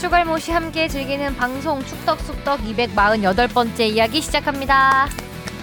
[0.00, 5.08] 추갈모시 함께 즐기는 방송 축덕숙덕 248번째 이야기 시작합니다.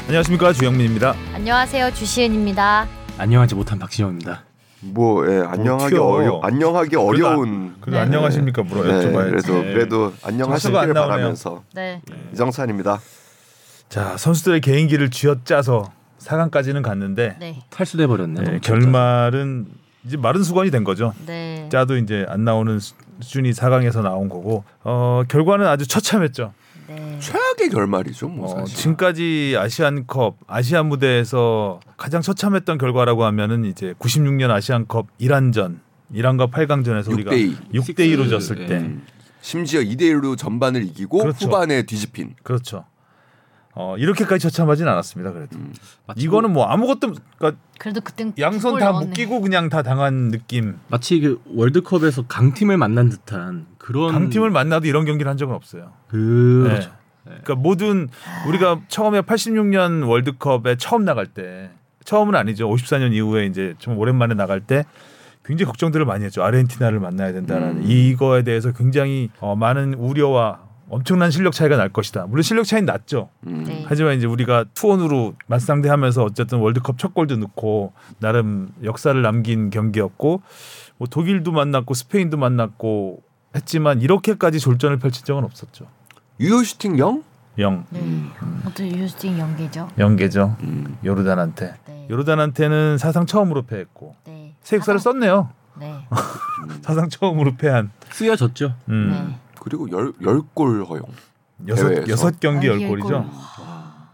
[0.08, 1.16] 안녕하십니까 주영민입니다.
[1.34, 2.88] 안녕하세요 주시은입니다.
[3.18, 4.44] 안녕하지 못한 박시영입니다.
[4.82, 6.04] 뭐 예, 안녕하기 튀어.
[6.04, 8.04] 어려 안녕하기 어려운 그래도 네.
[8.04, 9.30] 안녕하십니까 물어 네, 여쭤봐야지.
[9.32, 9.74] 그래도 네.
[9.74, 10.94] 그래도 안 안녕하시길.
[10.94, 12.02] 바라면서 네.
[12.34, 13.00] 이정찬입니다.
[13.88, 17.62] 자 선수들의 개인기를 쥐어짜서 4강까지는 갔는데 네.
[17.70, 18.42] 탈수돼 버렸네.
[18.42, 19.68] 네, 결말은
[20.06, 21.14] 이제 마른 수건이 된 거죠.
[21.26, 21.68] 네.
[21.72, 22.80] 짜도 이제 안 나오는
[23.20, 26.54] 준이 4강에서 나온 거고 어, 결과는 아주 처참했죠.
[26.88, 27.18] 네.
[27.20, 28.78] 최악의 결말이죠, 뭐 어, 사실.
[28.78, 35.80] 지금까지 아시안컵 아시아 무대에서 가장 처참했던 결과라고 하면은 이제 96년 아시안컵 이란전
[36.14, 37.74] 이란과 8강전에서 우리가 6대2.
[37.74, 38.66] 6대 2로 졌을 예.
[38.68, 39.04] 때 음.
[39.42, 41.46] 심지어 2대 1로 전반을 이기고 그렇죠.
[41.48, 42.36] 후반에 뒤집힌.
[42.44, 42.86] 그렇죠.
[43.78, 45.34] 어, 이렇게까지 처참하진 않았습니다.
[45.34, 45.74] 그래도 음.
[46.16, 49.08] 이거는 뭐 아무것도 그러니까 그래도 그땐 양손 골다 넣었네.
[49.08, 50.80] 묶이고 그냥 다 당한 느낌.
[50.88, 55.92] 마치 그 월드컵에서 강팀을 만난 듯한 그런 강팀을 만나도 이런 경기를 한 적은 없어요.
[56.08, 56.90] 그렇죠.
[57.26, 57.32] 네.
[57.44, 58.08] 그러니까 모든
[58.48, 61.70] 우리가 처음에 86년 월드컵에 처음 나갈 때
[62.06, 62.70] 처음은 아니죠.
[62.70, 64.86] 54년 이후에 이제 좀 오랜만에 나갈 때
[65.44, 66.44] 굉장히 걱정들을 많이 했죠.
[66.44, 67.84] 아르헨티나를 만나야 된다라는 음.
[67.84, 72.26] 이거에 대해서 굉장히 어, 많은 우려와 엄청난 실력 차이가 날 것이다.
[72.28, 73.30] 물론 실력 차이는 났죠.
[73.48, 73.64] 음.
[73.66, 73.84] 네.
[73.88, 80.42] 하지만 이제 우리가 투혼으로 맞상대하면서 어쨌든 월드컵 첫 골도 넣고 나름 역사를 남긴 경기였고
[80.98, 83.24] 뭐 독일도 만났고 스페인도 만났고
[83.56, 85.88] 했지만 이렇게까지 졸전을 펼친 적은 없었죠.
[86.40, 87.24] 유효 슈팅 0?
[87.58, 88.02] 영 네.
[88.66, 89.90] 어떤 유스팅 연계죠.
[89.98, 90.58] 영계죠.
[90.62, 90.98] 음.
[91.06, 91.76] 요르단한테.
[91.88, 92.08] 네.
[92.10, 94.56] 요르단한테는 사상 처음으로 패했고 네.
[94.62, 95.50] 새 역사를 썼네요.
[95.80, 95.96] 네.
[96.84, 97.92] 사상 처음으로 패한.
[98.12, 98.74] 쓰여졌죠.
[98.90, 99.36] 음.
[99.66, 99.78] 네.
[99.78, 101.04] 그리고 열, 10골 허용.
[102.08, 103.08] 여섯 경기 아, 열열 골이죠.
[103.10, 103.26] 골.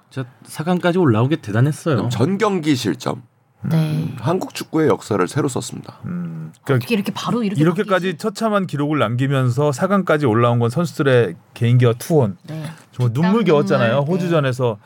[0.10, 2.10] 저 4강까지 올라온 게 대단했어요.
[2.10, 3.24] 전 경기 실점.
[3.64, 4.14] 네.
[4.20, 6.00] 한국 축구의 역사를 새로 썼습니다.
[6.06, 6.52] 음.
[6.64, 8.18] 그러니까 어떻게 이렇게 바로 이렇게 이렇게까지?
[8.18, 12.38] 처참한 기록을 남기면서 4강까지 올라온 건 선수들의 개인기와 투혼.
[12.44, 12.64] 네.
[12.92, 13.98] 정말 눈물 땀, 겨웠잖아요.
[13.98, 14.06] 눈물.
[14.06, 14.12] 네.
[14.12, 14.78] 호주전에서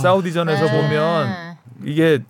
[0.00, 0.82] 사우디전에서 네.
[0.82, 2.22] 보면 이게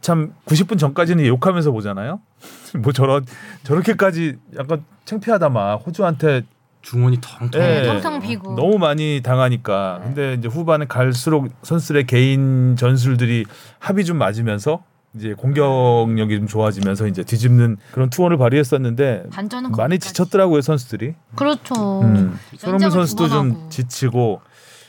[0.00, 2.20] 참 90분 전까지는 욕하면서 보잖아요.
[2.78, 3.24] 뭐 저런
[3.64, 6.42] 저렇게까지 약간 창피하다 막 호주한테
[6.82, 7.60] 중원이 텅텅.
[7.60, 8.54] 예, 텅텅 비고.
[8.54, 10.00] 너무 많이 당하니까.
[10.04, 13.44] 근데 이제 후반에 갈수록 선수들의 개인 전술들이
[13.78, 14.82] 합이 좀 맞으면서
[15.14, 20.08] 이제 공격력이 좀 좋아지면서 이제 뒤집는 그런 투혼을 발휘했었는데 반전은 많이 거기까지.
[20.08, 21.14] 지쳤더라고요 선수들이.
[21.34, 22.02] 그렇죠.
[22.02, 22.38] 음.
[22.56, 23.66] 손흥민 선수도 좀.
[23.70, 24.40] 지치고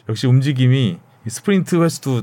[0.07, 2.21] 역시 움직임이 이 스프린트 횟수도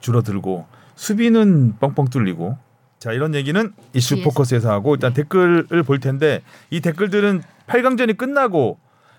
[0.00, 0.66] 줄어들고
[0.96, 2.56] 수비는 뻥뻥 뚫리고
[2.98, 4.28] 자 이런 얘기는 이슈 뒤에서.
[4.30, 5.22] 포커스에서 하고 일단 네.
[5.22, 8.78] 댓글을 볼 텐데 이 댓글들은 8강전이 끝나고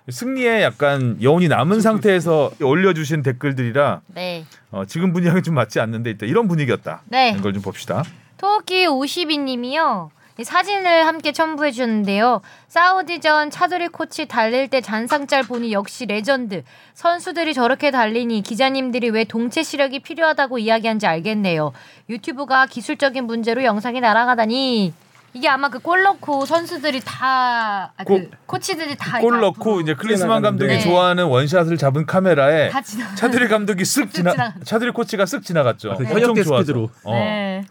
[0.10, 4.46] 승리에 약간 여운이 남은 상태에서 올려주신 댓글들이라 네.
[4.72, 7.04] 어, 지금 분위기랑 좀 맞지 않는데 일단 이런 분위기였다.
[7.06, 7.36] 네.
[7.38, 8.04] 이걸 좀 봅시다.
[8.38, 10.10] 토끼 52님이요.
[10.40, 12.42] 이 사진을 함께 첨부해 주셨는데요.
[12.68, 16.64] 사우디전 차두리 코치 달릴 때 잔상짤 보니 역시 레전드.
[16.96, 21.72] 선수들이 저렇게 달리니 기자님들이 왜 동체 시력이 필요하다고 이야기한지 알겠네요.
[22.10, 24.94] 유튜브가 기술적인 문제로 영상이 날아가다니
[25.34, 29.96] 이게 아마 그 골 넣고 선수들이 다 아, 그 골- 코치들이 다 골 넣고 이제
[29.96, 30.80] 클리스만 감독이 네.
[30.80, 33.14] 좋아하는 원샷을 잡은 카메라에 다 지나.
[33.16, 34.64] 차두리 감독이 쓱 지나 지나갔죠.
[34.64, 35.92] 차두리 코치가 쓱 지나갔죠.
[35.92, 36.50] 아, 그 엄청 현역 좋아서.
[36.58, 36.90] 데스크드로.
[37.04, 37.14] 어.
[37.16, 37.64] 네.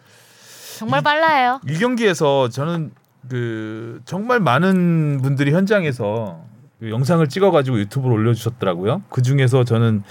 [0.78, 1.60] 정말 빨라요.
[1.68, 2.90] 이 경기에서 저는
[3.28, 6.40] 그 정말 많은 분들이 현장에서
[6.80, 9.02] 그 영상을 찍어가지고 유튜브로 올려주셨더라고요.
[9.08, 10.02] 그 중에서 저는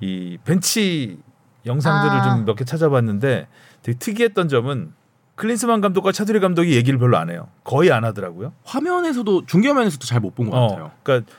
[0.00, 1.18] 이 벤치
[1.66, 2.22] 영상들을 아.
[2.22, 3.46] 좀 몇 개 찾아봤는데
[3.82, 4.92] 되게 특이했던 점은
[5.36, 7.48] 클린스만 감독과 차두리 감독이 얘기를 별로 안 해요.
[7.64, 8.52] 거의 안 하더라고요.
[8.64, 10.84] 화면에서도 중계화면에서도 잘 못 본 것 같아요.
[10.86, 11.30] 어, 그러니까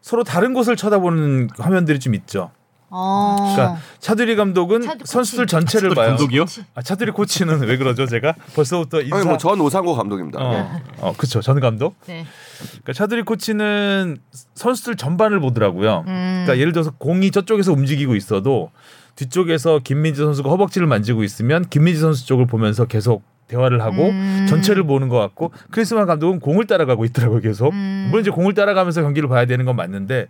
[0.00, 2.50] 서로 다른 곳을 쳐다보는 화면들이 좀 있죠.
[2.96, 3.36] 어.
[3.54, 5.04] 그러니까 차두리 감독은 차두리.
[5.04, 6.08] 선수들 전체를 차두리 봐요.
[6.10, 6.44] 감독이요?
[6.74, 8.06] 아, 차두리 코치는 왜 그러죠?
[8.06, 9.16] 제가 벌써부터 인사.
[9.16, 10.38] 아니 뭐전 오상호 감독입니다.
[10.40, 11.40] 어, 어, 그렇죠.
[11.40, 11.96] 전 감독.
[12.06, 12.24] 네.
[12.68, 14.18] 그러니까 차두리 코치는
[14.54, 16.04] 선수들 전반을 보더라고요.
[16.06, 16.44] 음.
[16.46, 18.70] 그러니까 예를 들어서 공이 저쪽에서 움직이고 있어도
[19.16, 24.46] 뒤쪽에서 김민지 선수가 허벅지를 만지고 있으면 김민지 선수 쪽을 보면서 계속 대화를 하고 음.
[24.48, 27.72] 전체를 보는 것 같고 크리스만 감독은 공을 따라가고 있더라고요 계속.
[27.72, 28.06] 음.
[28.10, 30.28] 물론 이제 공을 따라가면서 경기를 봐야 되는 건 맞는데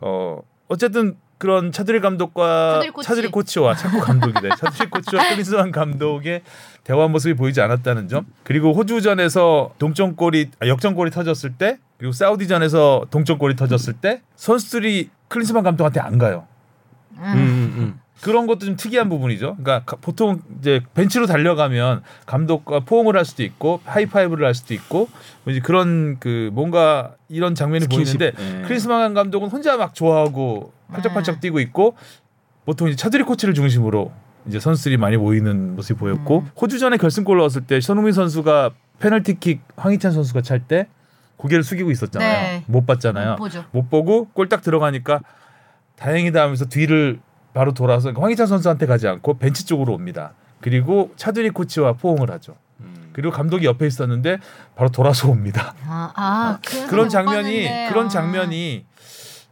[0.00, 3.08] 어 어쨌든 그런 차두리 감독과 차두리 코치.
[3.08, 6.42] 차두리 코치와 자꾸 감독이래 차두리 코치와 크리스만 감독의
[6.84, 13.56] 대화 모습이 보이지 않았다는 점 그리고 호주전에서 동점골이 아, 역전골이 터졌을 때 그리고 사우디전에서 동점골이
[13.56, 16.46] 터졌을 때 선수들이 클린스만 감독한테 안 가요.
[17.16, 18.00] 음, 음, 음.
[18.22, 19.56] 그런 것도 좀 특이한 부분이죠.
[19.56, 25.08] 그러니까 가- 보통 이제 벤치로 달려가면 감독과 포옹을 할 수도 있고 하이파이브를 할 수도 있고
[25.44, 28.18] 뭐 이제 그런 그 뭔가 이런 장면이 스킨십.
[28.18, 28.62] 보이는데 예.
[28.62, 31.96] 크리스만 감독은 혼자 막 좋아하고 팔짝팔짝 뛰고 있고
[32.64, 34.12] 보통 이제 차두리 코치를 중심으로
[34.46, 36.50] 이제 선수들이 많이 모이는 모습이 보였고 음.
[36.60, 38.70] 호주전에 결승골 넣었을 때 손흥민 선수가
[39.00, 40.86] 페널티킥 황희찬 선수가 찰 때
[41.38, 42.30] 고개를 숙이고 있었잖아요.
[42.30, 42.64] 네.
[42.68, 43.34] 못 봤잖아요.
[43.36, 43.64] 보죠.
[43.72, 45.20] 못 보고 골 딱 들어가니까
[45.96, 47.18] 다행이다 하면서 뒤를
[47.54, 50.32] 바로 돌아서 황희찬 선수한테 가지 않고 벤치 쪽으로 옵니다.
[50.60, 52.56] 그리고 차두리 코치와 포옹을 하죠.
[52.80, 53.10] 음.
[53.12, 54.38] 그리고 감독이 옆에 있었는데
[54.74, 55.74] 바로 돌아서 옵니다.
[55.86, 57.88] 아, 아 그, 그런 못 장면이 봤는데.
[57.90, 58.08] 그런 아.
[58.08, 58.86] 장면이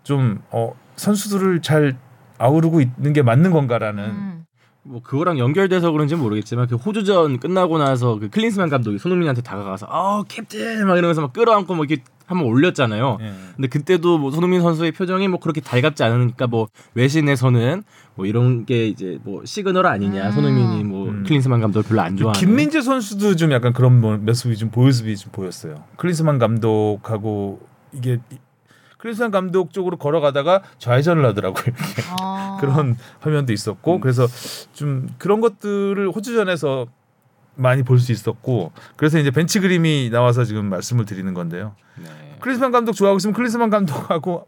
[0.02, 1.97] 좀 어, 선수들을 잘
[2.38, 4.44] 아우르고 있는 게 맞는 건가라는 음.
[4.82, 9.87] 뭐 그거랑 연결돼서 그런지 는 모르겠지만 그 호주전 끝나고 나서 그 클린스만 감독이 손흥민한테 다가가서
[9.91, 13.19] 아 캡틴 막 이러면서 막 끌어안고 막 이렇게 한번 올렸잖아요.
[13.21, 13.32] 예.
[13.56, 17.82] 근데 그때도 뭐 손흥민 선수의 표정이 뭐 그렇게 달갑지 않으니까 뭐 외신에서는
[18.15, 20.32] 뭐 이런 게 이제 뭐 시그널 아니냐 음.
[20.32, 21.25] 손흥민이 뭐 음.
[21.27, 25.17] 클린스만 감독 을 별로 안 좋아하는 김민재 선수도 좀 약간 그런 모- 모습이 좀 모습이
[25.17, 25.82] 좀 보였어요.
[25.97, 27.61] 클린스만 감독하고
[27.93, 28.37] 이게 이-
[28.99, 31.65] 클린스만 감독 쪽으로 걸어가다가 좌회전을 하더라고요.
[31.67, 32.03] 이렇게.
[32.21, 32.59] 아.
[32.62, 34.00] 그런 화면도 있었고 음.
[34.00, 34.29] 그래서
[34.73, 36.87] 좀 그런 것들을 호주전에서
[37.61, 41.75] 많이 볼 수 있었고 그래서 이제 벤치 그림이 나와서 지금 말씀을 드리는 건데요.
[41.97, 42.09] 네.
[42.41, 44.47] 클린스만 감독 좋아하고 있으면 클린스만 감독하고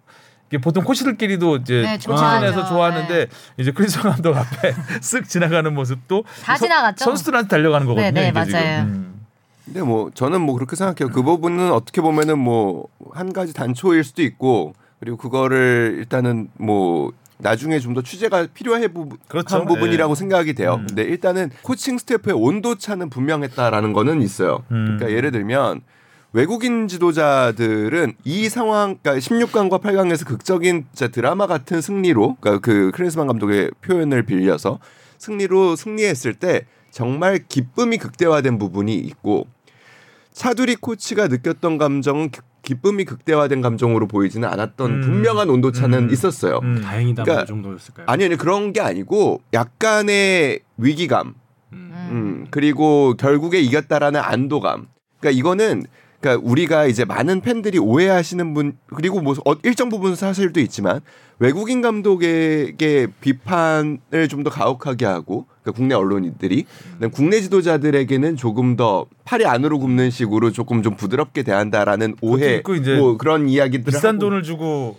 [0.48, 2.68] 이게 보통 코치들끼리도 이제 네, 호주전에서 좋아하죠.
[2.68, 3.26] 좋아하는데
[3.58, 7.04] 이제 클린스만 감독 앞에 쓱 지나가는 모습도 다 선- 지나갔죠?
[7.04, 8.10] 선수들한테 달려가는 거거든요.
[8.10, 8.46] 네, 네, 이게 맞아요.
[8.46, 8.92] 지금.
[8.94, 9.20] 음.
[9.64, 11.12] 근데 뭐 저는 뭐 그렇게 생각해요.
[11.14, 17.78] 그 부분은 어떻게 보면은 뭐 한 가지 단초일 수도 있고 그리고 그거를 일단은 뭐 나중에
[17.78, 19.56] 좀 더 취재가 필요해 부, 그렇죠.
[19.56, 20.18] 한 부분이라고 네.
[20.18, 20.76] 생각이 돼요.
[20.80, 20.86] 음.
[20.86, 24.64] 근데 일단은 코칭 스태프의 온도 차는 분명했다라는 거는 있어요.
[24.70, 24.96] 음.
[24.96, 25.82] 그러니까 예를 들면
[26.32, 33.70] 외국인 지도자들은 이 상황, 그러니까 16강과 8강에서 극적인 드라마 같은 승리로, 그러니까 그 크리스만 감독의
[33.82, 34.78] 표현을 빌려서
[35.18, 39.46] 승리로 승리했을 때 정말 기쁨이 극대화된 부분이 있고
[40.32, 42.30] 차두리 코치가 느꼈던 감정은
[42.62, 45.00] 기- 기쁨이 극대화된 감정으로 보이지는 않았던 음.
[45.00, 46.10] 분명한 온도차는 음.
[46.10, 46.60] 있었어요.
[46.62, 46.80] 음.
[46.82, 48.06] 다행이다 그러니까 뭐 정도였을까요?
[48.08, 51.34] 아니 아니 그런 게 아니고 약간의 위기감,
[51.72, 52.08] 음.
[52.10, 54.86] 음, 그리고 결국에 이겼다라는 안도감.
[55.20, 55.84] 그러니까 이거는
[56.22, 61.00] 그러니까 우리가 이제 많은 팬들이 오해하시는 분 그리고 뭐 어, 일정 부분 사실도 있지만
[61.40, 66.64] 외국인 감독에게 비판을 좀 더 가혹하게 하고 그러니까 국내 언론인들이
[67.12, 72.62] 국내 지도자들에게는 조금 더 팔이 안으로 굽는 식으로 조금 좀 부드럽게 대한다라는 오해
[72.98, 74.96] 뭐 그런 이야기들을 비싼 돈을 주고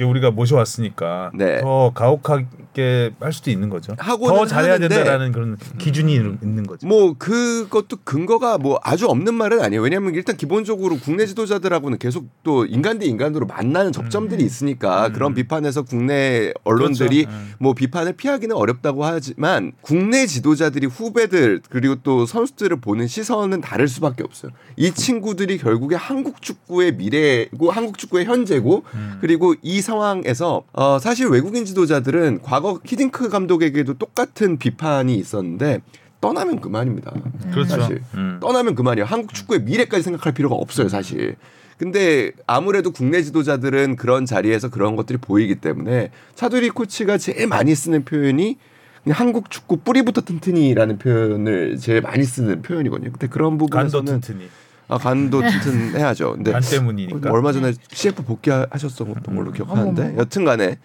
[0.00, 1.60] 우리가 모셔왔으니까 네.
[1.60, 3.94] 더 가혹하게 할 수도 있는 거죠.
[3.96, 6.86] 더 잘해야 된다라는 그런 기준이 있는 거죠.
[6.86, 9.82] 뭐 그것도 근거가 뭐 아주 없는 말은 아니에요.
[9.82, 15.12] 왜냐하면 일단 기본적으로 국내 지도자들하고는 계속 또 인간 대 인간으로 만나는 접점들이 있으니까 음.
[15.12, 17.38] 그런 비판에서 국내 언론들이 그렇죠.
[17.38, 17.52] 음.
[17.58, 24.22] 뭐 비판을 피하기는 어렵다고 하지만 국내 지도자들이 후배들 그리고 또 선수들을 보는 시선은 다를 수밖에
[24.22, 24.52] 없어요.
[24.76, 29.18] 이 친구들이 결국에 한국 축구의 미래고 한국 축구의 현재고 음.
[29.20, 35.80] 그리고 이 상황에서 어 사실 외국인 지도자들은 과거 히딩크 감독에게도 똑같은 비판이 있었는데
[36.22, 37.12] 떠나면 그만입니다.
[37.52, 37.68] 그렇죠.
[37.68, 38.38] 사실 음.
[38.40, 39.04] 떠나면 그만이에요.
[39.04, 41.36] 한국 축구의 미래까지 생각할 필요가 없어요, 사실.
[41.76, 48.04] 근데 아무래도 국내 지도자들은 그런 자리에서 그런 것들이 보이기 때문에 차두리 코치가 제일 많이 쓰는
[48.04, 48.56] 표현이
[49.02, 53.10] 그냥 한국 축구 뿌리부터 튼튼이라는 표현을 제일 많이 쓰는 표현이거든요.
[53.10, 54.48] 근데 그런 간도 부분에서는 튼튼히
[54.92, 56.34] 아, 간도 튼튼해야죠.
[56.34, 57.28] 근데 간 때문이니까.
[57.30, 60.18] 뭐 얼마 전에 CF 복귀하셨던 걸로 기억하는데 어머머.
[60.18, 60.76] 여튼간에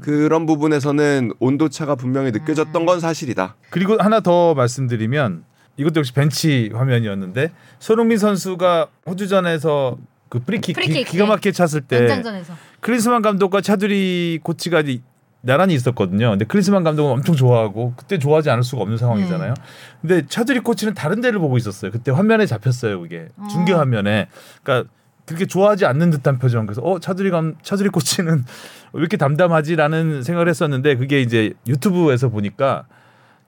[0.00, 3.56] 그런 부분에서는 온도 차가 분명히 느껴졌던 건 사실이다.
[3.68, 5.44] 그리고 하나 더 말씀드리면
[5.76, 9.98] 이것도 역시 벤치 화면이었는데 손흥민 선수가 호주전에서
[10.30, 15.02] 그 프리킥, 프리킥, 기, 가 막히게 찼을 때 연장전에서 클린스만 감독과 차두리 코치가 이-
[15.42, 16.30] 나란히 있었거든요.
[16.30, 19.54] 근데 클린스만 감독은 엄청 좋아하고 그때 좋아하지 않을 수가 없는 상황이잖아요.
[20.00, 21.90] 근데 차두리 코치는 다른 데를 보고 있었어요.
[21.90, 23.00] 그때 화면에 잡혔어요.
[23.00, 23.78] 그게 중계 어.
[23.78, 24.28] 화면에.
[24.62, 24.90] 그러니까
[25.24, 26.66] 그렇게 좋아하지 않는 듯한 표정.
[26.66, 28.44] 그래서 어 차두리 감 차두리 코치는
[28.92, 32.86] 왜 이렇게 담담하지라는 생각을 했었는데 그게 이제 유튜브에서 보니까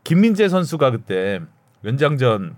[0.04, 1.40] 김민재 선수가 그때
[1.84, 2.54] 연장전에서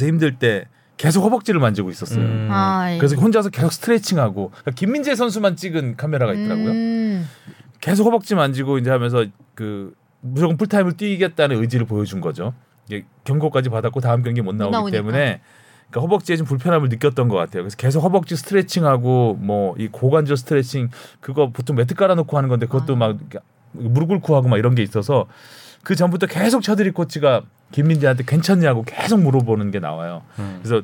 [0.00, 2.24] 힘들 때 계속 허벅지를 만지고 있었어요.
[2.24, 2.48] 음.
[2.50, 2.98] 아, 예.
[2.98, 6.70] 그래서 혼자서 계속 스트레칭하고 그러니까 김민재 선수만 찍은 카메라가 있더라고요.
[6.70, 7.28] 음.
[7.80, 12.54] 계속 허벅지 만지고 이제 하면서 그 무조건 풀타임을 뛰겠다는 의지를 보여준 거죠.
[12.88, 14.96] 이게 경고까지 받았고 다음 경기 못 나오기 나오니까.
[14.96, 15.40] 때문에
[15.90, 17.62] 그러니까 허벅지에 좀 불편함을 느꼈던 것 같아요.
[17.62, 22.94] 그래서 계속 허벅지 스트레칭하고 뭐 이 고관절 스트레칭 그거 보통 매트 깔아놓고 하는 건데 그것도
[22.94, 22.96] 아.
[22.96, 23.18] 막
[23.72, 25.26] 무릎 꿇고 하고 막 이런 게 있어서
[25.84, 30.22] 그 전부터 계속 차드리 코치가 김민재한테 괜찮냐고 계속 물어보는 게 나와요.
[30.38, 30.60] 음.
[30.62, 30.82] 그래서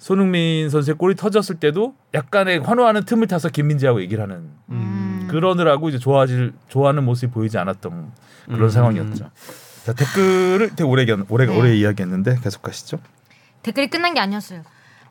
[0.00, 5.28] 손흥민 선수의 골이 터졌을 때도 약간의 환호하는 틈을 타서 김민재하고 얘기를 하는 음.
[5.30, 8.10] 그러느라고 이제 좋아질 좋아하는 모습이 보이지 않았던
[8.46, 8.68] 그런 음.
[8.70, 9.30] 상황이었죠.
[9.84, 11.56] 자 댓글을 되게 오래 오래 네.
[11.56, 12.98] 오래 이야기했는데 계속 가시죠.
[13.62, 14.62] 댓글이 끝난 게 아니었어요.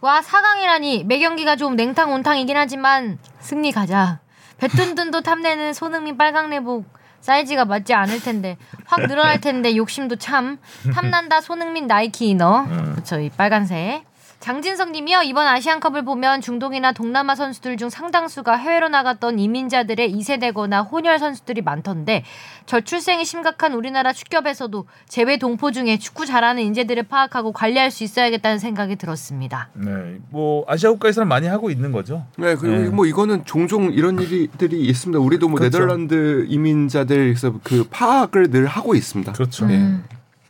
[0.01, 4.19] 와 4강이라니 매 경기가 좀 냉탕 온탕이긴 하지만 승리 가자.
[4.57, 6.85] 배tuntun도 탐내는 손흥민 빨강 내복
[7.21, 10.57] 사이즈가 맞지 않을 텐데 확 늘어날 텐데 욕심도 참
[10.95, 12.93] 탐난다 손흥민 나이키 이너 음.
[12.95, 14.03] 그쵸 이 빨간색
[14.39, 21.19] 장진성 님이요 이번 아시안컵을 보면 중동이나 동남아 선수들 중 상당수가 해외로 나갔던 이민자들의 2세대거나 혼혈
[21.19, 22.23] 선수들이 많던데
[22.65, 28.95] 저출생이 심각한 우리나라 축협에서도 제외 동포 중에 축구 잘하는 인재들을 파악하고 관리할 수 있어야겠다는 생각이
[28.95, 29.69] 들었습니다.
[29.73, 32.25] 네, 뭐 아시아 국가에서는 많이 하고 있는 거죠.
[32.37, 32.89] 네, 그리고 네.
[32.89, 35.19] 뭐 이거는 종종 이런 일들이 있습니다.
[35.19, 35.79] 우리도 뭐 그렇죠.
[35.79, 39.33] 네덜란드 이민자들에서 그 파악을 늘 하고 있습니다.
[39.33, 39.65] 그렇죠.
[39.65, 39.99] 네.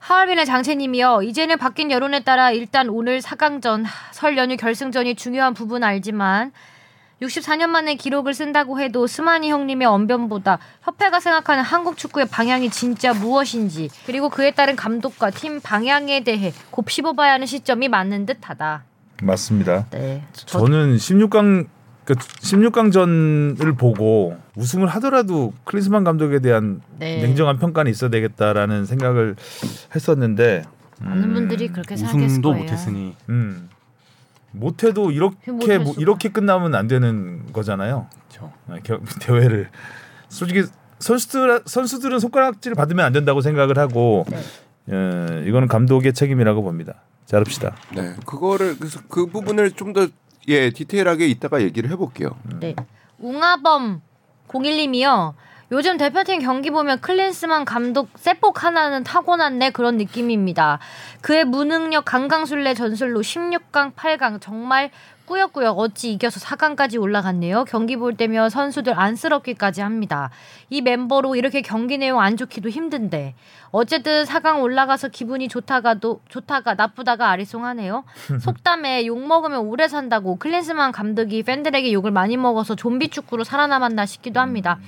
[0.10, 0.14] 음.
[0.14, 1.22] 하얼빈의 장채님이요.
[1.22, 6.52] 이제는 바뀐 여론에 따라 일단 오늘 4강전 설 연휴 결승전이 중요한 부분 알지만
[7.22, 13.90] 64년 만에 기록을 쓴다고 해도 스마니 형님의 언변보다 협회가 생각하는 한국 축구의 방향이 진짜 무엇인지
[14.06, 18.84] 그리고 그에 따른 감독과 팀 방향에 대해 곱씹어봐야 하는 시점이 맞는 듯하다.
[19.22, 19.86] 맞습니다.
[19.92, 20.24] 네.
[20.34, 21.68] 저, 저는 16강
[22.10, 27.22] 그 16강전을 보고 우승을 하더라도 클린스만 감독에 대한 네.
[27.22, 29.36] 냉정한 평가는 있어야 되겠다라는 생각을
[29.94, 30.64] 했었는데
[31.02, 32.64] 많은 분들이 그렇게 생각했을 우승도 거예요.
[32.64, 33.70] 못했으니 음,
[34.54, 38.08] 못해도 이렇게 뭐 이렇게 끝나면 안 되는 거잖아요.
[38.28, 38.52] 그렇죠.
[38.70, 39.70] 아, 겨- 대회를
[40.30, 40.64] 솔직히
[40.98, 44.40] 선수들 선수들은 손가락질 받으면 안 된다고 생각을 하고 네.
[44.92, 46.96] 예, 이거는 감독의 책임이라고 봅니다.
[47.28, 47.76] 잘합시다.
[47.96, 50.08] 네, 그거를 그래서 그 부분을 좀 더
[50.50, 52.32] 예 디테일하게 이따가 얘기를 해볼게요.
[52.60, 52.76] 네.
[53.20, 54.02] 웅아범
[54.48, 55.34] 01님이요.
[55.72, 60.80] 요즘 대표팀 경기 보면 클린스만 감독 세폭 하나는 타고났네 그런 느낌입니다.
[61.22, 64.90] 그의 무능력 강강술래 전술로 16강, 8강 정말
[65.30, 67.66] 꾸역꾸역 어찌 이겨서 4강까지 올라갔네요.
[67.66, 70.32] 경기 볼 때면 선수들 안쓰럽기까지 합니다.
[70.72, 73.36] 이 멤버로 이렇게 경기 내용 안 좋기도 힘든데
[73.70, 78.06] 어쨌든 4강 올라가서 기분이 좋다가도 좋다가 나쁘다가 아리송하네요.
[78.42, 84.40] 속담에 욕 먹으면 오래 산다고 클린스만 감독이 팬들에게 욕을 많이 먹어서 좀비 축구로 살아남았나 싶기도
[84.40, 84.80] 합니다.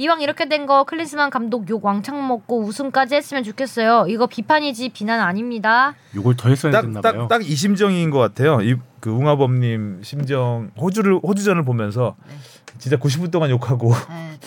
[0.00, 4.06] 이왕 이렇게 된 거 클린스만 감독 욕 왕창 먹고 우승까지 했으면 좋겠어요.
[4.08, 5.94] 이거 비판이지 비난 아닙니다.
[6.14, 7.12] 요걸 더 했어야 됐나 봐요.
[7.28, 8.60] 딱딱딱 이 심정인 것 같아요.
[8.62, 12.34] 이 그 웅하범님 심정 호주를 호주전을 보면서 네.
[12.78, 13.92] 진짜 90분 동안 욕하고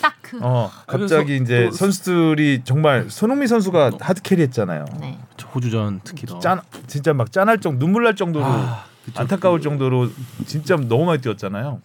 [0.02, 0.40] 딱 그.
[0.42, 4.84] 어 갑자기 그래서 이제 또- 선수들이 정말 손흥민 선수가 하드 캐리했잖아요.
[5.00, 5.18] 네.
[5.38, 6.38] 저 호주전 특히 더.
[6.40, 9.22] 짠 진짜 막 짠할 정도 눈물 날 정도로 아, 그쵸.
[9.22, 10.10] 안타까울 정도로
[10.46, 11.80] 진짜 너무 많이 뛰었잖아요.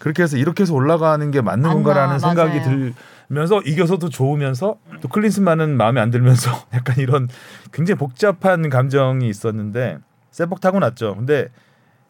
[0.00, 2.92] 그렇게 해서 이렇게 해서 올라가는 게 맞는 맞나, 건가라는 생각이 맞아요.
[3.28, 7.28] 들면서 이겨서도 좋으면서 또 클린스만은 마음에 안 들면서 약간 이런
[7.72, 9.98] 굉장히 복잡한 감정이 있었는데
[10.32, 11.14] 세뻑 타고 났죠.
[11.14, 11.48] 근데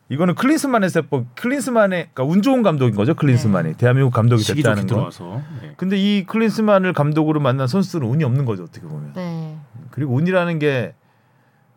[0.09, 3.15] 이거는 클린스만의 세뻑, 클린스만의 그러니까 운 좋은 감독인 거죠.
[3.15, 4.87] 클린스만이 대한민국 감독이 됐다는 거.
[4.89, 5.43] 들어와서.
[5.61, 5.75] 네.
[5.77, 8.65] 근데 이 클린스만을 감독으로 만난 선수들은 운이 없는 거죠.
[8.65, 9.13] 어떻게 보면.
[9.15, 9.57] 네.
[9.91, 10.95] 그리고 운이라는 게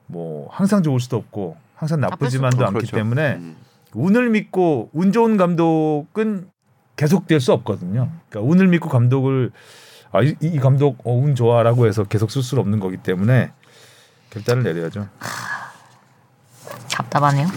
[0.08, 2.96] 뭐 항상 좋을 수도 없고 항상 나쁘지만도 않기 그렇죠.
[2.96, 3.56] 때문에 음.
[3.96, 6.50] 운을 믿고 운 좋은 감독은
[6.96, 8.10] 계속될 수 없거든요.
[8.30, 9.52] 그러니까 운을 믿고 감독을
[10.12, 13.52] 아, 이, 이 감독 어, 운 좋아라고 해서 계속 쓸 수는 없는 거기 때문에
[14.30, 15.08] 결단을 내려야죠.
[16.92, 17.48] 답답하네요.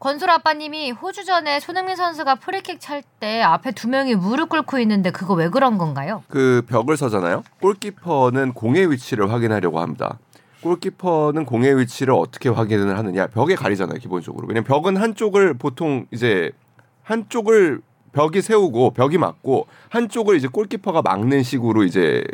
[0.00, 5.34] 건술 아빠님이 호주전에 손흥민 선수가 프리킥 찰 때 앞에 두 명이 무릎 꿇고 있는데 그거
[5.34, 6.22] 왜 그런 건가요?
[6.28, 7.42] 그 벽을 서잖아요.
[7.60, 10.18] 골키퍼는 공의 위치를 확인하려고 합니다.
[10.62, 13.26] 골키퍼는 공의 위치를 어떻게 확인을 하느냐?
[13.28, 14.46] 벽에 가리잖아요, 기본적으로.
[14.48, 16.52] 왜냐면 벽은 한쪽을 보통 이제
[17.02, 17.80] 한쪽을
[18.12, 22.24] 벽이 세우고 벽이 막고 한쪽을 이제 골키퍼가 막는 식으로 이제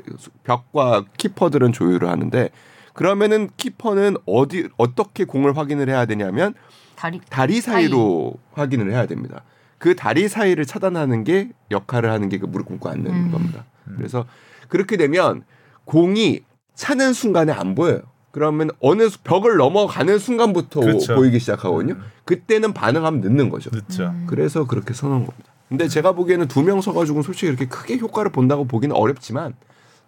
[0.44, 2.48] 벽과 키퍼들은 조율을 하는데
[2.94, 6.54] 그러면은 키퍼는 어디 어떻게 공을 확인을 해야 되냐면
[6.96, 9.42] 다리 다리 사이로 확인을 해야 됩니다.
[9.78, 13.30] 그 다리 사이를 차단하는 게 역할을 하는 게 그 무릎 꿇고 앉는 음.
[13.32, 13.64] 겁니다.
[13.96, 14.24] 그래서
[14.68, 15.42] 그렇게 되면
[15.84, 16.40] 공이
[16.74, 18.00] 차는 순간에 안 보여요.
[18.34, 21.14] 그러면 어느 수- 벽을 넘어가는 순간부터 그렇죠.
[21.14, 21.94] 보이기 시작하거든요.
[22.24, 23.70] 그때는 반응하면 늦는 거죠.
[23.72, 24.06] 늦죠.
[24.06, 24.26] 음.
[24.28, 25.52] 그래서 그렇게 서는 겁니다.
[25.68, 29.54] 근데 제가 보기에는 두 명 서가지고는 솔직히 이렇게 크게 효과를 본다고 보기는 어렵지만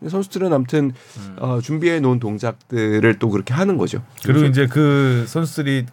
[0.07, 0.93] 선수들은 아무튼
[1.39, 4.03] 어, 준비해 놓은 동작들을 또 그렇게 하는 거죠.
[4.25, 5.87] 그리고 이제 그 선수들이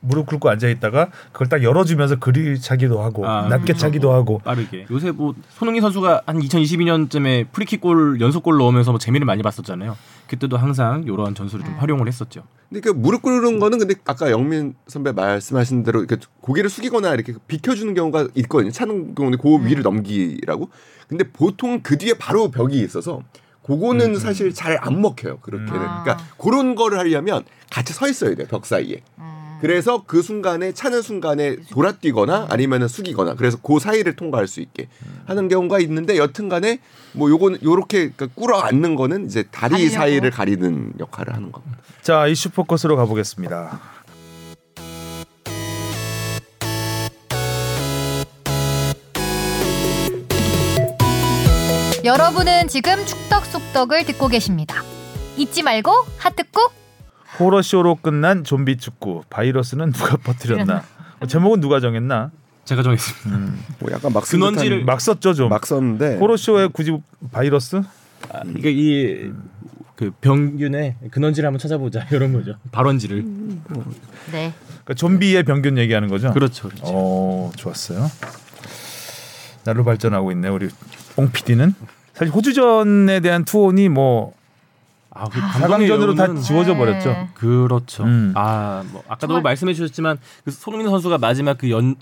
[0.00, 3.80] 무릎 꿇고 앉아 있다가 그걸 딱 열어주면서 그리 차기도 하고 아, 낮게 그렇죠.
[3.80, 4.86] 차기도 하고 빠르게.
[4.90, 9.96] 요새 뭐 손흥민 선수가 한 2022년쯤에 프리킥골 연속골 넣으면서 뭐 재미를 많이 봤었잖아요.
[10.26, 12.42] 그때도 항상 이러한 전술을 좀 활용을 했었죠.
[12.68, 17.34] 근데 그 무릎 꿇는 거는 근데 아까 영민 선배 말씀하신 대로 이렇게 고개를 숙이거나 이렇게
[17.48, 18.70] 비켜주는 경우가 있거든요.
[18.70, 20.70] 차는 경우는 그 위를 넘기라고.
[21.08, 23.22] 근데 보통 그 뒤에 바로 벽이 있어서
[23.66, 25.38] 그거는 사실 잘 안 먹혀요.
[25.40, 25.80] 그렇게는.
[25.80, 26.02] 아.
[26.04, 28.46] 그러니까 그런 거를 하려면 같이 서 있어야 돼요.
[28.48, 29.02] 벽 사이에.
[29.60, 34.88] 그래서 그 순간에 차는 순간에 돌아뛰거나 아니면은 숙이거나 그래서 그 사이를 통과할 수 있게
[35.26, 36.78] 하는 경우가 있는데 여튼간에
[37.12, 39.94] 뭐 요거는 요렇게 그러니까 꿇어 앉는 거는 이제 다리 가리려고.
[39.94, 41.78] 사이를 가리는 역할을 하는 겁니다.
[42.02, 43.80] 자 이슈 포커스로 가보겠습니다.
[52.02, 54.82] 여러분은 지금 축덕 속덕을 듣고 계십니다.
[55.36, 56.79] 잊지 말고 하트 꾹.
[57.38, 60.82] 호러쇼로 끝난 좀비 축구 바이러스는 누가 퍼뜨렸나?
[61.20, 62.30] 어, 제목은 누가 정했나?
[62.64, 63.52] 제가 정했습니다.
[63.78, 65.48] 뭐 약간 막 근원지를 막 썼죠 좀.
[65.48, 66.96] 막 썼는데 호러쇼에 굳이
[67.32, 67.82] 바이러스?
[68.32, 72.56] 아, 이게 이그 병균의 근원지를 한번 찾아보자 이런 거죠.
[72.70, 73.24] 발원지를.
[74.32, 74.52] 네.
[74.66, 76.32] 그러니까 좀비의 병균 얘기하는 거죠.
[76.32, 76.68] 그렇죠.
[76.68, 76.84] 그렇죠.
[76.86, 78.10] 어 좋았어요.
[79.64, 80.68] 날로 발전하고 있네 우리
[81.16, 81.74] 뽕 PD는.
[82.14, 84.34] 사실 호주전에 대한 투혼이 뭐
[85.12, 87.08] 아, 그 사강전으로 다 지워져 버렸죠.
[87.10, 87.28] 네.
[87.34, 88.04] 그렇죠.
[88.04, 88.32] 음.
[88.36, 91.96] 아, 뭐 아까도 정말- 말씀해 주셨지만 그 손흥민 선수가 마지막 그 연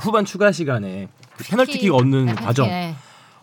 [0.00, 2.66] 후반 추가 시간에 그 페널티킥 얻는 네, 과정.
[2.68, 2.94] 네.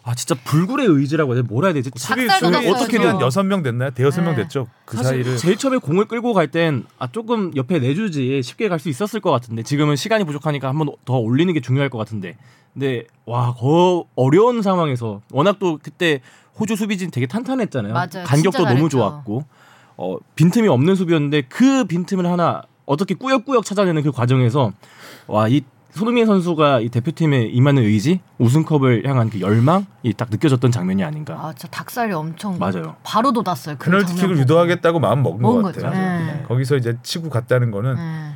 [0.04, 1.48] 아, 진짜 불굴의 의지라고 해야 돼.
[1.48, 1.92] 뭐라 해야 되지?
[1.96, 3.22] 수비 작살 수비 어떻게든 지금.
[3.22, 3.92] 여섯 명 됐나요?
[3.92, 4.44] 대여섯 명 네.
[4.44, 4.68] 됐죠.
[4.86, 8.80] 그 사실 사이를 제일 처음에 공을 끌고 갈 땐 아, 조금 옆에 내주지 쉽게 갈
[8.80, 12.36] 수 있었을 것 같은데 지금은 시간이 부족하니까 한 번 더 올리는 게 중요할 것 같은데
[12.74, 16.22] 근데 와, 거 어려운 상황에서 워낙 또 그때
[16.60, 17.94] 호주 수비진 되게 탄탄했잖아요.
[17.94, 18.24] 맞아요.
[18.26, 18.90] 간격도 너무.
[18.90, 19.46] 좋았고
[19.98, 24.72] 어, 빈틈이 없는 수비였는데 그 빈틈을 하나 어떻게 꾸역꾸역 찾아내는 그 과정에서
[25.28, 25.62] 와, 이
[25.94, 29.86] 손흥민 선수가 이 대표팀에 임하는 의지, 우승컵을 향한 그 열망이
[30.18, 31.34] 딱 느껴졌던 장면이 아닌가.
[31.36, 32.96] 아, 진짜 닭살이 엄청 맞아요.
[33.04, 33.76] 바로 돋았어요.
[33.78, 34.40] 그 페널티킥을 보고.
[34.40, 35.76] 유도하겠다고 마음 먹은 먹은 것.
[35.76, 35.92] 같아요.
[36.26, 36.44] 네.
[36.48, 38.32] 거기서 이제 치고 갔다는 거는 네.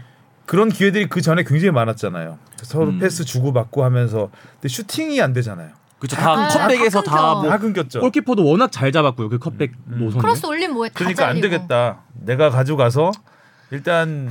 [0.45, 2.38] 그런 기회들이 그 전에 굉장히 많았잖아요.
[2.63, 3.00] 서로 음.
[3.00, 5.69] 패스 주고 받고 하면서 근데 슈팅이 안 되잖아요.
[5.97, 6.17] 그렇죠.
[6.17, 7.33] 다 아, cutback에서 다 다.
[7.35, 8.01] 뭐다 끊겼죠.
[8.01, 9.29] 골키퍼도 워낙 잘 잡았고요.
[9.29, 10.00] 그 cutback 음.
[10.00, 10.21] 노선을.
[10.21, 11.50] 크로스 올린 뭐에 다 그러니까 안 잘리고.
[11.50, 12.01] 되겠다.
[12.13, 13.12] 내가 가져가서
[13.71, 14.29] 일단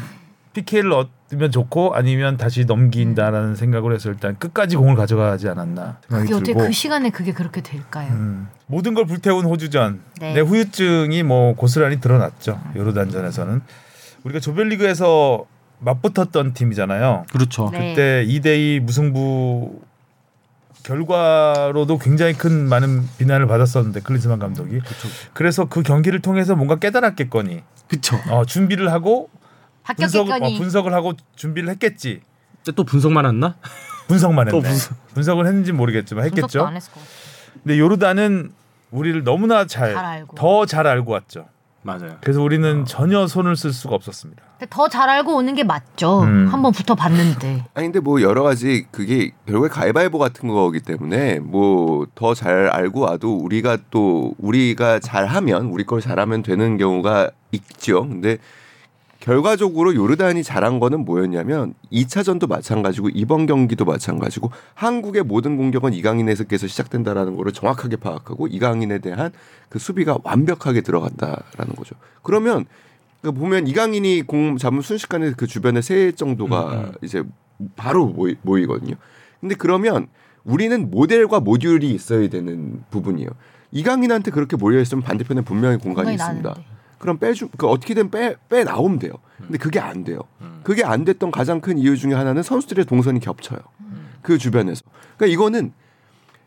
[0.55, 6.35] PK를 얻으면 좋고 아니면 다시 넘긴다라는 생각을 해서 일단 끝까지 공을 가져가지 않았나 생각이 그게
[6.35, 8.09] 어떻게 들고 그 시간에 그게 그렇게 될까요?
[8.13, 10.35] 음, 모든 걸 불태운 호주전 네.
[10.35, 13.61] 내 후유증이 뭐 고스란히 드러났죠 요르단전에서는
[14.25, 15.47] 우리가 조별리그에서
[15.81, 17.27] 맞붙었던 팀이잖아요.
[17.31, 17.69] 그렇죠.
[17.71, 17.91] 네.
[17.91, 19.83] 그때 2대2 무승부
[20.83, 24.81] 결과로도 굉장히 큰 많은 비난을 받았었는데 클린스만 감독이
[25.33, 28.21] 그래서 그 경기를 통해서 뭔가 깨달았겠거니 그렇죠.
[28.31, 29.31] 어, 준비를 하고
[29.93, 30.49] 분석을, 어.
[30.59, 32.21] 분석을 하고 준비를 했겠지
[32.75, 33.57] 또 분석만 했나?
[34.09, 35.07] 분석만 또 했네 분석.
[35.15, 37.61] 분석 을 했는지 모르겠지만 분석도 했겠죠 안 했을 것 같아요.
[37.63, 38.53] 근데 요르단은
[38.91, 40.37] 우리를 너무나 잘잘 알고.
[40.37, 41.47] 더잘 알고 왔죠
[41.83, 42.17] 맞아요.
[42.23, 46.23] 그래서 우리는 전혀 손을 쓸 수가 없었습니다 더 잘 알고 오는 게 맞죠.
[46.23, 46.49] 음.
[46.51, 47.67] 한번 붙어 봤는데.
[47.75, 53.01] 아니 근데 뭐 여러 가지 그게 결국에 가위바위보 같은 거기 때문에 뭐 더 잘 알고
[53.01, 58.09] 와도 우리가 또 우리가 잘하면 우리 걸 잘하면 되는 경우가 있죠.
[58.09, 58.39] 근데
[59.25, 67.35] 결과적으로 요르단이 잘한 거는 뭐였냐면 2차전도 마찬가지고 이번 경기도 마찬가지고 한국의 모든 공격은 이강인에서께서 시작된다라는
[67.35, 69.33] 거를 정확하게 파악하고 이강인에 대한
[69.71, 71.97] 그 수비가 완벽하게 들어갔다라는 거죠.
[72.23, 72.67] 그러면
[73.23, 76.93] 그 보면 이강인이 공 잡으면 순식간에 그 주변에 세 정도가 음, 음.
[77.01, 77.23] 이제
[77.77, 78.95] 바로 모이, 모이거든요.
[79.41, 80.07] 근데 그러면
[80.45, 83.31] 우리는 모델과 모듈이 있어야 되는 부분이에요.
[83.73, 86.47] 이강인한테 그렇게 몰려 있으면 반대편에 분명히 공간이 공간이 있습니다.
[86.47, 86.74] 나는데.
[87.05, 89.13] 그럼 빼주 그 어떻게든 빼 빼 나오면 돼요.
[89.37, 90.21] 근데 그게 안 돼요.
[90.63, 93.59] 그게 안 됐던 가장 큰 이유 중에 하나는 선수들의 동선이 겹쳐요.
[94.23, 94.81] 그 주변에서.
[95.19, 95.73] 그러니까 이거는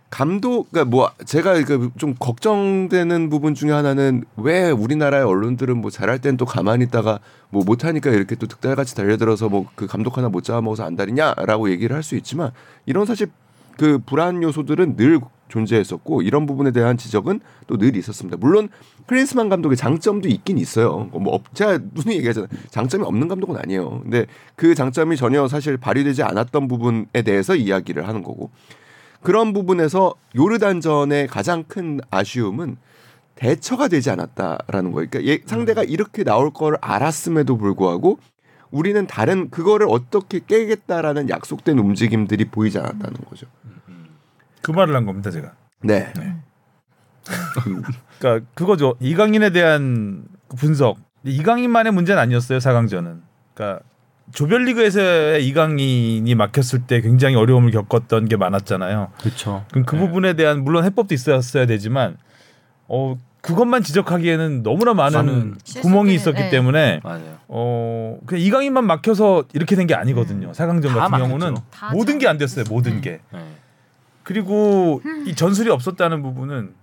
[0.10, 6.38] 감독 그러니까 뭐 제가 그좀 걱정되는 부분 중에 하나는 왜 우리나라의 언론들은 뭐 잘할 땐
[6.38, 7.20] 또 가만히 있다가
[7.52, 12.02] 뭐 못하니까 이렇게 또 득달같이 달려들어서 뭐 그 감독 하나 못 잡아먹어서 안달이냐라고 얘기를 할
[12.02, 12.50] 수 있지만
[12.88, 13.28] 이런 사실
[13.78, 18.38] 그 불안 요소들은 늘 존재했었고 이런 부분에 대한 지적은 또 늘 있었습니다.
[18.38, 18.70] 물론
[19.08, 21.10] 클린스만 감독의 장점도 있긴 있어요.
[21.14, 22.50] 뭐 없- 제가 누누이 얘기하잖아요.
[22.70, 24.02] 장점이 없는 감독은 아니에요.
[24.02, 28.52] 근데 그 장점이 전혀 사실 발휘되지 않았던 부분에 대해서 이야기를 하는 거고
[29.22, 32.78] 그런 부분에서 요르단전의 가장 큰 아쉬움은
[33.36, 35.08] 대처가 되지 않았다라는 거예요.
[35.10, 38.20] 그러니까 얘- 상대가 이렇게 나올 걸 알았음에도 불구하고
[38.72, 43.48] 우리는 다른 그거를 어떻게 깨겠다라는 약속된 움직임들이 보이지 않았다는 거죠.
[44.62, 46.12] 그 말을 한 겁니다 제가 네.
[48.20, 53.20] 그러니까 그거죠 이강인에 대한 그 분석 이강인만의 문제는 아니었어요 4강전은
[53.54, 53.82] 그러니까
[54.34, 59.66] 조별리그에서의 이강인이 막혔을 때 굉장히 어려움을 겪었던 게 많았잖아요 그렇죠.
[59.72, 62.18] 그럼 그 부분에 대한 물론 해법도 있었어야 되지만
[62.88, 66.50] 어 그것만 지적하기에는 너무나 많은 구멍이 있었기 네.
[66.50, 67.38] 때문에 맞아요.
[67.48, 70.52] 어 그냥 이강인만 막혀서 이렇게 된 게 아니거든요.
[70.52, 71.24] 4강전 다 같은 막혔죠.
[71.28, 72.66] 경우는 다 모든 잘게안 됐어요.
[72.70, 73.02] 모든 음.
[73.02, 73.20] 게.
[73.32, 73.40] 네.
[74.28, 76.74] 그리고 이 전술이 없었다는 부분은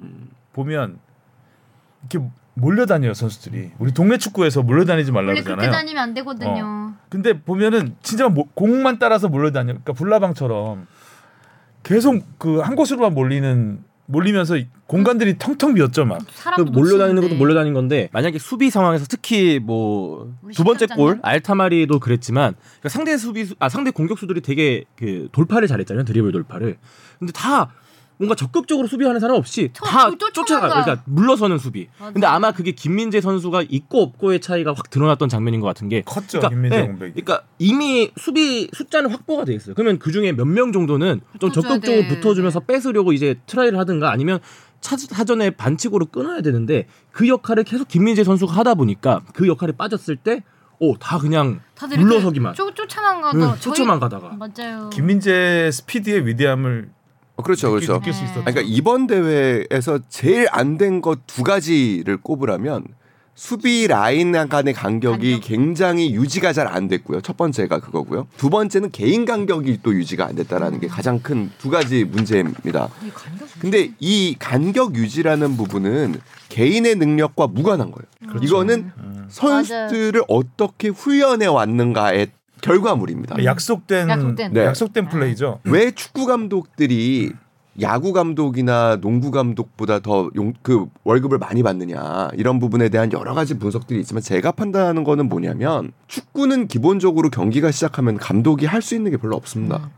[0.54, 0.98] 보면
[2.10, 3.72] 이렇게 몰려다녀요 선수들이.
[3.78, 5.70] 우리 동네 축구에서 몰려다니지 말라 원래 그렇게 그러잖아요.
[5.78, 6.94] 다니면 안 되거든요.
[7.10, 9.72] 근데 보면은 진짜 모- 공만 따라서 몰려다녀.
[9.74, 10.86] 그러니까 불나방처럼
[11.82, 16.18] 계속 그 한 곳으로만 몰리는 몰리면서 이 공간들이 텅텅 비었죠 막.
[16.18, 17.22] 그 사람도 몰려다니는.
[17.22, 20.86] 것도 몰려다니는 건데 만약에 수비 상황에서 특히 뭐 두 번째?
[20.86, 26.76] 골 알타마리도 그랬지만 그러니까 상대 수비 아 상대 공격수들이 되게 그 돌파를 잘했잖아요 드리블 돌파를
[27.18, 27.70] 근데 다
[28.16, 30.32] 뭔가 적극적으로 수비하는 사람 없이 저- 다 저- 쫓아가.
[30.32, 31.88] 쫓아가 그러니까 물러서는 수비.
[31.98, 32.12] 맞아.
[32.12, 36.38] 근데 아마 그게 김민재 선수가 있고 없고의 차이가 확 드러났던 장면인 것 같은 게 컸죠
[36.38, 37.12] 그러니까, 김민재 네, 공백이.
[37.22, 39.74] 그러니까 이미 수비 숫자는 확보가 돼 있어요.
[39.74, 42.08] 그러면 그 중에 몇 명 정도는 좀 적극적으로 돼.
[42.08, 44.38] 붙어주면서 뺏으려고 이제 try를 하든가 아니면
[44.80, 50.14] 차, 사전에 반칙으로 끊어야 되는데 그 역할을 계속 김민재 선수가 하다 보니까 그 역할에 빠졌을
[50.16, 50.42] 때,
[50.78, 51.60] 오, 다 그냥
[51.96, 52.54] 물러서기만.
[52.54, 54.36] 쫓, 쫓아만 가도 응, 저희- 쫓아만 가다가.
[54.36, 54.90] 맞아요.
[54.90, 56.90] 김민재 스피드의 위대함을
[57.36, 57.94] 어, 그렇죠, 그렇죠.
[57.98, 58.40] 느낄 수 있었죠.
[58.44, 62.84] 그러니까 이번 대회에서 제일 안 된 것 두 가지를 꼽으라면
[63.36, 65.48] 수비 라인 간의 간격이 간격?
[65.48, 67.20] 굉장히 유지가 잘 안 됐고요.
[67.20, 68.28] 첫 번째가 그거고요.
[68.36, 72.88] 두 번째는 개인 간격이 또 유지가 안 됐다라는 게 가장 큰 두 가지 문제입니다.
[73.58, 78.06] 근데 이 간격 유지라는 부분은 개인의 능력과 무관한 거예요.
[78.40, 79.26] 이거는 음.
[79.28, 82.28] 선수들을 어떻게 훈련해 왔는가의
[82.64, 83.44] 결과물입니다.
[83.44, 84.52] 약속된 약속된.
[84.52, 84.64] 네.
[84.64, 85.60] 약속된 플레이죠.
[85.64, 87.32] 왜 축구 감독들이
[87.80, 90.30] 야구 감독이나 농구 감독보다 더
[90.62, 95.92] 그 월급을 많이 받느냐 이런 부분에 대한 여러 가지 분석들이 있지만 제가 판단하는 거는 뭐냐면
[96.06, 99.90] 축구는 기본적으로 경기가 시작하면 감독이 할 수 있는 게 별로 없습니다.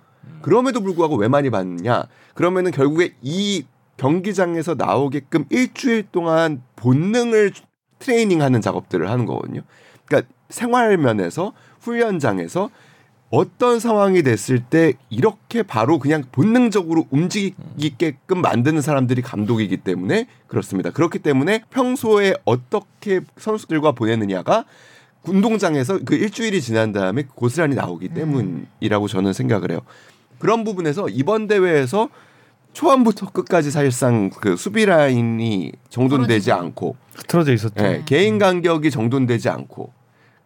[0.42, 2.04] 그럼에도 불구하고 왜 많이 받느냐?
[2.34, 3.64] 그러면은 결국에 이
[3.96, 7.52] 경기장에서 나오게끔 일주일 동안 본능을
[7.98, 9.62] 트레이닝하는 작업들을 하는 거거든요.
[10.06, 11.52] 그러니까 생활 면에서
[11.86, 12.70] 훈련장에서
[13.30, 20.90] 어떤 상황이 됐을 때 이렇게 바로 그냥 본능적으로 움직이게끔 만드는 사람들이 감독이기 때문에 그렇습니다.
[20.90, 24.64] 그렇기 때문에 평소에 어떻게 선수들과 보내느냐가
[25.24, 29.80] 운동장에서 그 일주일이 지난 다음에 고스란히 나오기 때문이라고 저는 생각을 해요.
[30.38, 32.08] 그런 부분에서 이번 대회에서
[32.74, 36.52] 초반부터 끝까지 사실상 그 수비 라인이 정돈되지.
[36.52, 36.94] 않고
[37.26, 37.82] 틀어져 있었죠.
[37.82, 39.92] 예, 개인 간격이 정돈되지 않고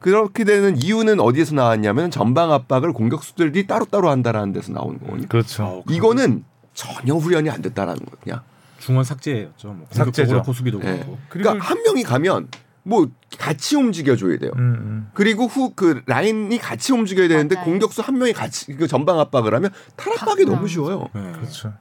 [0.01, 5.29] 그렇게 되는 이유는 어디에서 나왔냐면 전방 압박을 공격수들이 따로따로 한다라는 데서 나오는 거거든요.
[5.29, 5.85] 그렇죠.
[5.89, 8.43] 이거는 전혀 훈련이 안 됐다라는 거냐.
[8.79, 9.69] 중원 삭제였죠.
[9.69, 10.43] 뭐 삭제죠.
[10.53, 10.85] 수비도 예.
[10.85, 11.19] 그렇고.
[11.29, 12.49] 그리고 그러니까 한 명이 가면
[12.83, 13.09] 뭐
[13.39, 14.53] 같이 움직여줘야 돼요.
[14.57, 15.11] 음, 음.
[15.13, 17.67] 그리고 후 그 라인이 같이 움직여야 되는데 맞아요.
[17.67, 21.09] 공격수 한 명이 같이 그 전방 압박을 하면 탈압박이 다 너무 쉬워요.
[21.15, 21.33] 네.
[21.33, 21.75] 그렇죠.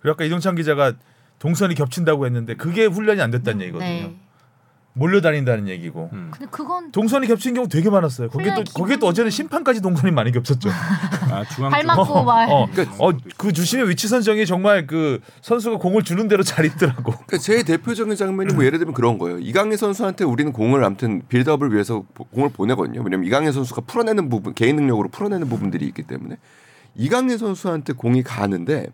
[0.00, 0.92] 그리고 아까 이동찬 기자가
[1.38, 3.88] 동선이 겹친다고 했는데 그게 훈련이 안 됐다는 얘기거든요.
[3.88, 4.16] 네.
[4.96, 6.10] 몰려다닌다는 얘기고.
[6.12, 6.28] 음.
[6.30, 8.28] 근데 그건 동선이 겹친 경우 되게 많았어요.
[8.28, 10.68] 거기에 또 거기에 또 어제는 심판까지 동선이 많이 겹쳤죠.
[11.30, 11.86] 아, 중앙 발 쪽.
[11.88, 12.48] 맞고 말.
[12.50, 17.10] 어, 그러니까 어, 그 주심의 위치 선정이 정말 그 선수가 공을 주는 대로 잘 있더라고.
[17.10, 19.38] 그러니까 제일 대표적인 장면이 뭐 예를 들면 그런 거예요.
[19.40, 23.02] 이강인 선수한테 우리는 공을 아무튼 빌드업을 위해서 보- 공을 보내거든요.
[23.02, 26.36] 왜냐면 이강인 선수가 풀어내는 부분, 개인 능력으로 풀어내는 부분들이 있기 때문에
[26.94, 28.86] 이강인 선수한테 공이 가는데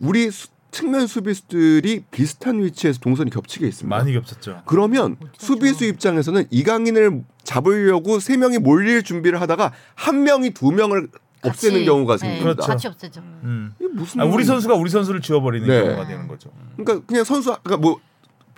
[0.00, 3.96] 우리 수- 측면 수비수들이 비슷한 위치에서 동선이 겹치게 있습니다.
[3.96, 4.62] 많이 겹쳤죠.
[4.66, 11.08] 그러면 수비수 입장에서는 이강인을 잡으려고 세 명이 몰릴 준비를 하다가 한 명이 두 명을
[11.42, 12.44] 없애는 같이, 경우가 네, 생깁니다.
[12.54, 12.66] 그렇죠.
[12.66, 13.20] 같이 없애죠.
[13.20, 13.74] 음.
[13.80, 14.44] 이게 무슨 아, 우리?
[14.44, 15.82] 선수가 우리 선수를 지워버리는 네.
[15.82, 16.50] 경우가 되는 거죠.
[16.76, 18.00] 그러니까 그냥 선수 그러니까 뭐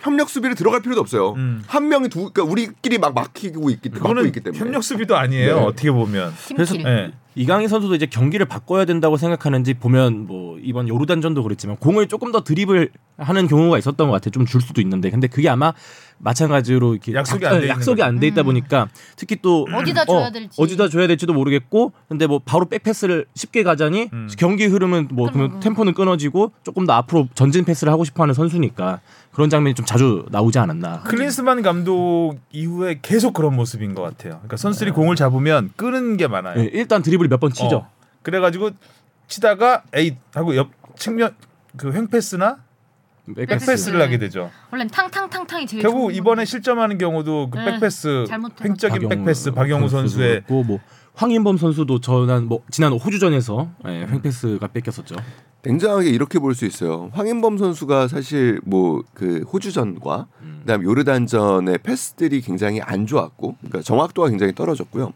[0.03, 1.31] 협력 수비를 들어갈 필요도 없어요.
[1.37, 1.63] 음.
[1.65, 4.59] 한 명이 두 그러니까 우리끼리 막 막히고 있기 막고 그거는 있기 때문에.
[4.59, 5.55] 협력 수비도 아니에요.
[5.55, 5.61] 네.
[5.65, 6.33] 어떻게 보면.
[6.49, 6.75] 그래서.
[6.77, 7.11] 예.
[7.35, 12.43] 이강인 선수도 이제 경기를 바꿔야 된다고 생각하는지 보면 뭐 이번 요르단전도 그랬지만 공을 조금 더
[12.43, 14.29] 드립을 하는 경우가 있었던 것 같아요.
[14.29, 15.73] 좀 줄 수도 있는데 근데 그게 아마
[16.19, 18.03] 마찬가지로 이렇게 약속이 약- 안돼 약속이.
[18.03, 20.61] 안 돼 있다 보니까 특히 또 어디다 줘야 될지.
[20.61, 24.29] 어 디다 줘야 될지도 모르겠고 근데 뭐 바로 백패스를 쉽게 가자니 음.
[24.37, 25.59] 경기 흐름은 뭐 그러면 끊어고.
[25.63, 29.01] 템포는 끊어지고 조금 더 앞으로 전진 패스를 하고 싶어하는 선수니까
[29.33, 31.01] 그런 장면이 좀 자주 나오지 않았나.
[31.03, 34.33] 클린스만 감독 이후에 계속 그런 모습인 것 같아요.
[34.35, 36.59] 그러니까 선수들이 공을 잡으면 끄는 게 많아요.
[36.59, 37.75] 예, 일단 드리블 몇 번 치죠.
[37.77, 37.89] 어.
[38.21, 38.71] 그래가지고
[39.27, 41.35] 치다가 에이 하고 옆 측면
[41.75, 42.57] 그 횡패스나
[43.35, 43.65] 백패스.
[43.65, 44.51] 백패스를 하게 되죠.
[44.71, 46.45] 원래 탕탕탕탕이 제일 결국 좋은 이번에 건데.
[46.45, 48.63] 실점하는 경우도 그 네, 백패스 잘못해서.
[48.65, 50.79] 횡적인 백패스 박용우 선수의 뭐
[51.15, 55.15] 황인범 선수도 저난 뭐 지난 호주전에서 예, 횡패스가 뺏겼었죠.
[55.65, 57.09] 냉정하게 이렇게 볼 수 있어요.
[57.13, 60.27] 황인범 선수가 사실 뭐 그 호주전과
[60.61, 65.13] 그다음 요르단전의 패스들이 굉장히 안 좋았고, 그러니까 정확도가 굉장히 떨어졌고요.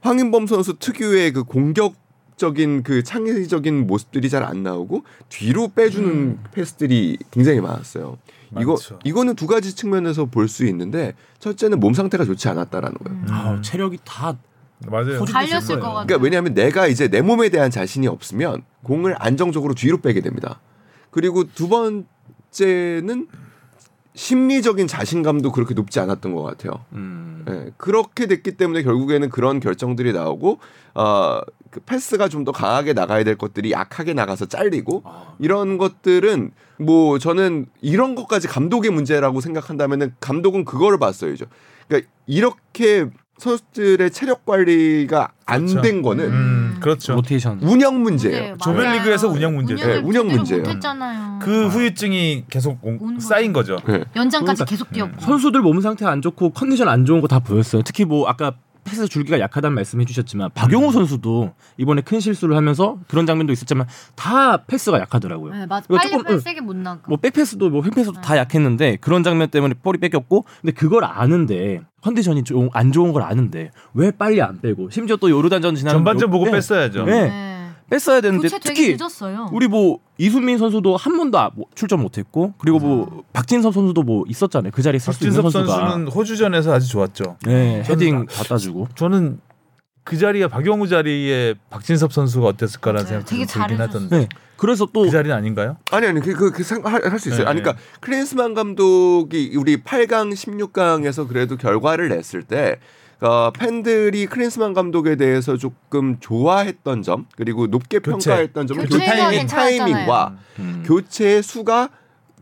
[0.00, 7.60] 황인범 선수 특유의 그 공격적인 그 창의적인 모습들이 잘 안 나오고 뒤로 빼주는 패스들이 굉장히
[7.60, 8.18] 많았어요.
[8.60, 8.98] 이거 많죠.
[9.04, 13.22] 이거는 두 가지 측면에서 볼 수 있는데 첫째는 몸 상태가 좋지 않았다라는 거예요.
[13.28, 14.36] 아, 체력이 다
[14.86, 15.18] 맞아요.
[15.74, 15.80] 거예요.
[15.80, 16.06] 것 같아요.
[16.06, 20.60] 그러니까 왜냐하면 내가 이제 내 몸에 대한 자신이 없으면 공을 안정적으로 뒤로 빼게 됩니다.
[21.10, 23.28] 그리고 두 번째는
[24.14, 26.84] 심리적인 자신감도 그렇게 높지 않았던 것 같아요.
[26.92, 30.58] 음, 예, 그렇게 됐기 때문에 결국에는 그런 결정들이 나오고
[30.94, 35.34] 어, 그 패스가 좀 더 강하게 나가야 될 것들이 약하게 나가서 잘리고 아.
[35.38, 41.44] 이런 것들은 뭐 저는 이런 것까지 감독의 문제라고 생각한다면은 감독은 그거를 봤어야죠.
[41.86, 43.08] 그러니까 이렇게
[43.38, 45.80] 선수들의 체력 관리가 안 그렇죠.
[45.80, 46.76] 된 거는 음.
[46.80, 47.14] 그렇죠.
[47.14, 47.60] 로테이션.
[47.62, 48.40] 운영 문제예요.
[48.40, 49.28] 네, 조별리그에서.
[49.28, 49.82] 운영 문제죠.
[49.84, 50.62] 운영을 네, 운영 문제예요.
[51.40, 53.76] 그 후유증이 계속 온- 쌓인 거죠.
[53.86, 54.04] 네.
[54.14, 55.20] 연장까지 그러니까 계속 뛰었고.
[55.20, 57.82] 선수들 몸 상태 안 좋고 컨디션 안 좋은 거 다 보였어요.
[57.82, 58.52] 특히 뭐 아까
[58.84, 64.64] 패스 줄기가 약하다는 말씀해 주셨지만 박용우 선수도 이번에 큰 실수를 하면서 그런 장면도 있었지만 다
[64.66, 65.52] 패스가 약하더라고요.
[65.54, 65.86] 네, 맞아.
[65.88, 66.40] 빨리 조금, 빨리 응.
[66.40, 67.02] 세게 못 나가.
[67.08, 72.44] 뭐 백패스도 뭐 횡패스도 다 약했는데 그런 장면 때문에 볼이 뺏겼고 근데 그걸 아는데 컨디션이
[72.44, 76.44] 좀 안 좋은 걸 아는데 왜 빨리 안 빼고 심지어 또 요르단전 지난 전반전 보고
[76.46, 76.52] 네.
[76.52, 77.04] 뺐어야죠.
[77.04, 77.56] 네.
[77.90, 77.96] 네.
[77.96, 79.48] 뺐어야 되는데 교체 되게 특히 늦었어요.
[79.52, 84.24] 우리 뭐 이순민 선수도 한 번도 아- 뭐 출전 못했고 그리고 뭐 박진섭 선수도 뭐
[84.28, 87.36] 있었잖아요 그 자리에 쓸수 있는 박진섭 선수가 선수는 호주전에서 아주 좋았죠.
[87.44, 89.40] 네, 헤딩 나- 갖다 주고 저는
[90.04, 93.22] 그 자리에 박용우 자리에 박진섭 선수가 어땠을까라는 맞아요.
[93.26, 93.80] 생각이 들긴.
[93.80, 94.18] 하던데.
[94.20, 94.28] 네.
[94.56, 95.76] 그래서 또 그 자리는 아닌가요?
[95.92, 97.44] 아니 아니 그그할수 있어요.
[97.44, 102.78] 네, 아니 그러니까 클린스만 감독이 우리 8강 16강에서 그래도 결과를 냈을 때
[103.20, 108.30] 어, 팬들이 클린스만 감독에 대해서 조금 좋아했던 점 그리고 높게 교체.
[108.30, 109.46] 평가했던 점은 교체의 괜찮았잖아요.
[109.46, 110.84] 타이밍과 음.
[110.86, 111.90] 교체의 수가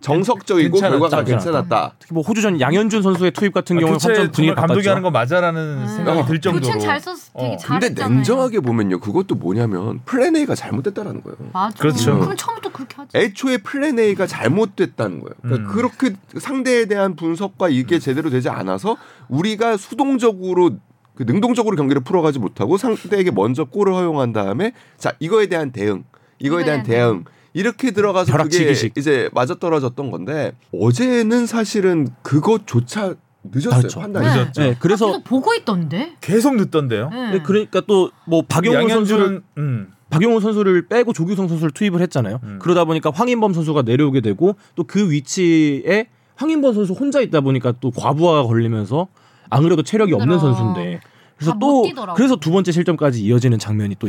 [0.01, 0.99] 정석적이고 괜찮았다.
[0.99, 1.45] 결과가 괜찮았다.
[1.69, 1.95] 괜찮았다.
[1.99, 4.89] 특히 뭐 호주전 양현준 선수의 투입 같은 아, 교체 완전 분위기 감독이.
[4.89, 5.87] 하는 거 맞아라는 음.
[5.87, 6.67] 생각이 들 정도로.
[6.67, 7.57] 교체 잘 썼, 되게 어.
[7.57, 7.81] 잘했잖아요.
[7.81, 11.37] 근데 냉정하게 보면요, 그것도 뭐냐면 플랜 A가 잘못됐다는 거예요.
[11.53, 11.77] 맞아.
[11.79, 12.19] 그렇죠.
[12.19, 13.17] 그럼 처음부터 그렇게 하지.
[13.17, 15.35] 애초에 플랜 A가 잘못됐다는 거예요.
[15.43, 15.75] 그러니까 음.
[15.75, 18.97] 그렇게 상대에 대한 분석과 이게 제대로 되지 않아서
[19.29, 20.71] 우리가 수동적으로
[21.15, 26.05] 그 능동적으로 경기를 풀어가지 못하고 상대에게 먼저 골을 허용한 다음에 자 이거에 대한 대응,
[26.39, 27.25] 이거에 대한 대응
[27.57, 28.92] 이렇게 들어가서 그게 벼락치기식.
[28.97, 33.14] 이제 맞아 떨어졌던 건데 어제는 사실은 그것조차
[33.45, 34.01] 늦었어요 그렇죠.
[34.01, 34.27] 판단이.
[34.27, 34.35] 네.
[34.35, 34.62] 늦었죠.
[34.62, 36.12] 네, 그래서 계속 보고 있던데.
[36.21, 37.11] 계속 늦던데요.
[37.11, 37.31] 네.
[37.33, 39.92] 네, 그러니까 또 뭐 박용호 선수를 음.
[40.11, 42.40] 박용호 선수를 빼고 조규성 선수를 투입을 했잖아요.
[42.42, 42.59] 음.
[42.61, 47.90] 그러다 보니까 황인범 선수가 내려오게 되고 또 그 위치에 황인범 선수 혼자 있다 보니까 또
[47.90, 49.09] 과부하가 걸리면서
[49.49, 50.53] 안 그래도 체력이 없는 힘들어.
[50.55, 51.01] 선수인데
[51.37, 52.16] 그래서 또 뛰더라고.
[52.16, 54.09] 그래서 두 번째 실점까지 이어지는 장면이 또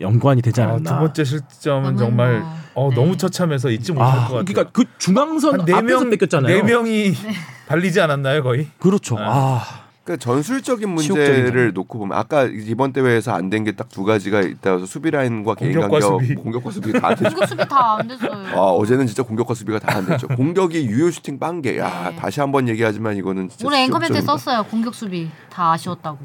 [0.00, 0.90] 연관이 되지 아, 않았나.
[0.90, 2.96] 두 번째 실점은 정말 뭐, 어, 네.
[2.96, 4.44] 너무 처참해서 잊지 못할 아, 것 같아요.
[4.44, 6.54] 그러니까 그 중앙선 한 앞에서 뺏겼잖아요.
[6.56, 7.14] 네 명이
[7.68, 8.68] 발리지 않았나요 거의?
[8.78, 9.14] 그렇죠.
[9.16, 9.22] 네.
[9.26, 9.60] 아,
[10.04, 14.86] 그러니까 전술적인 문제를 놓고 보면 아까 이번 대회에서 안 된 게 딱 두 가지가 있다서
[14.86, 16.34] 수비 라인과 개인 공격과 간격, 수비.
[16.36, 17.30] 공격과 수비 다안 되죠.
[17.30, 18.32] 공격 수비 다 안 됐어요.
[18.54, 20.28] 아 어제는 진짜 공격과 수비가 다 안 됐죠.
[20.28, 21.78] 공격이 유효 슈팅 빵개.
[21.78, 22.16] 야 네.
[22.16, 24.32] 다시 한번 얘기하지만 이거는 진짜 오늘 앵커 멘트 지적점이다.
[24.38, 24.62] 썼어요.
[24.70, 26.18] 공격 수비 다 아쉬웠다고.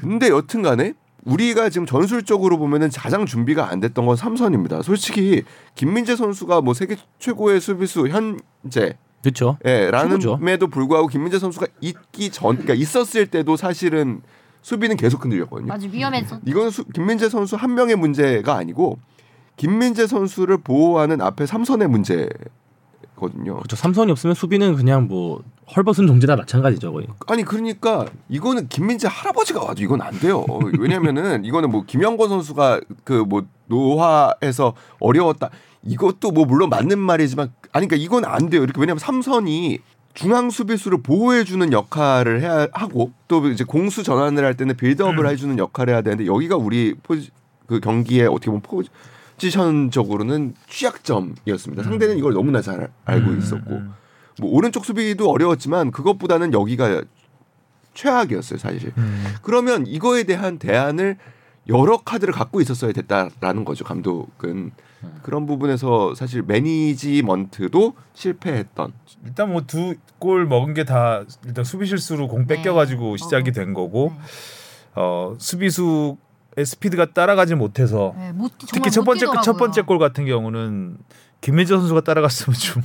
[0.00, 4.82] 근데 여튼간에 우리가 지금 전술적으로 보면은 가장 준비가 안 됐던 건 삼선입니다.
[4.82, 5.42] 솔직히
[5.74, 9.58] 김민재 선수가 뭐 세계 최고의 수비수 현재 그렇죠.
[9.66, 9.90] 예.
[9.90, 14.22] 라는에도 불구하고 김민재 선수가 있기 전 그러니까 있었을 때도 사실은
[14.62, 15.68] 수비는 계속 흔들렸거든요.
[15.68, 16.40] 맞아 위험했어.
[16.46, 18.98] 이건 수, 김민재 선수 한 명의 문제가 아니고
[19.56, 22.28] 김민재 선수를 보호하는 앞에 삼선의 문제
[23.20, 23.56] 거든요.
[23.56, 23.76] 그렇죠.
[23.76, 25.42] 삼선이 없으면 수비는 그냥 뭐
[25.76, 27.06] 헐벗은 존재다 마찬가지죠 거의.
[27.28, 30.44] 아니 그러니까 이거는 김민재 할아버지가 와도 이건 안 돼요.
[30.78, 35.50] 왜냐면은 이거는 뭐 김영권 선수가 그 뭐 노화에서 어려웠다.
[35.84, 38.62] 이것도 뭐 물론 맞는 말이지만 아니 그러니까 이건 안 돼요.
[38.62, 39.78] 이렇게 왜냐면 삼선이
[40.12, 45.36] 중앙 수비수를 보호해 주는 역할을 해야 하고 또 이제 공수 전환을 할 때는 빌드업을 해
[45.36, 47.30] 주는 역할을 해야 되는데 여기가 우리 포지,
[47.66, 48.90] 그 경기에 어떻게 보면 포지
[49.48, 51.82] 션적으로는 취약점이었습니다.
[51.84, 53.94] 상대는 이걸 너무나 잘 알고 있었고 음.
[54.40, 57.02] 뭐 오른쪽 수비도 어려웠지만 그것보다는 여기가
[57.94, 58.92] 최악이었어요 사실.
[58.98, 59.24] 음.
[59.42, 61.16] 그러면 이거에 대한 대안을
[61.68, 64.72] 여러 카드를 갖고 있었어야 됐다라는 거죠 감독은
[65.22, 68.92] 그런 부분에서 사실 매니지먼트도 실패했던.
[69.24, 73.16] 일단 뭐 두 골 먹은 게 다 일단 수비 실수로 공 뺏겨가지고 네.
[73.24, 74.22] 시작이 된 거고 네.
[74.96, 76.16] 어 수비수
[76.56, 79.42] 의 스피드가 따라가지 못해서 네, 못, 특히 첫못 번째 뛰더라고요.
[79.42, 80.96] 첫 번째 골 같은 경우는
[81.40, 82.82] 김민재 선수가 따라갔으면 좀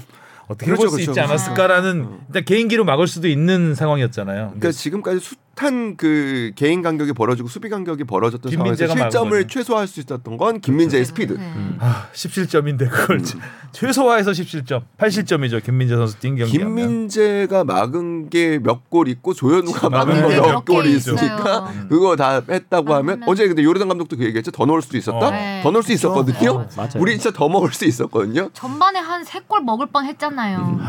[0.47, 1.31] 어떻게 그렇죠, 해볼 수 그렇죠, 있지 그렇죠.
[1.31, 2.19] 않았을까라는 어.
[2.27, 4.53] 일단 개인기로 막을 수도 있는 상황이었잖아요.
[4.55, 5.19] 그러니까 지금까지
[5.55, 9.47] 숱한 그 개인 간격이 벌어지고 수비 간격이 벌어졌던 상황에서 실점을.
[9.47, 11.33] 최소화할 수 있었던 건 김민재의 스피드.
[11.33, 11.53] 네.
[11.79, 13.25] 아 17점인데 그걸 음.
[13.71, 16.57] 최소화해서 17점, 8실점이죠 김민재 선수 뛴 경기.
[16.57, 21.25] 김민재가 막은 게 몇 골 있고 조현우가 막은 거몇개 있으니까
[21.69, 21.87] 있어요.
[21.89, 24.51] 그거 다 했다고 아, 하면 어제 근데 요르단 감독도 그 얘기했죠.
[24.51, 25.17] 더 넣을 수도 있었다.
[25.27, 25.31] 어.
[25.31, 25.61] 네.
[25.63, 26.53] 더 넣을 수 있었거든요.
[26.53, 26.69] 맞아요.
[26.75, 26.91] 맞아요.
[26.97, 28.49] 우리 진짜 더 먹을 수 있었거든요.
[28.53, 30.57] 전반에 한 세 골 먹을 뻔 했잖아요.
[30.79, 30.85] 음.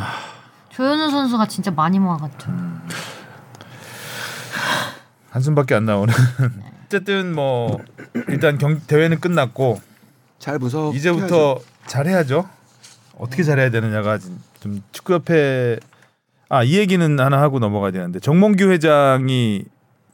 [0.70, 2.50] 조현우 선수가 진짜 많이 모아갔죠.
[5.30, 6.12] 한숨밖에 안 나오는.
[6.86, 7.78] 어쨌든 뭐
[8.28, 9.80] 일단 경, 대회는 끝났고
[10.38, 10.94] 잘 분석.
[10.94, 12.48] 이제부터 잘해야죠.
[13.18, 14.18] 어떻게 잘해야 되느냐가
[14.60, 15.78] 좀 축구협회
[16.48, 19.64] 아 이 얘기는 하나 하고 넘어가야 되는데 정몽규 회장이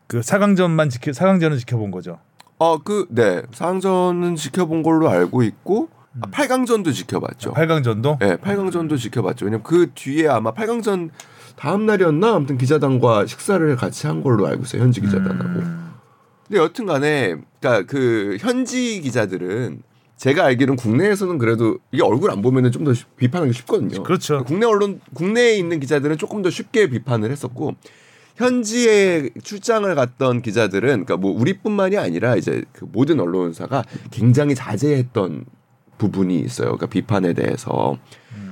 [0.07, 2.19] 그 4강전만 지켜 4강전은 지켜본 거죠.
[2.59, 3.43] 어그 네.
[3.53, 5.89] 상전은 지켜본 걸로 알고 있고
[6.21, 6.31] 아, 음.
[6.31, 7.53] 8강전도 지켜봤죠.
[7.55, 9.47] 8강전도 네, 8강전도 지켜봤죠.
[9.47, 11.11] 왜냐면 그 뒤에 아마 8강전
[11.57, 14.83] 다음 날이었나 아무튼 기자단과 식사를 같이 한 걸로 알고 있어요.
[14.83, 15.61] 현지 기자단하고.
[15.61, 15.93] 음.
[16.47, 19.83] 근데 여튼간에 그러니까 그 현지 기자들은
[20.17, 24.03] 제가 알기로는 국내에서는 그래도 이게 얼굴 안 보면은 좀 더 비판하기 쉽거든요.
[24.03, 24.45] 그렇죠.
[24.45, 27.75] 국내 언론 국내에 있는 기자들은 조금 더 쉽게 비판을 했었고
[28.37, 35.45] 현지에 출장을 갔던 기자들은 그러니까 뭐 우리뿐만이 아니라 이제 그 모든 언론사가 굉장히 자제했던
[35.99, 36.67] 부분이 있어요.
[36.69, 37.99] 그러니까 비판에 대해서.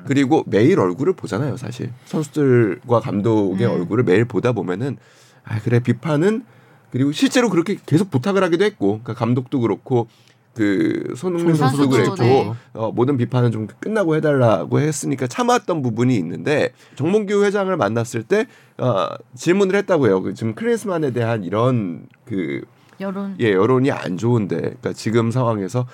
[0.07, 1.91] 그리고 매일 얼굴을 보잖아요, 사실.
[2.07, 3.73] 선수들과 감독의 음.
[3.73, 4.97] 얼굴을 매일 보다 보면은
[5.45, 6.45] 아, 그래 비판은
[6.91, 10.09] 그리고 실제로 그렇게 계속 부탁을 하기도 했고 그러니까 감독도 그렇고
[10.55, 12.53] 그 손흥민 선수도 그랬고 네.
[12.75, 19.09] 어, 모든 비판은 좀 끝나고 해달라고 했으니까 참았던 부분이 있는데 정몽규 회장을 만났을 때 어,
[19.37, 20.23] 질문을 했다고요.
[20.23, 22.63] 그 지금 클린스만에 대한 이런 그
[23.01, 23.37] 여론.
[23.41, 25.87] 예, 여론이 안 좋은데, 그러니까 지금 상황에서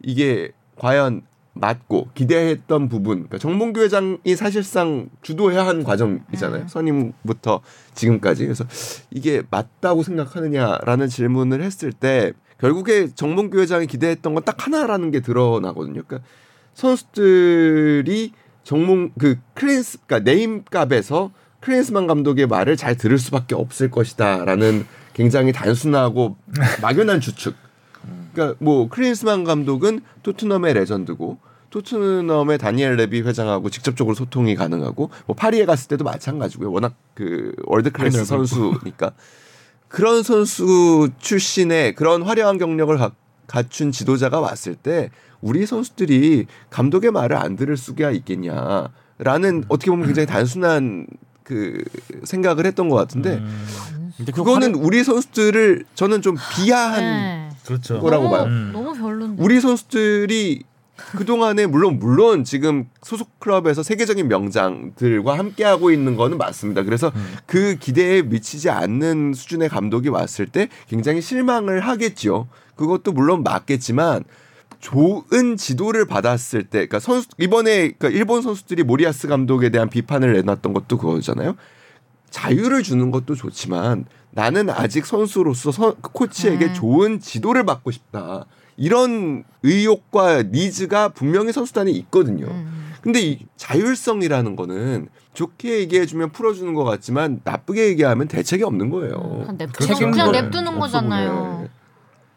[0.00, 1.22] 이게 과연
[1.54, 6.62] 맞고 기대했던 부분, 그러니까 정몽규 회장이 사실상 주도해야 한 과정이잖아요.
[6.62, 6.68] 음.
[6.68, 7.60] 선임부터
[7.94, 8.44] 지금까지.
[8.44, 8.64] 그래서
[9.10, 16.02] 이게 맞다고 생각하느냐라는 질문을 했을 때 결국에 정몽규 회장이 기대했던 건 딱 하나라는 게 드러나거든요.
[16.06, 16.26] 그러니까
[16.74, 18.32] 선수들이
[18.64, 26.36] 정몽 그 클린스 그러니까 name값에서 클린스만 감독의 말을 잘 들을 수밖에 없을 것이다라는 굉장히 단순하고
[26.80, 27.54] 막연한 추측.
[28.32, 31.38] 그러니까 뭐 클린스만 감독은 토트넘의 레전드고
[31.70, 36.70] 토트넘의 다니엘 레비 회장하고 직접적으로 소통이 가능하고 뭐 파리에 갔을 때도 마찬가지고요.
[36.70, 38.24] 워낙 그 world class.
[38.24, 39.12] 선수니까
[39.88, 43.12] 그런 선수 출신의 그런 화려한 경력을 가,
[43.46, 50.26] 갖춘 지도자가 왔을 때 우리 선수들이 감독의 말을 안 들을 수가 있겠냐라는 어떻게 보면 굉장히
[50.26, 51.06] 단순한
[51.42, 51.82] 그
[52.24, 53.42] 생각을 했던 것 같은데
[54.16, 57.41] 근데 그 그거는 우리 선수들을 저는 좀 비하한 네.
[57.66, 58.00] 그렇죠.
[58.00, 58.44] 거라고 너무, 봐요.
[58.46, 58.70] 음.
[58.72, 59.42] 너무 별론데.
[59.42, 60.62] 우리 선수들이
[60.96, 66.82] 그 동안에 물론 물론 지금 소속 클럽에서 세계적인 명장들과 함께 하고 있는 거는 맞습니다.
[66.82, 67.10] 그래서
[67.46, 72.48] 그 기대에 미치지 않는 수준의 감독이 왔을 때 굉장히 실망을 하겠죠.
[72.76, 74.24] 그것도 물론 맞겠지만
[74.80, 80.72] 좋은 지도를 받았을 때, 그러니까 선수 이번에 그러니까 일본 선수들이 모리아스 감독에 대한 비판을 내놨던
[80.72, 81.56] 것도 그거잖아요.
[82.30, 86.74] 자유를 주는 것도 좋지만 나는 아직 선수로서 선- 코치에게 음.
[86.74, 88.46] 좋은 지도를 받고 싶다.
[88.76, 92.46] 이런 의욕과 니즈가 분명히 선수단에 있거든요.
[92.46, 92.92] 음.
[93.02, 99.44] 근데 이 자율성이라는 거는 좋게 얘기해주면 풀어주는 것 같지만 나쁘게 얘기하면 대책이 없는 거예요.
[99.58, 100.10] 냅두는, 그렇죠.
[100.10, 100.42] 그냥 네.
[100.42, 101.28] 냅두는 없어 거잖아요.
[101.30, 101.68] 보여요.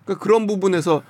[0.04, 1.02] 그러니까 그런 부분에서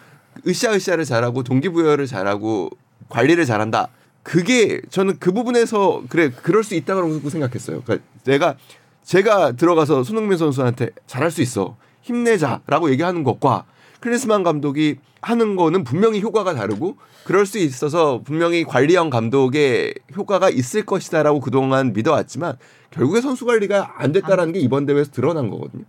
[0.48, 2.70] 으쌰으쌰를 잘하고 동기부여를 잘하고
[3.10, 3.88] 관리를 잘한다.
[4.24, 7.82] 그게 저는 그 부분에서 그래 그럴 수 있다고 생각했어요.
[7.84, 8.56] 그러니까 내가
[9.06, 13.66] 제가 들어가서 손흥민 선수한테 잘할 수 있어 힘내자라고 얘기하는 것과
[14.00, 20.86] 클리스만 감독이 하는 거는 분명히 효과가 다르고 그럴 수 있어서 분명히 관리형 감독의 효과가 있을
[20.86, 22.58] 것이다라고 그동안 믿어왔지만
[22.92, 25.84] 결국에 선수 관리가 안 됐다라는 게 이번 대회에서 드러난 거거든요.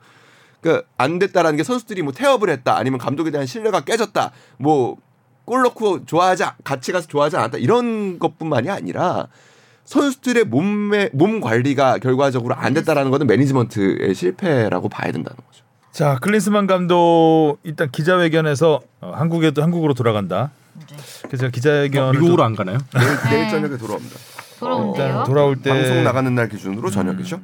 [0.61, 4.97] 그러니까 안 됐다라는 게 선수들이 뭐 태업을 했다 아니면 감독에 대한 신뢰가 깨졌다 뭐
[5.49, 9.29] 골 넣고 좋아하지 않- 같이 가서 좋아하지 않았다 이런 것뿐만이 아니라
[9.87, 15.65] 선수들의 몸매 몸 관리가 결과적으로 안 됐다라는 것은 매니지먼트의 실패라고 봐야 된다는 거죠.
[15.93, 20.51] 자 클린스만 감독 일단 기자회견에서 어, 한국에도 한국으로 돌아간다.
[20.83, 22.79] 이제 그래서 기자회견을 어, 미국으로 안 가나요?
[22.93, 23.51] 내일, 내일 네.
[23.51, 24.17] 저녁에 돌아옵니다.
[24.59, 25.07] 돌아온대요.
[25.07, 27.41] 일단 돌아올 때 방송 나가는 날 기준으로 저녁이죠.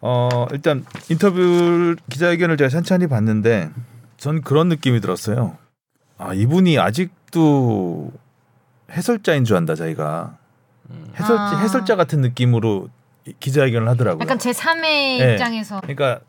[0.00, 3.70] 어 일단 인터뷰 기자회견을 제가 천천히 봤는데
[4.16, 5.58] 전 그런 느낌이 들었어요.
[6.18, 8.12] 아 이분이 아직도
[8.90, 10.38] 해설자인 줄 안다 자기가
[11.18, 11.58] 해설자 아.
[11.60, 12.88] 해설자 같은 느낌으로
[13.26, 14.22] 이- 기자회견을 하더라고요.
[14.22, 15.32] 약간 제 3의 네.
[15.32, 16.20] 입장에서 그러니까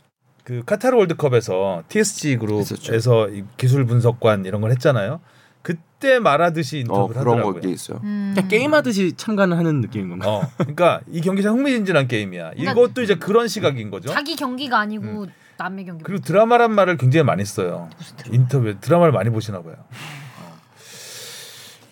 [0.44, 2.38] 그 카타르 월드컵에서 TSG.
[2.38, 5.22] 그룹에서 이 기술 분석관 이런 걸 했잖아요.
[5.62, 7.62] 그때 말하듯이 어 인터뷰를 그런 하더라고요.
[7.62, 8.02] 게 있어요.
[8.04, 8.36] 음.
[8.50, 10.30] 게임하듯이 참가는 하는 느낌인 건가?
[10.30, 12.52] 어, 그러니까 이 경기가 흥미진진한 게임이야.
[12.52, 14.10] 그러니까 이것도 이제 그런 시각인 거죠.
[14.10, 16.04] 자기 경기가 아니고 남의 경기.
[16.04, 17.90] 그리고 드라마란 말을 굉장히 많이 써요.
[17.98, 18.36] 무슨 드라마?
[18.36, 19.76] 인터뷰 드라마를 많이 보시나 봐요.
[19.80, 20.60] 어.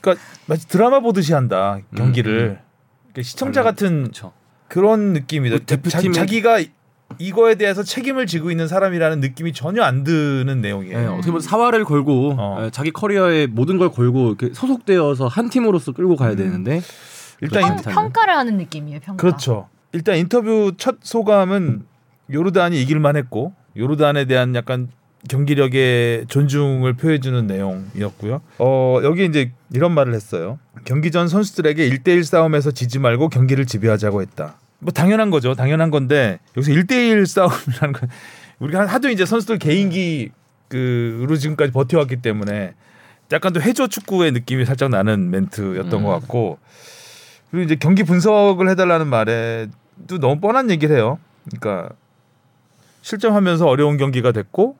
[0.02, 2.59] 그러니까 마치 드라마 보듯이 한다 경기를.
[3.03, 4.33] 그러니까 시청자 같은 그렇죠.
[4.67, 5.55] 그런 느낌이다.
[5.55, 6.59] 뭐 자, 기가
[7.19, 10.97] 이거에 대해서 책임을 지고 있는 사람이라는 느낌이 전혀 안 드는 내용이에요.
[10.97, 12.63] 네, 어떻게 보면 사활을 걸고 어.
[12.65, 16.81] 에, 자기 커리어의 모든 걸 걸고 이렇게 소속되어서 한 팀으로서 끌고 가야 되는데
[17.39, 17.93] 일단 평.
[17.93, 18.99] 평가를 하는 느낌이에요.
[18.99, 19.21] 평가.
[19.21, 19.69] 그렇죠.
[19.93, 21.85] 일단 인터뷰 첫 소감은
[22.29, 24.89] 요르단이 이길만 했고 요르단에 대한 약간
[25.30, 28.42] 경기력의 존중을 표해주는 내용이었고요.
[28.60, 30.60] 어, 여기 이제 이런 말을 했어요.
[30.86, 34.56] 경기 전 선수들에게 1대1 싸움에서 지지 말고 경기를 지배하자고 했다.
[34.80, 35.54] 뭐 당연한 거죠.
[35.54, 38.10] 당연한 건데 여기서 1대1 싸움이라는 건
[38.60, 40.32] 우리가 하도 이제 선수들 개인기
[40.67, 42.74] 그로 지금까지 버텨왔기 때문에
[43.32, 46.04] 약간 또 해조 축구의 느낌이 살짝 나는 멘트였던 음.
[46.04, 46.58] 것 같고
[47.50, 51.19] 그리고 이제 경기 분석을 해달라는 말에도 너무 뻔한 얘기를 해요.
[51.46, 51.94] 그러니까
[53.02, 54.78] 실점하면서 어려운 경기가 됐고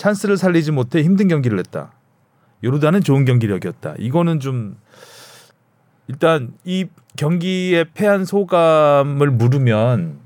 [0.00, 1.92] 찬스를 살리지 못해 힘든 경기를 했다.
[2.64, 3.96] 요르단은 좋은 경기력이었다.
[3.98, 4.76] 이거는 좀
[6.08, 6.86] 일단 이
[7.18, 10.16] 경기에 패한 소감을 물으면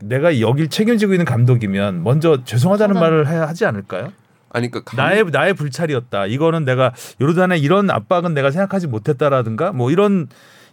[0.00, 3.00] 내가 여길 책임지고 있는 감독이면 먼저 죄송하다는 죄송하다.
[3.00, 4.12] 말을 해야 하지 않을까요?
[4.50, 6.26] 아니 그러니까 감- 나의 나의 불찰이었다.
[6.26, 10.28] 이거는 내가 요르단의 이런 압박은 내가 생각하지 못했다라든가 뭐 이런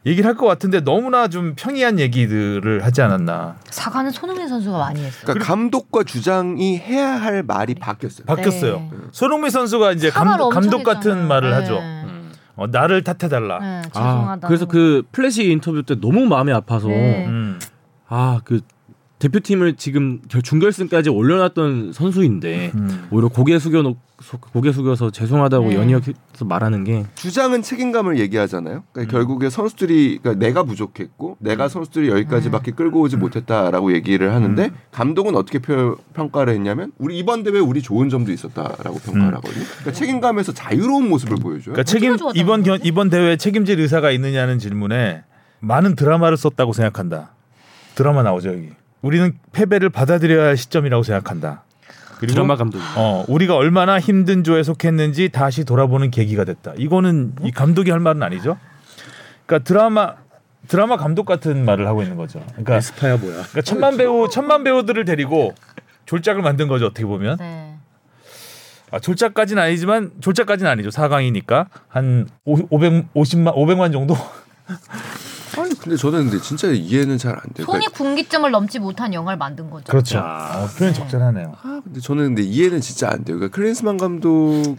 [0.06, 3.58] 얘기를 할 것 같은데 너무나 좀 평이한 얘기들을 하지 않았나.
[3.70, 5.22] 사과는 손흥민 선수가 많이 했어요.
[5.26, 8.26] 그러니까 감독과 주장이 해야 할 말이 바뀌었어요.
[8.26, 8.76] 바뀌었어요.
[8.80, 8.89] 네.
[9.12, 11.28] 손흥민 선수가 이제 감독, 감독 같은 했잖아요.
[11.28, 11.56] 말을 네.
[11.58, 11.78] 하죠.
[11.80, 12.32] 음.
[12.56, 13.60] 어, 나를 탓해달라.
[13.60, 14.47] 네, 아, 죄송하다.
[14.47, 17.26] 그래서 그 플래시 인터뷰 때 너무 마음이 아파서 네.
[17.28, 17.60] 음.
[18.08, 18.62] 아그
[19.22, 23.07] 대표팀을 지금 결- 준결승까지 올려놨던 선수인데 음.
[23.11, 23.97] 오히려 고개 숙여 놓
[24.51, 25.76] 고개 숙여서 죄송하다고 네.
[25.76, 26.11] 연이어서
[26.45, 28.84] 말하는 게 주장은 책임감을 얘기하잖아요.
[28.91, 35.36] 그러니까 결국에 선수들이 그러니까 내가 부족했고 내가 선수들이 여기까지밖에 끌고 오지 못했다라고 얘기를 하는데 감독은
[35.36, 39.36] 어떻게 표- 평가를 했냐면 우리 이번 대회 우리 좋은 점도 있었다라고 평가를 음.
[39.36, 39.63] 하거든요.
[39.65, 41.74] 그러니까 책임감에서 자유로운 모습을 보여줘요.
[41.74, 42.88] 그러니까 책임 이번 견, 거지?
[42.88, 45.24] 이번 대회에 책임질 의사가 있느냐는 질문에
[45.59, 47.32] 많은 드라마를 썼다고 생각한다.
[47.93, 48.69] 드라마 나오죠 여기.
[49.02, 51.64] 우리는 패배를 받아들여야 할 시점이라고 생각한다.
[52.20, 52.80] 그리고 드라마 감독.
[52.95, 56.74] 어, 우리가 얼마나 힘든 조에 속했는지 다시 돌아보는 계기가 됐다.
[56.78, 58.58] 이거는 이 감독이 할 말은 아니죠.
[59.45, 60.16] 그러니까 드라마
[60.68, 62.39] 드라마 감독 같은 말을 하고 있는 거죠.
[62.52, 63.34] 그러니까, 에스파야 뭐야?
[63.34, 65.56] 그러니까 천만 배우 천만 배우들을 데리고
[66.06, 66.86] 졸작을 만든 거죠.
[66.86, 67.76] 어떻게 보면 네.
[68.91, 70.89] 아, 졸작까지는 아니지만 졸작까지는 아니죠.
[70.89, 74.16] 4강이니까 한 550만 500만 정도.
[75.58, 77.66] 아니 근데 저는 근데 진짜 이해는 잘 안 돼요.
[77.66, 79.86] 손이 그러니까, 군기점을 넘지 못한 영화를 만든 거죠.
[79.91, 80.18] 그렇죠.
[80.18, 80.52] 야.
[80.56, 81.56] 어, 표현 적절하네요.
[81.62, 83.38] 아, 근데 저는 근데 이해는 진짜 안 돼요.
[83.38, 84.78] 그러니까 클린스만 감독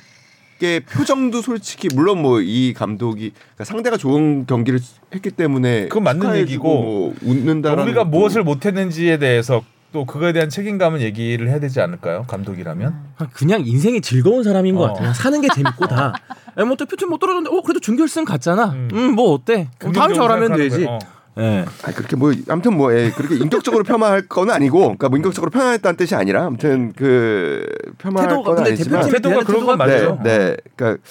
[0.65, 4.79] 의 표정도 솔직히 물론 뭐 이 감독이 그러니까 상대가 좋은 경기를
[5.13, 11.01] 했기 때문에 그건 맞는 얘기고 뭐 웃는다라는 우리가 무엇을 못했는지에 대해서 또 그거에 대한 책임감은
[11.03, 12.25] 얘기를 해야 되지 않을까요?
[12.27, 12.95] 감독이라면.
[13.35, 14.93] 그냥 인생이 즐거운 사람인 것 어.
[14.95, 15.13] 같아요.
[15.13, 16.15] 사는 게 재밌고 다.
[16.59, 18.71] 야, 뭐 대표팀 못 떨어졌는데, 어 그래도 준결승 갔잖아.
[18.73, 18.89] 음.
[18.93, 19.69] 음, 뭐 어때?
[19.79, 20.85] 그럼 다음 긍정적으로 잘하면 되지.
[20.87, 20.91] 거예요.
[20.91, 20.99] 어.
[21.39, 21.65] 예.
[21.83, 25.97] 아 그렇게 뭐 아무튼 뭐 예, 그렇게 인격적으로 폄하할 건 아니고 그러니까 뭐 인격적으로 폄하했다는
[25.97, 27.67] 뜻이 아니라 아무튼 그
[27.97, 30.21] 폐마할 태도가 건 근데 아니지만 대표팀에 태도가 대한 그런 건 태도가 맞아요.
[30.23, 30.57] 네, 네.
[30.77, 31.03] 그러니까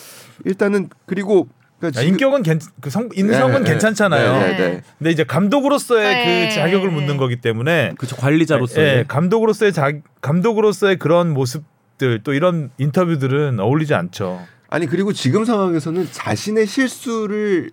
[0.45, 1.47] 일단은 그리고
[1.81, 4.33] 그러니까 야, 인격은 괜, 그 성, 인성은 네, 네, 괜찮잖아요.
[4.39, 4.81] 네, 네, 네.
[4.99, 6.47] 근데 이제 감독으로서의 네.
[6.49, 8.79] 그 자격을 묻는 거기 때문에 그렇죠 관리자로서.
[8.81, 14.45] 예, 감독으로서의 자, 감독으로서의 그런 모습들 또 이런 인터뷰들은 어울리지 않죠.
[14.69, 17.71] 아니 그리고 지금 상황에서는 자신의 실수를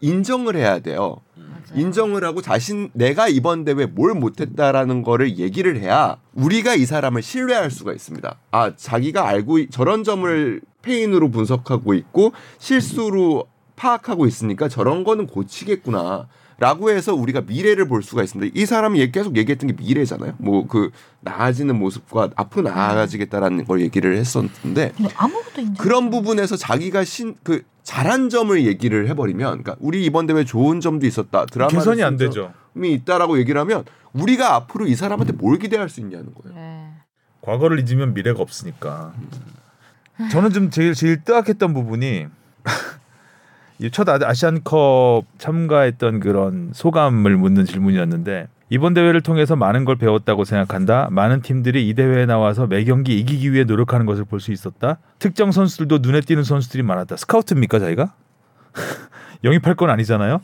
[0.00, 1.16] 인정을 해야 돼요.
[1.74, 7.70] 인정을 하고 자신 내가 이번 대회 뭘 못했다라는 거를 얘기를 해야 우리가 이 사람을 신뢰할
[7.70, 8.36] 수가 있습니다.
[8.50, 16.28] 아 자기가 알고 있- 저런 점을 페인으로 분석하고 있고 실수로 파악하고 있으니까 저런 거는 고치겠구나.
[16.58, 18.52] 라고 해서 우리가 미래를 볼 수가 있습니다.
[18.54, 20.34] 이 사람이 얘- 계속 얘기했던 게 미래잖아요.
[20.36, 25.74] 뭐 그 나아지는 모습과 앞으로 나아가지겠다라는 걸 얘기를 했었는데 근데 아무것도 인정.
[25.82, 31.06] 그런 부분에서 자기가 신 그 잘한 점을 얘기를 해버리면, 그러니까 우리 이번 대회 좋은 점도
[31.06, 32.52] 있었다, 드라마 개선이 안 되죠.
[32.76, 36.54] 이 있다라고 얘기를 하면 우리가 앞으로 이 사람한테 뭘 기대할 수 있냐는 거예요.
[36.56, 36.88] 네.
[37.40, 39.14] 과거를 잊으면 미래가 없으니까.
[40.28, 42.26] 저는 좀 제일 제일 뜨악했던 부분이
[43.78, 51.08] 이첫 아- 아시안컵 참가했던 그런 소감을 묻는 질문이었는데 이번 대회를 통해서 많은 걸 배웠다고 생각한다.
[51.10, 54.98] 많은 팀들이 이 대회에 나와서 매 경기 이기기 위해 노력하는 것을 볼 수 있었다.
[55.18, 57.16] 특정 선수들도 눈에 띄는 선수들이 많았다.
[57.16, 58.12] 스카우트입니까 자기가?
[59.42, 60.40] 영입할 건 아니잖아요.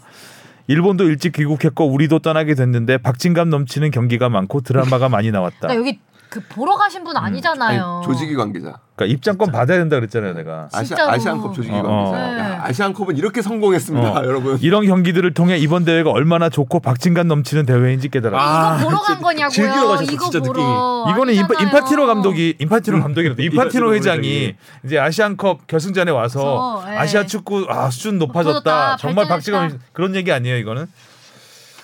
[0.66, 5.68] 일본도 일찍 귀국했고 우리도 떠나게 됐는데 박진감 넘치는 경기가 많고 드라마가 많이 나왔다.
[5.68, 6.00] 그러니까 여기
[6.36, 8.02] 그 보러 가신 분 아니잖아요.
[8.04, 8.78] 아니, 조직위 관계자.
[8.94, 10.68] 그러니까 입장권 받아야 된다 그랬잖아요, 내가.
[10.72, 11.10] 아시아, 진짜로.
[11.12, 12.16] 아시안컵 조직위 어, 관계자.
[12.16, 12.38] 어.
[12.38, 14.24] 야, 아시안컵은 이렇게 성공했습니다, 어.
[14.24, 14.58] 여러분.
[14.60, 18.42] 이런 경기들을 통해 이번 대회가 얼마나 좋고 박진감 넘치는 대회인지 깨달았다.
[18.44, 19.50] 아, 이거 보러 간 거냐고요.
[19.50, 21.06] 즐기러 가셨어, 이거 진짜 보러.
[21.10, 21.66] 이거는 인파, 아니잖아요.
[21.66, 24.54] 인파티노 감독이 인파티노 감독이라도 인파티노 인파티노 회장이.
[24.84, 26.98] 이제 아시안컵 결승전에 와서 그래서, 예.
[26.98, 28.52] 아시아 축구 아 수준 높아졌다.
[28.58, 29.28] 높아졌다, 정말.
[29.28, 30.86] 박진감 그런 얘기 아니에요, 이거는.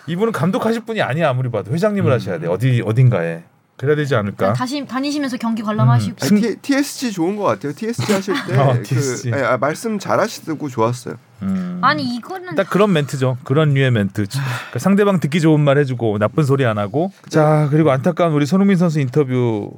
[0.09, 2.15] 이분은 감독하실 분이 아니야 아무리 봐도 회장님을 음.
[2.15, 3.45] 하셔야 돼 어디 어딘가에
[3.77, 4.53] 그래야 되지 않을까?
[4.53, 6.17] 다시 다니시면서 경기 관람하시고.
[6.23, 7.73] 아니, T, TSG 좋은 것 같아요.
[7.73, 9.31] TSG 하실 때 어, 그, TSG.
[9.35, 11.15] 예, 아, 말씀 잘하시고 좋았어요.
[11.43, 11.79] 음.
[11.83, 13.39] 아니 이거는 딱 그런 멘트죠.
[13.45, 14.27] 그런 류의 멘트.
[14.27, 17.13] 그러니까 상대방 듣기 좋은 말 해주고 나쁜 소리 안 하고.
[17.29, 19.73] 자 그리고 안타까운 우리 손흥민 선수 인터뷰.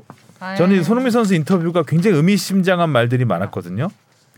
[0.58, 3.88] 저는 이 손흥민 선수 인터뷰가 굉장히 의미심장한 말들이 많았거든요.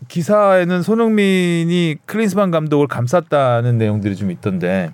[0.07, 4.93] 기사에는 손흥민이 클린스만 감독을 감쌌다는 내용들이 좀 있던데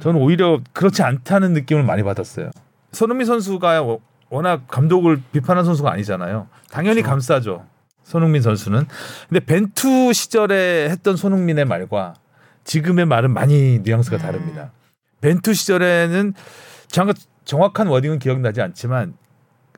[0.00, 2.50] 저는 오히려 그렇지 않다는 느낌을 많이 받았어요.
[2.92, 6.48] 손흥민 선수가 워- 워낙 감독을 비판한 선수가 아니잖아요.
[6.70, 7.66] 당연히 감싸죠.
[8.04, 8.86] 손흥민 선수는.
[9.28, 12.14] 근데 벤투 시절에 했던 손흥민의 말과
[12.64, 14.18] 지금의 말은 많이 뉘앙스가 음.
[14.18, 14.72] 다릅니다.
[15.20, 16.34] 벤투 시절에는
[16.88, 19.14] 정확, 정확한 워딩은 기억나지 않지만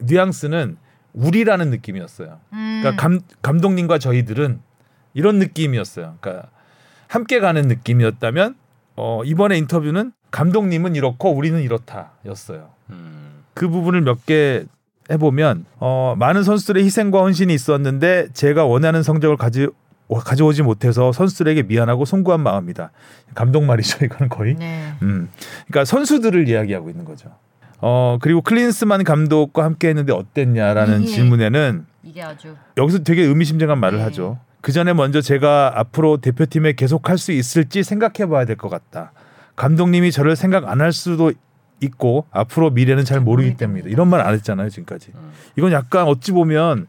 [0.01, 0.77] 뉘앙스는
[1.13, 2.41] 우리라는 느낌이었어요.
[2.53, 2.81] 음.
[2.83, 4.61] 그러니까 감, 감독님과 저희들은
[5.15, 6.17] 이런 느낌이었어요.
[6.21, 6.49] 그러니까
[7.09, 8.57] 함께 가는 느낌이었다면
[8.97, 12.71] 어, 이번에 인터뷰는 감독님은 이렇고 우리는 이렇다였어요.
[12.91, 13.45] 음.
[13.55, 14.65] 그 부분을 몇 개
[15.11, 19.69] 해보면 어, 많은 선수들의 희생과 헌신이 있었는데 제가 원하는 성적을 가지
[20.09, 22.91] 가져오지 못해서 선수들에게 미안하고 송구한 마음이다.
[23.35, 24.05] 감독 말이죠.
[24.05, 24.55] 이거는 거의.
[24.55, 24.93] 네.
[25.03, 25.29] 음.
[25.67, 27.31] 그러니까 선수들을 이야기하고 있는 거죠.
[27.81, 31.07] 어 그리고 클린스만 감독과 함께했는데 어땠냐라는 예.
[31.07, 34.05] 질문에는 이게 아주 여기서 되게 의미심장한 말을 네.
[34.05, 34.39] 하죠.
[34.61, 39.13] 그 전에 먼저 제가 앞으로 대표팀에 계속할 수 있을지 생각해봐야 될 것 같다.
[39.57, 41.33] 감독님이 저를 생각 안 할 수도
[41.81, 43.89] 있고 앞으로 미래는 잘 모르기 때문이다.
[43.89, 45.11] 이런 말 안 했잖아요 지금까지.
[45.15, 45.33] 음.
[45.57, 46.87] 이건 약간 어찌 보면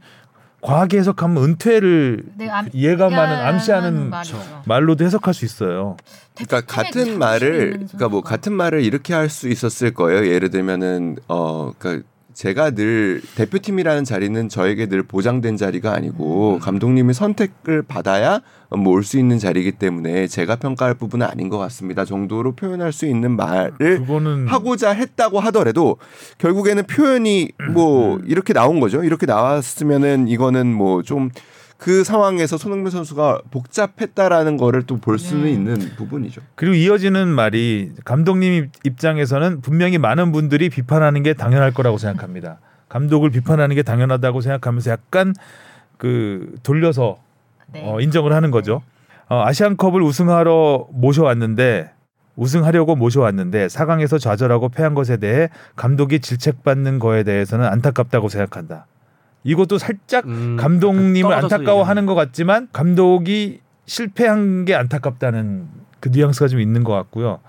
[0.62, 4.38] 과하게 해석하면 은퇴를 네, 암- 예감하는 암시하는 말이죠.
[4.66, 5.98] 말로도 해석할 수 있어요.
[6.36, 8.22] 그러니까 같은 말을 그러니까 뭐.
[8.22, 10.26] 같은 말을 이렇게 할 수 있었을 거예요.
[10.28, 17.84] 예를 들면은 어 그러니까 제가 늘 대표팀이라는 자리는 저에게 늘 보장된 자리가 아니고 감독님이 선택을
[17.84, 22.06] 받아야 뭐 올 수 있는 자리이기 때문에 제가 평가할 부분은 아닌 것 같습니다.
[22.06, 24.00] 정도로 표현할 수 있는 말을
[24.48, 25.98] 하고자 했다고 하더라도
[26.40, 29.04] 결국에는 표현이 뭐 이렇게 나온 거죠.
[29.04, 31.30] 이렇게 나왔으면은 이거는 뭐좀
[31.84, 35.52] 그 상황에서 손흥민 선수가 복잡했다라는 거를 또 볼 수는 네.
[35.52, 36.40] 있는 부분이죠.
[36.56, 42.60] 그리고 이어지는 말이 감독님 입장에서는 분명히 많은 분들이 비판하는 게 당연할 거라고 생각합니다.
[42.88, 45.34] 감독을 비판하는 게 당연하다고 생각하면서 약간
[45.98, 47.18] 그 돌려서
[47.74, 47.84] 네.
[47.84, 48.82] 어, 인정을 하는 거죠.
[49.28, 51.92] 어, 아시안컵을 우승하러 모셔왔는데
[52.38, 58.86] 우승하려고 모셔왔는데 4강에서 좌절하고 패한 것에 대해 감독이 질책받는 거에 대해서는 안타깝다고 생각한다.
[59.44, 65.68] 이것도 살짝 음, 감독님을 안타까워하는 것 같지만 감독이 실패한 게 안타깝다는
[66.00, 67.40] 그 뉘앙스가 좀 있는 것 같고요.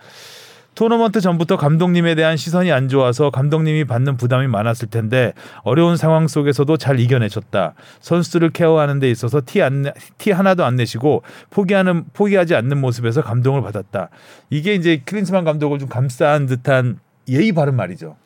[0.74, 5.32] 토너먼트 전부터 감독님에 대한 시선이 안 좋아서 감독님이 받는 부담이 많았을 텐데
[5.62, 7.74] 어려운 상황 속에서도 잘 이겨내셨다.
[8.01, 13.22] 선수들을 케어하는 데 있어서 티, 안, 내- 티 하나도 안 내시고 포기하는 포기하지 않는 모습에서
[13.22, 14.09] 감동을 받았다.
[14.51, 18.16] 이게 이제 클린스만 감독을 좀 감싸한 듯한 예의 바른 말이죠.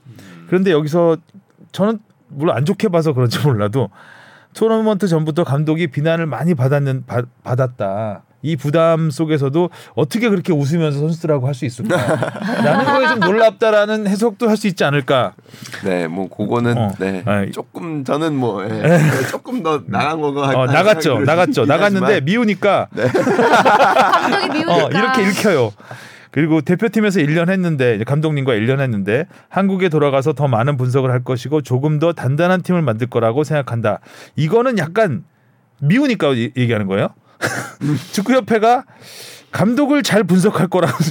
[0.46, 1.18] 그런데 여기서
[1.72, 1.98] 저는
[2.28, 3.90] 물론 안 좋게 봐서 그런지 몰라도
[4.54, 8.22] 토너먼트 전부터 감독이 비난을 많이 받았는 받, 받았다.
[8.40, 11.96] 이 부담 속에서도 어떻게 그렇게 웃으면서 선수들하고 할 수 있을까?
[12.62, 15.32] 라는 거에 좀 놀랍다라는 해석도 할 수 있지 않을까?
[15.84, 16.92] 네, 뭐 그거는 어.
[17.00, 17.50] 네 아이.
[17.50, 21.18] 조금 저는 뭐 예, 조금 더 나간 거가 어, 나갔죠.
[21.20, 21.64] 나갔죠.
[21.66, 25.72] 나갔는데 미우니까 감독이 미우니까 어, 이렇게 읽혀요.
[26.38, 31.98] 그리고 대표팀에서 1년 했는데 감독님과 1년 했는데 한국에 돌아가서 더 많은 분석을 할 것이고 조금
[31.98, 33.98] 더 단단한 팀을 만들 거라고 생각한다.
[34.36, 35.24] 이거는 약간
[35.80, 37.08] 미우니까 이- 얘기하는 거예요.
[38.12, 38.84] 축구협회가
[39.50, 40.96] 감독을 잘 분석할 거라고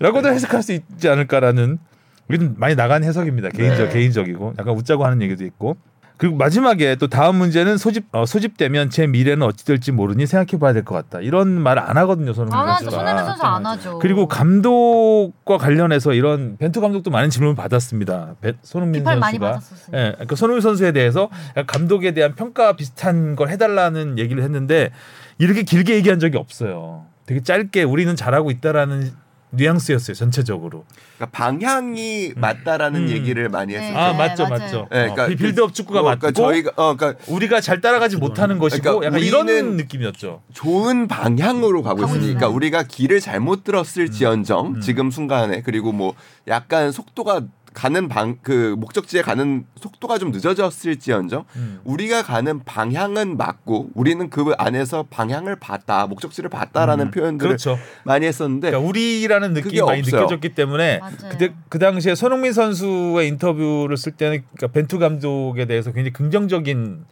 [0.00, 1.78] 라고도 해석할 수 있지 않을까라는
[2.26, 3.50] 우리는 많이 나간 해석입니다.
[3.50, 3.92] 개인적 네.
[3.92, 5.76] 개인적이고 약간 웃자고 하는 얘기도 있고.
[6.16, 10.84] 그리고 마지막에 또 다음 문제는 소집 어, 소집되면 제 미래는 어찌 될지 모르니 생각해봐야 될
[10.84, 11.20] 것 같다.
[11.20, 12.56] 이런 말 안 하거든요, 손흥민.
[12.56, 12.90] 선수가.
[12.90, 13.98] 손흥민 선수 안 하죠.
[13.98, 18.36] 그리고 감독과 관련해서 이런 벤투 감독도 많은 질문을 받았습니다.
[18.40, 19.96] 베- 손흥민 선수가 받았었어요.
[20.00, 21.30] 예, 그러니까 손흥민 선수에 대해서
[21.66, 24.90] 감독에 대한 평가 비슷한 걸 해달라는 얘기를 했는데
[25.38, 27.06] 이렇게 길게 얘기한 적이 없어요.
[27.26, 29.10] 되게 짧게 우리는 잘하고 있다라는
[29.56, 30.84] 뉘앙스였어요 전체적으로.
[31.16, 33.08] 그러니까 방향이 맞다라는 음.
[33.08, 33.80] 얘기를 많이 네.
[33.80, 33.96] 했어요.
[33.98, 34.58] 아 네, 맞죠 맞아요.
[34.58, 34.76] 맞죠.
[34.76, 38.16] 네, 어, 그러니까 비- 빌드업 축구가 뭐, 맞고 그러니까 저희가 어, 그러니까 우리가 잘 따라가지
[38.16, 40.42] 못하는 것이고 그러니까 약간 이런 느낌이었죠.
[40.52, 42.48] 좋은 방향으로 가고 있으니까.
[42.48, 44.80] 우리가 길을 잘못 들었을지언정 음.
[44.80, 46.14] 지금 순간에 그리고 뭐
[46.48, 47.42] 약간 속도가
[47.74, 51.80] 가는 방 그 목적지에 가는 속도가 좀 늦어졌을지언정 음.
[51.84, 57.78] 우리가 가는 방향은 맞고 우리는 그 안에서 방향을 봤다 목적지를 봤다라는 음, 표현들을 그렇죠.
[58.04, 60.20] 많이 했었는데 그러니까 우리라는 느낌이 많이 없어요.
[60.22, 61.14] 느껴졌기 때문에 맞아요.
[61.30, 67.04] 그때 그 당시에 손흥민 선수의 인터뷰를 쓸 때는 그러니까 벤투 감독에 대해서 굉장히 긍정적인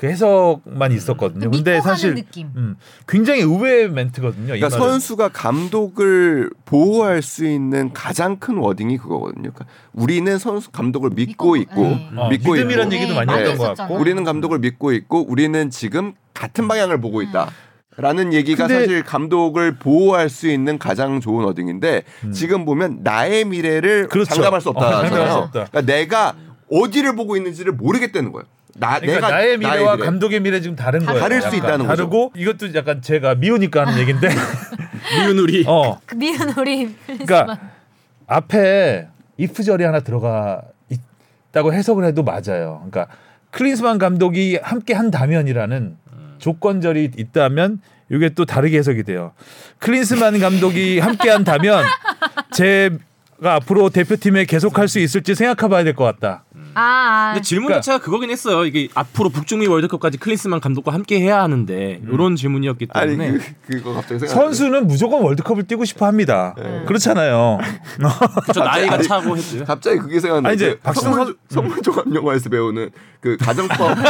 [0.00, 1.50] 그 해석만 있었거든요.
[1.50, 2.48] 그 근데 사실 느낌.
[2.56, 2.76] 음,
[3.06, 4.54] 굉장히 의외의 멘트거든요.
[4.54, 4.70] 이 그러니까.
[4.70, 9.50] 선수가 감독을 보호할 수 있는 가장 큰 워딩이 그거거든요.
[9.52, 12.10] 그러니까 우리는 선수 감독을 믿고 믿고, 있고 네.
[12.16, 13.76] 어, 믿고 믿음이란 있고 얘기도 네, 많이 했던 것.
[13.76, 17.50] 같고 우리는 감독을 믿고 있고 우리는 지금 같은 방향을 보고 있다.
[17.98, 24.08] 라는 얘기가 사실 감독을 보호할 수 있는 가장 좋은 어딩인데 지금 보면 나의 미래를 음.
[24.08, 24.34] 그렇죠.
[24.34, 25.36] 장담할 수 어, 없다는 장담할 수.
[25.36, 25.64] 없다.
[25.66, 26.34] 그러니까 내가
[26.70, 28.46] 어디를 보고 있는지를 모르겠다는 거예요.
[28.80, 30.04] 나, 그러니까 내가 나의 미래와 미래.
[30.06, 31.20] 감독의 미래 지금 다른 거예요.
[31.20, 31.54] 다를 수.
[31.54, 31.88] 있다는 거죠.
[31.88, 34.28] 다르고 이것도 약간 제가 미우니까 하는 얘기인데
[35.20, 35.64] 미운 우리.
[35.66, 37.58] 어 그 미운 우리 그러니까
[38.26, 39.06] 앞에
[39.36, 40.62] 이프절이 하나 들어가
[41.50, 42.84] 있다고 해석을 해도 맞아요.
[42.90, 43.06] 그러니까
[43.50, 45.96] 클린스만 감독이 함께 한다면이라는
[46.38, 49.32] 조건절이 있다면 이게 또 다르게 해석이 돼요.
[49.78, 51.84] 클린스만 감독이 함께 한다면
[52.52, 56.44] 제가 앞으로 대표팀에 계속할 수 있을지 생각해봐야 될 것 같다.
[56.80, 57.32] 아, 아.
[57.34, 58.64] 근데 질문 그러니까- 자체가 그거긴 했어요.
[58.64, 63.92] 이게 앞으로 북중미 월드컵까지 클린스만 감독과 함께 해야 하는데 이런 질문이었기 아니 때문에 그, 그거
[63.94, 64.26] 갑자기.
[64.26, 66.54] 선수는 무조건 월드컵을 뛰고 싶어 합니다.
[66.86, 67.58] 그렇잖아요.
[68.54, 69.64] 저 나이가 아니, 차고 했죠.
[69.64, 70.80] 갑자기 그게 생각나는데 아니, 이제
[71.50, 74.00] 성문 종합 영화에서 배우는 그 가정법 그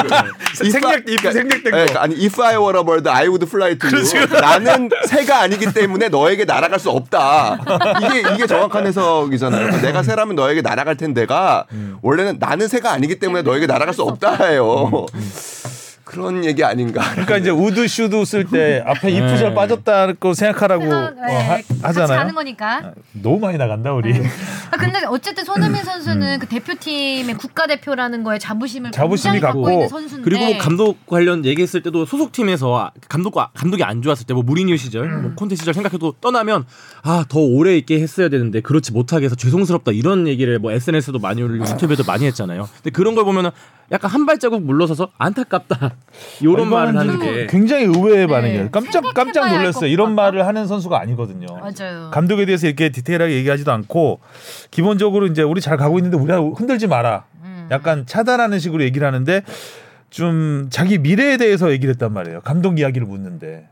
[0.71, 1.79] 생략- if 생략된 거.
[1.79, 4.27] 예, 아니 if I were a bird I would fly to you.
[4.41, 7.59] 나는 새가 아니기 때문에 너에게 날아갈 수 없다.
[8.03, 9.63] 이게 이게 정확한 해석이잖아요.
[9.67, 11.65] 그러니까 내가 새라면 너에게 날아갈 텐데가
[12.03, 15.07] 원래는 나는 새가 아니기 때문에 너에게 날아갈 수 없다예요.
[16.11, 17.01] 그런 얘기 아닌가.
[17.13, 21.81] 그러니까 이제 would should 쓸 때 앞에 if절 빠졌다고 생각하라고 생각, 어, 네, 하, 같이
[21.83, 22.19] 하잖아요.
[22.19, 22.93] 가는 거니까.
[23.13, 24.13] 너무 많이 나간다 우리.
[24.73, 26.39] 아, 근데 어쨌든 손흥민 선수는 음.
[26.41, 31.45] 그 대표팀의 국가대표라는 거에 자부심을 자부심이 굉장히 갖고 갖고 있는 선수인데 그리고 뭐 감독 관련
[31.45, 36.15] 얘기했을 때도 소속팀에서 감독과 감독이 안 좋았을 때 뭐 무리뉴 시절, 뭐 콘테 시절 생각해도
[36.21, 36.65] 떠나면
[37.03, 41.41] 아 더 오래 있게 했어야 되는데 그렇지 못하게 해서 죄송스럽다 이런 얘기를 뭐 SNS도 많이
[41.43, 42.69] 올리고 유튜브에도 많이 했잖아요.
[42.77, 43.51] 근데 그런 걸 보면은
[43.93, 45.95] 약간 한 발자국 물러서서 안타깝다
[46.41, 48.33] 이런 말을 하는 게 굉장히 의외의 네.
[48.33, 48.71] 반응이에요.
[48.71, 49.81] 깜짝 깜짝 할 놀랐어요.
[49.81, 50.15] 것 이런.
[50.15, 51.47] 말을 하는 선수가 아니거든요.
[51.59, 52.11] 맞아요.
[52.13, 54.21] 감독에 대해서 이렇게 디테일하게 얘기하지도 않고
[54.71, 57.25] 기본적으로 이제 우리 잘 가고 있는데 우리가 흔들지 마라.
[57.43, 57.69] 음.
[57.71, 59.43] 약간 차단하는 식으로 얘기를 하는데
[60.11, 62.41] 좀 자기 미래에 대해서 얘기를 했단 말이에요.
[62.43, 63.69] 감독 이야기를 묻는데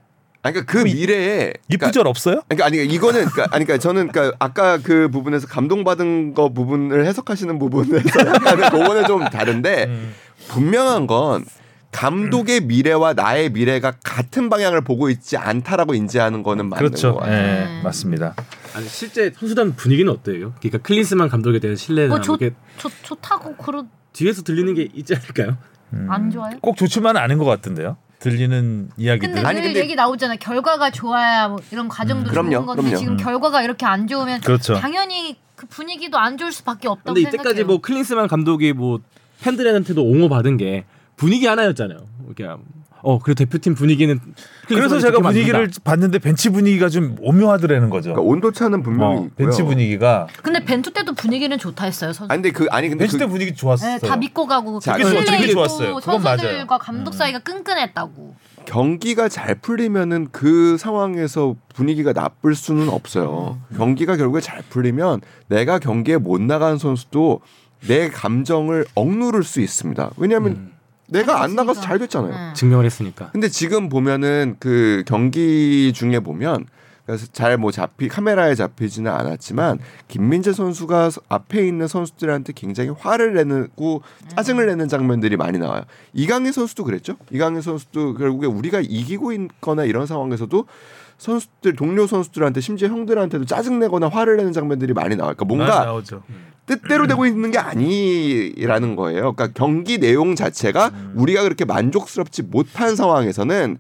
[0.53, 2.43] 그러니까 그 미래에 그러니까 이쁘절 없어요?
[2.49, 7.59] 그러니까 아니 이거는 그러니까, 아니 그러니까 저는 그러니까 아까 그 부분에서 감동받은 거 부분을 해석하시는
[7.59, 10.15] 부분에서 약간은 그거는 좀 다른데 음.
[10.49, 11.45] 분명한 건
[11.91, 17.15] 감독의 미래와 나의 미래가 같은 방향을 보고 있지 않다라고 인지하는 거는 맞는 그렇죠.
[17.15, 17.79] 거 예, 같아요.
[17.79, 17.81] 음.
[17.83, 18.35] 맞습니다.
[18.75, 20.55] 아니 실제 선수단 분위기는 어때요?
[20.61, 25.15] 그러니까 클린스만 감독에 대한 신뢰나 뭐 좋, 이게 좋, 좋다고 그러 뒤에서 들리는 게 있지
[25.15, 25.57] 않을까요?
[25.95, 26.07] 음.
[26.11, 26.59] 안 좋아요?
[26.61, 27.97] 꼭 좋지만은 않은 것 같은데요.
[28.21, 29.35] 들리는 이야기들.
[29.35, 30.37] 근데 아니, 근데- 얘기 나오잖아.
[30.37, 32.97] 결과가 좋아야 뭐 이런 과정도 음, 그럼요, 좋은 건데 그럼요.
[32.99, 33.17] 지금 음.
[33.17, 34.75] 결과가 이렇게 안 좋으면 그렇죠.
[34.75, 37.41] 당연히 그 분위기도 안 좋을 수밖에 없다고 근데 생각해요.
[37.53, 39.01] 이때까지 뭐 클린스만 감독이 뭐
[39.41, 40.85] 팬들한테도 옹호 받은 게
[41.17, 41.99] 분위기 하나였잖아요.
[42.37, 42.63] 그냥
[43.03, 44.21] 어 그리고 대표팀 분위기는
[44.67, 45.81] 그래서 제가 분위기를 만든다.
[45.85, 48.13] 봤는데 벤치 분위기가 좀 오묘하더라는 거죠.
[48.13, 49.31] 그러니까 온도 차는 분명히 어, 있고요.
[49.37, 52.13] 벤치 분위기가 근데 벤투 때도 분위기는 좋다 했어요.
[52.13, 52.33] 선수.
[52.33, 53.99] 아니 근데 그 아니 근데 벤치 그, 때 분위기 좋았어요.
[53.99, 56.01] 네, 다 믿고 가고 자, 그 그게 신뢰 되게 있고 좋았어요.
[56.01, 56.67] 선수들과 맞아요.
[56.67, 57.17] 감독 음.
[57.17, 58.35] 사이가 끈끈했다고.
[58.65, 63.59] 경기가 잘 풀리면은 그 상황에서 분위기가 나쁠 수는 없어요.
[63.77, 67.41] 경기가 결국에 잘 풀리면 내가 경기에 못 나간 선수도
[67.87, 70.11] 내 감정을 억누를 수 있습니다.
[70.17, 70.73] 왜냐하면 음.
[71.09, 71.55] 내가 안.
[71.55, 72.33] 나가서 잘 됐잖아요.
[72.33, 72.55] 음.
[72.55, 73.31] 증명을 했으니까.
[73.33, 76.67] 근데 지금 보면은 그 경기 중에 보면
[77.07, 79.79] 그래서 잘 뭐 잡히 카메라에 잡히지는 않았지만
[80.09, 84.03] 김민재 선수가 서- 앞에 있는 선수들한테 굉장히 화를 내고
[84.37, 85.85] 짜증을 내는 장면들이 많이 나와요.
[86.13, 87.17] 이강인 선수도 그랬죠.
[87.31, 90.67] 이강인 선수도 결국에 우리가 이기고 있거나 이런 상황에서도
[91.17, 95.35] 선수들 동료 선수들한테 심지어 형들한테도 짜증 내거나 화를 내는 장면들이 많이 나와요.
[95.35, 95.81] 그러니까 뭔가.
[96.69, 99.33] 뜻대로 되고 있는 게 아니라는 거예요.
[99.33, 103.79] 그러니까 경기 내용 자체가 우리가 그렇게 만족스럽지 못한 상황에서는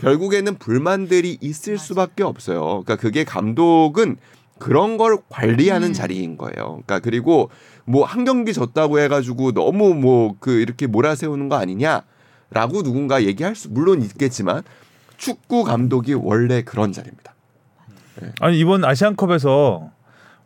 [0.00, 2.60] 결국에는 불만들이 있을 수밖에 없어요.
[2.84, 4.16] 그러니까 그게 감독은
[4.58, 5.92] 그런 걸 관리하는 음.
[5.92, 6.80] 자리인 거예요.
[6.86, 7.50] 그러니까 그리고
[7.84, 13.70] 뭐 한 경기 졌다고 해가지고 너무 뭐 그 이렇게 몰아세우는 거 아니냐라고 누군가 얘기할 수
[13.70, 14.62] 물론 있겠지만
[15.16, 17.34] 축구 감독이 원래 그런 자리입니다.
[18.40, 19.90] 아니 이번 아시안컵에서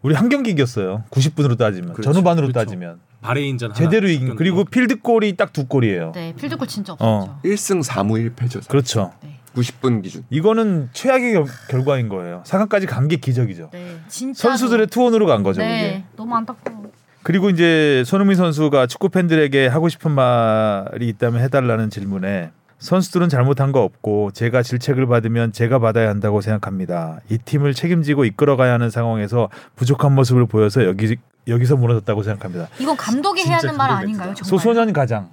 [0.02, 1.04] 우리 한 경기 이겼어요.
[1.10, 2.02] 90분으로 따지면 그렇죠.
[2.12, 2.58] 전후반으로 그렇죠.
[2.64, 6.12] 따지면 바레인전 제대로 이긴 그리고 필드 골이 딱 두 골이에요.
[6.14, 6.96] 네, 필드골 진짜 어.
[6.98, 7.38] 없었죠.
[7.44, 8.66] 1승 4무 1패죠.
[8.68, 9.12] 그렇죠.
[9.22, 9.38] 네.
[9.54, 10.24] 90분 기준.
[10.30, 12.42] 이거는 최악의 결, 결과인 거예요.
[12.46, 13.68] 4강까지 간 게 기적이죠.
[13.72, 14.48] 네, 진짜.
[14.48, 15.60] 선수들의 투혼으로 간 거죠.
[15.60, 16.04] 네, 그게.
[16.16, 16.90] 너무 안타까워.
[17.22, 22.50] 그리고 이제 손흥민 선수가 축구 팬들에게 하고 싶은 말이 있다면 해달라는 질문에
[22.82, 27.20] 선수들은 잘못한 거 없고 제가 질책을 받으면 제가 받아야 한다고 생각합니다.
[27.28, 31.16] 이 팀을 책임지고 이끌어가야 하는 상황에서 부족한 모습을 보여서 여기
[31.46, 32.66] 여기서 무너졌다고 생각합니다.
[32.80, 34.34] 이건 감독이 해야 하는 말 아닌가요?
[34.34, 34.44] 정말.
[34.44, 35.30] 소소년 가장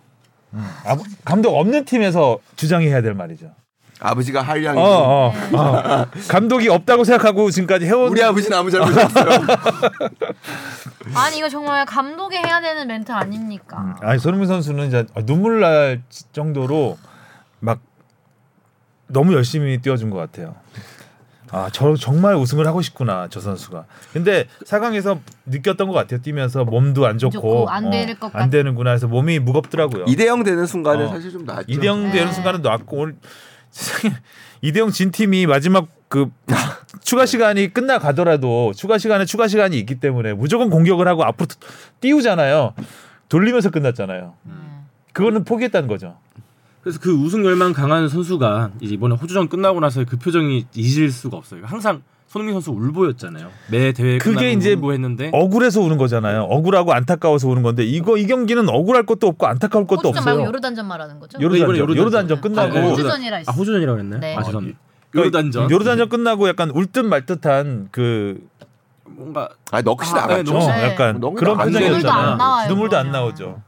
[0.53, 0.63] 음.
[0.85, 0.95] 아,
[1.25, 3.47] 감독 없는 팀에서 주장해야 될 말이죠.
[3.99, 6.05] 아버지가 한량이 어, 어, 어.
[6.29, 9.25] 감독이 없다고 생각하고 지금까지 해온 우리 아버지는 아무 잘못 없어요.
[11.15, 13.77] 아니 이거 정말 감독이 해야 되는 멘트 아닙니까?
[13.79, 16.97] 음, 아니 손흥민 선수는 이제 눈물 날 정도로
[17.59, 17.79] 막
[19.07, 20.55] 너무 열심히 뛰어준 것 같아요.
[21.51, 23.85] 아, 저 정말 우승을 하고 싶구나 저 선수가.
[24.13, 26.21] 근데 4강에서 느꼈던 것 같아요.
[26.21, 30.05] 뛰면서 몸도 안 좋고, 좋고, 안될것안 같- 되는구나 해서 몸이 무겁더라고요.
[30.05, 31.07] 2대0 되는 순간에 어.
[31.09, 31.65] 사실 좀 낫죠.
[31.67, 32.11] 이대영 네.
[32.11, 33.15] 되는 순간은 놨고 오늘
[33.71, 34.15] 세상에
[34.61, 36.29] 이대영 진 팀이 마지막 그
[37.01, 41.47] 추가 시간이 끝나 가더라도 추가 시간에 추가 시간이 있기 때문에 무조건 공격을 하고 앞으로
[41.99, 42.73] 띄우잖아요.
[43.27, 44.35] 돌리면서 끝났잖아요.
[44.45, 44.85] 음.
[45.13, 46.17] 그거는 포기했다는 거죠.
[46.89, 51.37] 그래서 그 우승 열망 강한 선수가 이제 이번에 호주전 끝나고 나서 그 표정이 잊을 수가
[51.37, 51.61] 없어요.
[51.63, 53.47] 항상 손흥민 선수 울보였잖아요.
[53.69, 56.43] 매 대회 그게 이제 울보했는데 억울해서 우는 거잖아요.
[56.49, 60.47] 억울하고 안타까워서 우는 건데 이거 이 경기는 억울할 것도 없고 안타까울 것도 호주전 말고 없어요.
[60.47, 61.37] 요르단전 말하는 거죠?
[61.39, 62.41] 요르단전, 이번에 요르단전, 요르단전.
[62.41, 63.51] 끝나고 아, 네, 호주전이라 아.
[63.51, 64.19] 호주전이라고 그랬나요?
[64.19, 64.35] 네.
[64.35, 64.79] 아 죄송합니다.
[65.11, 68.47] 그러니까 요르단전 요르단전 끝나고 약간 울듯 말듯한 그
[69.05, 70.53] 뭔가 아 넋이 아, 네, 나갔죠.
[70.71, 70.83] 네.
[70.85, 71.91] 약간 너무 그런 안 표정이었잖아요.
[71.91, 73.21] 눈물도 안 나와요, 눈물도 안 그러면.
[73.21, 73.61] 나오죠.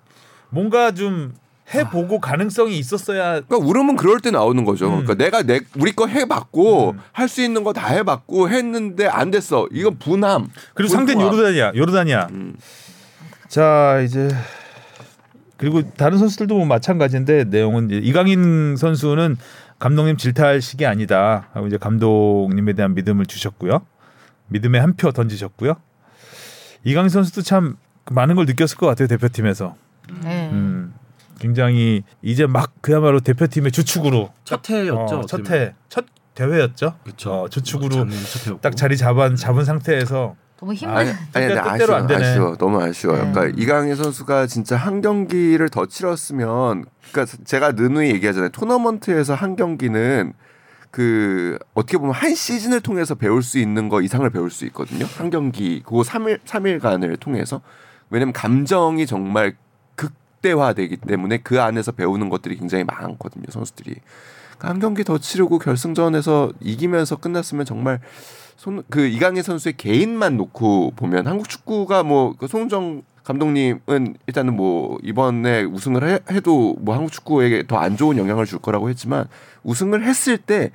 [0.50, 1.34] 뭔가 좀
[1.74, 4.88] 해보고 가능성이 있었어야 그러니까 울음은 그럴 때 나오는 거죠.
[4.88, 5.06] 음.
[5.06, 7.00] 그러니까 내가 내 우리 거 해봤고 음.
[7.12, 9.68] 할수 있는 거 다 해봤고 했는데 안 됐어.
[9.72, 10.50] 이건 분함.
[10.74, 11.26] 그리고 상대는.
[11.26, 11.72] 요르단이야.
[11.76, 12.28] 요르단이야.
[12.32, 12.56] 음.
[13.48, 14.30] 자 이제
[15.58, 19.38] 그리고 다른 선수들도 뭐 마찬가지인데 내용은 이제 이강인 선수는
[19.80, 23.82] 감독님 질타할 시기 아니다 하고 이제 감독님에 대한 믿음을 주셨고요.
[24.48, 25.76] 믿음의 한표 던지셨고요.
[26.84, 27.78] 이강인 선수도 참
[28.10, 29.76] 많은 걸 느꼈을 것 같아요 대표팀에서.
[30.24, 30.41] 네.
[31.42, 34.96] 음, 굉장히 이제 막 그야말로 대표팀의 주축으로 첫 해였죠.
[34.96, 36.96] 어, 첫 해, 첫 대회였죠.
[37.04, 37.34] 그렇죠.
[37.34, 38.62] 어, 주축으로 해였고.
[38.62, 40.96] 딱 자리 잡은 잡은 상태에서 너무 힘든.
[40.96, 42.24] 아니, 아니 뜻대로 아쉬워, 안 되네.
[42.24, 43.16] 아쉬워, 너무 아쉬워.
[43.16, 43.32] 네.
[43.32, 48.50] 그러니까 이강인 선수가 진짜 한 경기를 더 치렀으면, 그러니까 제가 느누이 얘기하잖아요.
[48.50, 50.34] 토너먼트에서 한 경기는
[50.92, 55.06] 그 어떻게 보면 한 시즌을 통해서 배울 수 있는 거 이상을 배울 수 있거든요.
[55.18, 57.62] 한 경기 그거 3일 3일간을 통해서
[58.10, 59.56] 왜냐면 감정이 정말
[60.42, 63.46] 극대화되기 때문에 그 안에서 배우는 것들이 굉장히 많거든요.
[63.50, 63.96] 선수들이
[64.60, 68.00] 한 경기 더 치르고 결승전에서 이기면서 끝났으면 정말
[68.58, 75.64] 손, 그 이강인 선수의 개인만 놓고 보면 한국 축구가 뭐그 송정 감독님은 일단은 뭐 이번에
[75.64, 79.28] 우승을 해, 해도 뭐 한국 축구에게 더 안 좋은 영향을 줄 거라고 했지만
[79.64, 80.72] 우승을 했을 때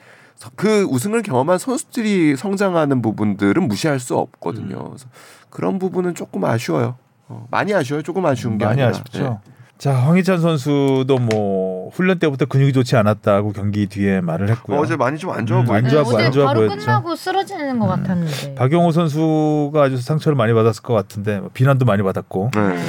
[0.55, 4.77] 그 우승을 경험한 선수들이 성장하는 부분들은 무시할 수 없거든요.
[4.77, 4.87] 음.
[4.89, 5.07] 그래서
[5.49, 6.97] 그런 부분은 조금 아쉬워요.
[7.29, 8.03] 어, 많이 아쉬워요.
[8.03, 8.99] 조금 아쉬운 게 많이 아니라.
[8.99, 9.41] 아쉽죠.
[9.79, 14.53] 자 황희찬 선수도 뭐 훈련 때부터 근육이 좋지 않았다고 경기 뒤에 말을 네.
[14.53, 14.79] 했고요.
[14.79, 15.71] 어, 어제 많이 좀 안 좋아 음.
[15.71, 16.77] 안 좋아 네, 보여, 안 좋아 바로 보였죠.
[16.77, 18.55] 끝나고 쓰러지는 것 같았는데.
[18.55, 22.69] 박용호 선수가 아주 상처를 많이 받았을 것 같은데 뭐 비난도 많이 받았고 네.
[22.69, 22.83] 네.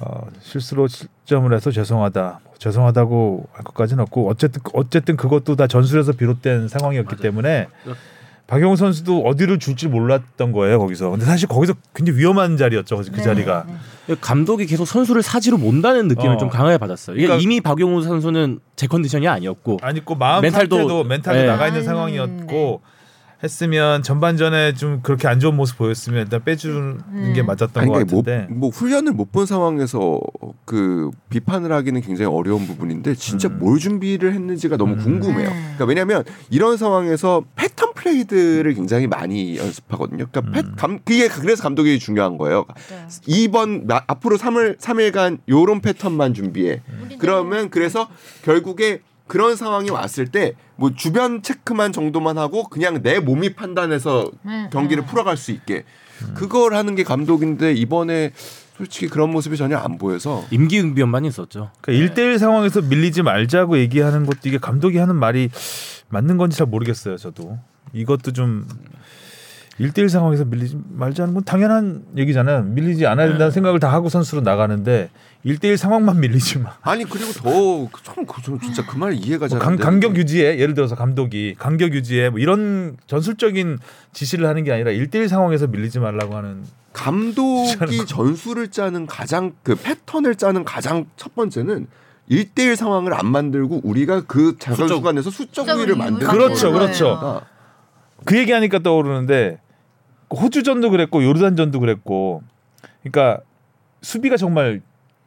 [0.00, 6.12] 어, 실수로 실점을 해서 죄송하다 뭐 죄송하다고 할 것까지는 없고 어쨌든 어쨌든 그것도 다 전술에서
[6.12, 7.22] 비롯된 상황이었기 맞아요.
[7.22, 7.68] 때문에
[8.46, 13.22] 박용호 선수도 어디를 줄지 몰랐던 거예요 거기서 근데 사실 거기서 굉장히 위험한 자리였죠 그 네,
[13.22, 13.66] 자리가
[14.06, 14.14] 네.
[14.20, 16.38] 감독이 계속 선수를 사지로 몬다는 느낌을 어.
[16.38, 17.16] 좀 강하게 받았어요.
[17.16, 21.46] 그러니까- 이미 박용우 선수는 제 컨디션이 아니었고 아니 그 마음 멘탈도- 멘탈도 네.
[21.46, 22.82] 나가 있는 음, 상황이었고
[23.42, 27.32] 했으면 전반전에 좀 그렇게 안 좋은 모습 보였으면 일단 빼주는 음.
[27.34, 30.18] 게 맞았던 아니, 것 그러니까 뭐, 같은데 뭐 훈련을 못 본 상황에서
[30.64, 33.58] 그 비판을 하기는 굉장히 어려운 부분인데 진짜 음.
[33.58, 34.98] 뭘 준비를 했는지가 너무 음.
[34.98, 35.48] 궁금해요.
[35.50, 35.54] 음.
[35.74, 40.26] 그러니까 왜냐하면 이런 상황에서 패턴 플레이들을 굉장히 많이 연습하거든요.
[40.32, 40.72] 그러니까 패, 음.
[40.76, 42.64] 감, 그게 그래서 감독이 중요한 거예요.
[42.88, 43.06] 네.
[43.26, 46.80] 이번 나- 앞으로 3일 3일간 요런 패턴만 준비해.
[47.18, 48.08] 그러면 그래서
[48.42, 54.68] 결국에 그런 상황이 왔을 때 뭐 주변 체크만 정도만 하고 그냥 내 몸이 판단해서 네,
[54.72, 55.10] 경기를 네.
[55.10, 55.84] 풀어갈 수 있게
[56.34, 58.32] 그걸 하는 게 감독인데 이번에
[58.76, 61.70] 솔직히 그런 모습이 전혀 안 보여서 임기응변만 있었죠.
[61.80, 65.48] 그러니까 1대1 상황에서 밀리지 말자고 얘기하는 것도 이게 감독이 하는 말이
[66.08, 67.58] 맞는 건지 잘 모르겠어요 저도
[67.94, 68.66] 이것도 좀
[69.80, 75.10] 1대1 상황에서 밀리지 말자는 건 당연한 얘기잖아요 밀리지 않아야 된다는 생각을 다 하고 선수로 나가는데
[75.44, 79.76] 1대1 상황만 밀리지 마 아니 그리고 더참 그, 진짜 그 말 이해가 뭐잘 강, 안
[79.76, 83.78] 되는 간격 게 유지에 예를 들어서 감독이 간격 유지에 뭐 이런 전술적인
[84.12, 86.64] 지시를 하는 게 아니라 1대1 상황에서 밀리지 말라고 하는
[86.94, 91.86] 감독이 전술을 짜는 가장 그 패턴을 짜는 가장 첫 번째는
[92.30, 94.96] 1대1 상황을 안 만들고 우리가 그 작은 수적.
[94.96, 96.78] 수간에서 수적 우위를 우위를 만드는 그렇죠, 거예요.
[96.78, 97.18] 그렇죠.
[97.20, 97.40] 아,
[98.24, 99.60] 그 얘기하니까 떠오르는데
[100.30, 102.42] 호주전도 그랬고 요르단전도 그랬고
[103.02, 103.40] 그러니까
[104.02, 104.80] 수비가 정말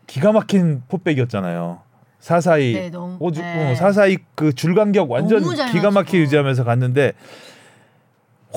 [0.08, 1.80] 기가 막힌 포백이었잖아요.
[2.20, 3.72] 사사이 네, 너무- 호주 네.
[3.72, 5.42] 어, 사사이 그 줄간격 완전
[5.72, 6.20] 기가 막히게.
[6.20, 7.14] 유지하면서 갔는데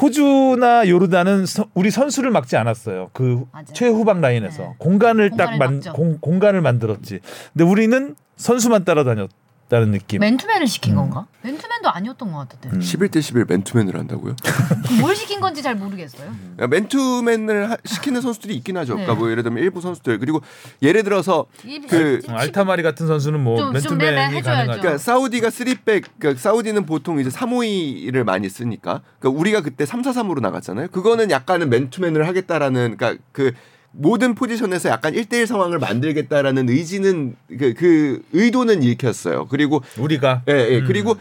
[0.01, 3.11] 호주나 요르단은 서- 우리 선수를 막지 않았어요.
[3.13, 3.67] 그 맞아요.
[3.73, 4.75] 최후방 라인에서 네.
[4.79, 5.81] 공간을 공간을 딱 만.
[5.93, 7.21] 공, 공간을 만들었지.
[7.53, 9.31] 근데 우리는 선수만 따라다녔
[9.73, 10.21] 다는 느낌.
[10.21, 10.97] 맨투맨을 시킨 음.
[10.97, 11.27] 건가?
[11.41, 12.77] 맨투맨도 아니었던 것 같은데.
[12.77, 12.81] 음.
[12.81, 14.37] 11대 11 맨투맨을 한다고요?
[15.01, 16.31] 뭘 시킨 건지 잘 모르겠어요.
[16.57, 18.97] 그러니까 맨투맨을 하- 시키는 선수들이 있긴 하죠.
[18.97, 19.03] 네.
[19.05, 20.43] 그러니까 뭐 예를 들면 일부 선수들 그리고
[20.83, 21.47] 예를 들어서
[21.89, 24.45] 그- 이- 어, 알타마리 같은 선수는 뭐 좀- 좀 맨투맨이 매매 해줘야죠.
[24.45, 24.81] 가능하죠.
[24.83, 30.89] 그러니까 사우디가 3백 그러니까 사우디는 보통 이제 352를 많이 쓰니까 그러니까 우리가 그때 343으로 나갔잖아요.
[30.89, 33.53] 그거는 약간은 맨투맨을 하겠다라는 그러니까 그
[33.93, 39.47] 모든 포지션에서 약간 1대1 상황을 만들겠다라는 의지는 그, 그 의도는 읽혔어요.
[39.49, 40.79] 그리고 우리가 예, 예.
[40.79, 40.85] 음.
[40.87, 41.17] 그리고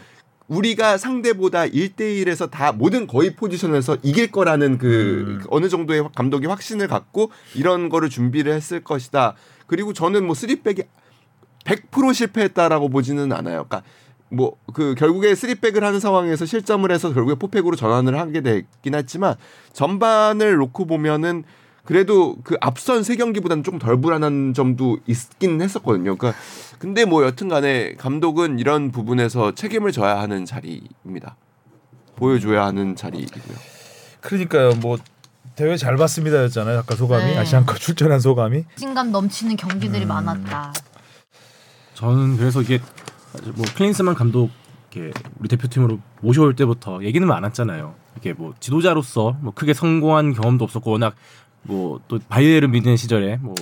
[0.48, 5.44] 우리가 상대보다 1대1에서 다 모든 거의 포지션에서 이길 거라는 그 음.
[5.48, 9.34] 어느 정도의 감독이 확신을 갖고 이런 거를 준비를 했을 것이다.
[9.66, 10.84] 그리고 저는 뭐 3백이
[11.64, 13.66] 100% 실패했다라고 보지는 않아요.
[13.68, 13.82] 그러니까
[14.28, 19.36] 뭐 그 결국에 쓰리백을 하는 상황에서 실점을 해서 결국에 포백으로 전환을 하게 됐긴 했지만
[19.72, 21.44] 전반을 놓고 보면은
[21.84, 26.16] 그래도 그 앞선 세 경기보다는 조금 덜 불안한 점도 있긴 했었거든요.
[26.16, 26.38] 그러니까
[26.78, 31.36] 근데 뭐 여튼간에 감독은 이런 부분에서 책임을 져야 하는 자리입니다.
[32.16, 33.56] 보여줘야 하는 자리이고요.
[34.20, 34.74] 그러니까요.
[34.80, 34.98] 뭐
[35.56, 36.78] 대회 잘 봤습니다였잖아요.
[36.78, 37.38] 아까 소감이 네.
[37.38, 38.64] 아시안컵 출전한 소감이.
[38.74, 40.72] 자신감 넘치는 경기들이 많았다.
[41.94, 42.80] 저는 그래서 이게
[43.54, 44.50] 뭐 클린스만 감독
[44.92, 47.94] 이렇게 우리 대표팀으로 모셔올 때부터 얘기는 많았잖아요.
[48.18, 51.14] 이게 뭐 지도자로서 뭐 크게 성공한 경험도 없었고 워낙
[51.64, 53.54] 뭐 또 바이에른 미는 시절에 뭐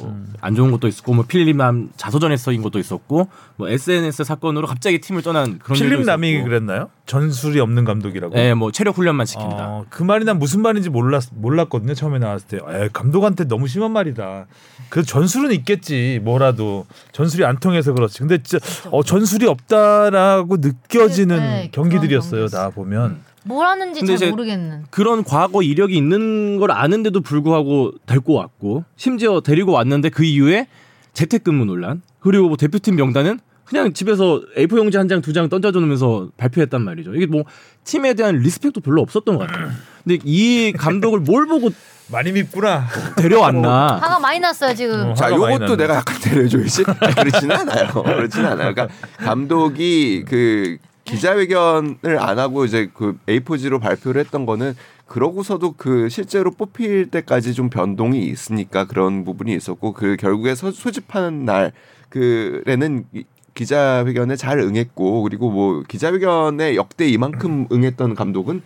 [0.42, 5.20] 안 좋은 것도 있었고 뭐 필립남 자서전에 써인 것도 있었고 뭐 SNS 사건으로 갑자기 팀을
[5.22, 6.44] 떠난 그런 필립 일도 남이 있었고.
[6.48, 6.88] 그랬나요?
[7.04, 8.38] 전술이 없는 감독이라고.
[8.38, 9.68] 예, 뭐 체력 훈련만 시킨다.
[9.68, 11.92] 어, 그 말이 난 무슨 말인지 몰랐 몰랐거든요.
[11.94, 12.56] 처음에 나왔을 때.
[12.56, 14.46] 에, 감독한테 너무 심한 말이다.
[14.88, 16.20] 그 전술은 있겠지.
[16.22, 18.18] 뭐라도 전술이 안 통해서 그렇지.
[18.20, 22.46] 근데 진짜 어, 전술이 없다라고 느껴지는 네, 경기들이었어요.
[22.48, 23.20] 다 보면.
[23.44, 24.84] 뭘 하는지 잘 모르겠는.
[24.90, 30.66] 그런 과거 이력이 있는 걸 아는데도 불구하고 데리고 왔고 심지어 데리고 왔는데 그 이후에
[31.14, 36.30] 재택근무 논란 그리고 뭐 대표팀 명단은 그냥 집에서 A4 용지 한 장 두 장 던져주면서
[36.36, 37.14] 발표했단 말이죠.
[37.14, 37.44] 이게 뭐
[37.84, 39.70] 팀에 대한 리스펙도 별로 없었던 것 같아요.
[40.04, 41.70] 근데 이 감독을 뭘 보고
[42.10, 42.86] 많이 밉구나.
[43.16, 43.98] 데려왔나?
[44.02, 45.10] 화가 많이 났어요 지금.
[45.10, 45.14] 어.
[45.14, 45.76] 자, 요것도.
[45.76, 46.82] 내가 약간 데려줘야지.
[47.16, 47.86] 그렇지는 않아요.
[48.02, 48.74] 그렇지는 않아요.
[48.74, 48.88] 그러니까
[49.18, 50.76] 감독이 그
[51.10, 54.74] 기자회견을 안 하고 이제 그 A4G로 발표를 했던 거는
[55.06, 61.44] 그러고서도 그 실제로 뽑힐 때까지 좀 변동이 있으니까 그런 부분이 있었고 그 결국에 서, 소집하는
[61.44, 61.72] 날
[62.10, 68.62] 그에는 이- 기자회견에 잘 응했고 그리고 뭐 기자회견에 역대 이만큼 응했던 감독은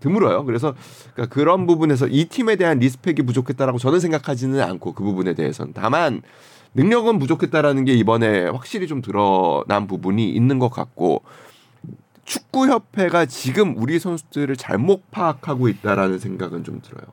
[0.00, 0.44] 드물어요.
[0.44, 0.74] 그래서
[1.14, 6.22] 그러니까 그런 부분에서 이 팀에 대한 리스펙이 부족했다라고 저는 생각하지는 않고 그 부분에 대해서는 다만
[6.74, 11.22] 능력은 부족했다라는 게 이번에 확실히 좀 드러난 부분이 있는 것 같고
[12.24, 17.06] 축구 협회가 지금 우리 선수들을 잘못 파악하고 있다라는 생각은 좀 들어요.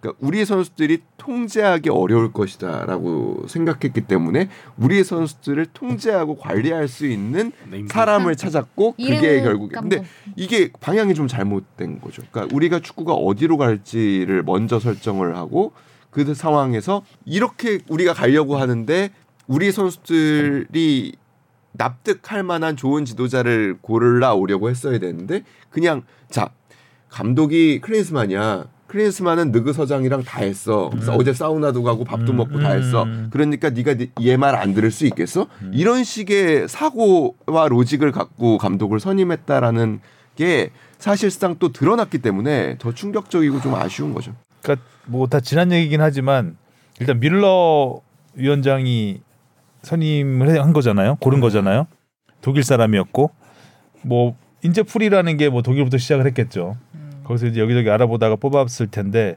[0.00, 7.92] 그러니까 우리 선수들이 통제하기 어려울 것이다라고 생각했기 때문에 우리 선수들을 통제하고 관리할 수 있는 named.
[7.92, 10.04] 사람을 찾았고 그게 결국에 근데.
[10.36, 12.22] 이게 방향이 좀 잘못된 거죠.
[12.30, 15.72] 그러니까 우리가 축구가 어디로 갈지를 먼저 설정을 하고
[16.10, 19.10] 그 상황에서 이렇게 우리가 가려고 하는데
[19.48, 21.16] 우리 선수들이
[21.78, 26.50] 납득할 만한 좋은 지도자를 골라 오려고 했어야 되는데 그냥 자
[27.08, 28.66] 감독이 클린스만이야.
[28.88, 30.88] 클린스만은 느그 서장이랑 다 했어.
[30.90, 33.02] 그래서 어제 사우나도 가고 밥도 음, 먹고 다 했어.
[33.04, 33.28] 음.
[33.30, 35.46] 그러니까 네가 얘 말 안 들을 수 있겠어?
[35.72, 40.00] 이런 식의 사고와 로직을 갖고 감독을 선임했다라는
[40.36, 44.34] 게 사실상 또 드러났기 때문에 더 충격적이고 좀 아쉬운 거죠.
[44.62, 46.56] 그러니까 뭐 다 지난 얘기긴 하지만
[46.98, 48.00] 일단 밀러
[48.34, 49.20] 위원장이
[49.88, 51.16] 선임을 한 거잖아요.
[51.16, 51.86] 고른 거잖아요.
[52.42, 53.30] 독일 사람이었고
[54.02, 56.76] 뭐 인제풀이라는 게 뭐 독일부터 시작을 했겠죠.
[57.24, 59.36] 거기서 이제 여기저기 알아보다가 뽑았을 텐데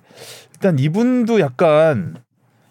[0.54, 2.16] 일단 이분도 약간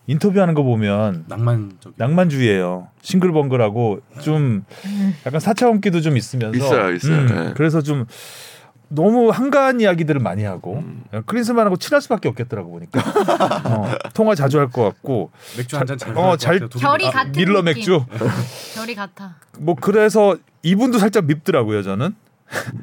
[0.06, 1.94] 인터뷰하는 거 보면 낭만적.
[1.96, 2.88] 낭만주의예요.
[3.00, 4.64] 싱글벙글하고 좀
[5.24, 7.16] 약간 사차원기도 좀 있으면서 있어요, 있어요.
[7.18, 7.52] 음, 네.
[7.54, 8.04] 그래서 좀
[8.92, 11.04] 너무 한가한 이야기들을 많이 하고 음.
[11.26, 13.00] 클린스만하고 친할 수밖에 없겠더라고 보니까
[13.64, 17.32] 어, 통화 자주 할 것 같고 맥주 한 잔 잘 어, 잘- 결이 아, 같은
[17.32, 17.74] 밀러 느낌.
[17.76, 18.04] 맥주
[18.74, 19.36] 결이 같아.
[19.58, 22.14] 뭐 그래서 이분도 살짝 밉더라고요 저는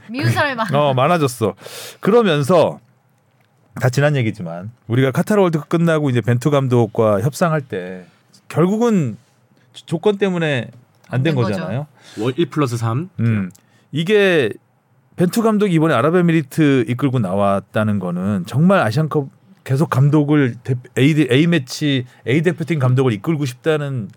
[0.10, 0.80] 미운 사람이 많아.
[0.80, 1.56] 어 많아졌어
[2.00, 2.80] 그러면서
[3.82, 8.06] 다 지난 얘기지만 우리가 카타르 월드컵 끝나고 이제 벤투 감독과 협상할 때
[8.48, 9.18] 결국은
[9.74, 10.72] 조건 때문에
[11.10, 11.50] 안된 안된 거죠.
[11.50, 11.88] 거잖아요.
[12.16, 13.10] 월1 플러스 3.
[13.20, 13.52] 음.
[13.92, 14.52] 이게
[15.18, 19.30] 벤투 감독이 이번에 아랍에미리트 이끌고 나왔다는 거는 정말 아시안컵
[19.64, 24.10] 계속 감독을 대- A, A 매치 A 대표팀 감독을 이끌고 싶다는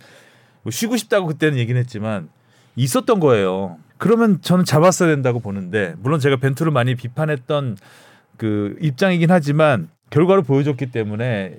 [0.62, 2.28] 뭐 쉬고 싶다고 그때는 얘기는 했지만
[2.76, 3.78] 있었던 거예요.
[3.96, 7.76] 그러면 저는 잡았어야 된다고 보는데 물론 제가 벤투를 많이 비판했던
[8.36, 11.56] 그 입장이긴 하지만 결과를 보여줬기 때문에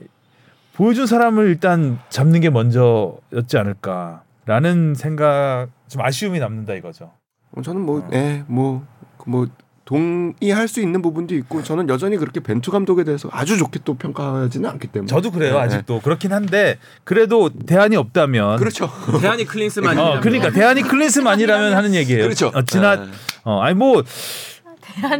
[0.73, 7.11] 보여준 사람을 일단 잡는 게 먼저였지 않을까라는 생각 좀 아쉬움이 남는다 이거죠.
[7.51, 8.85] 어, 저는 뭐, 예, 뭐,
[9.27, 9.47] 뭐
[9.85, 14.69] 동의할 수 있는 부분도 있고 저는 여전히 그렇게 벤투 감독에 대해서 아주 좋게 또 평가하지는
[14.69, 15.07] 않기 때문에.
[15.07, 18.57] 저도 그래요 예, 아직도 그렇긴 한데 그래도 대안이 없다면 예.
[18.57, 18.89] 그렇죠.
[19.19, 19.99] 대한이 클린스만이.
[19.99, 22.23] 어, 그러니까 대안이 클린스만이라면 하는 얘기예요.
[22.23, 22.51] 그렇죠.
[22.53, 23.11] 어, 지난 예.
[23.43, 24.03] 어, 아니 뭐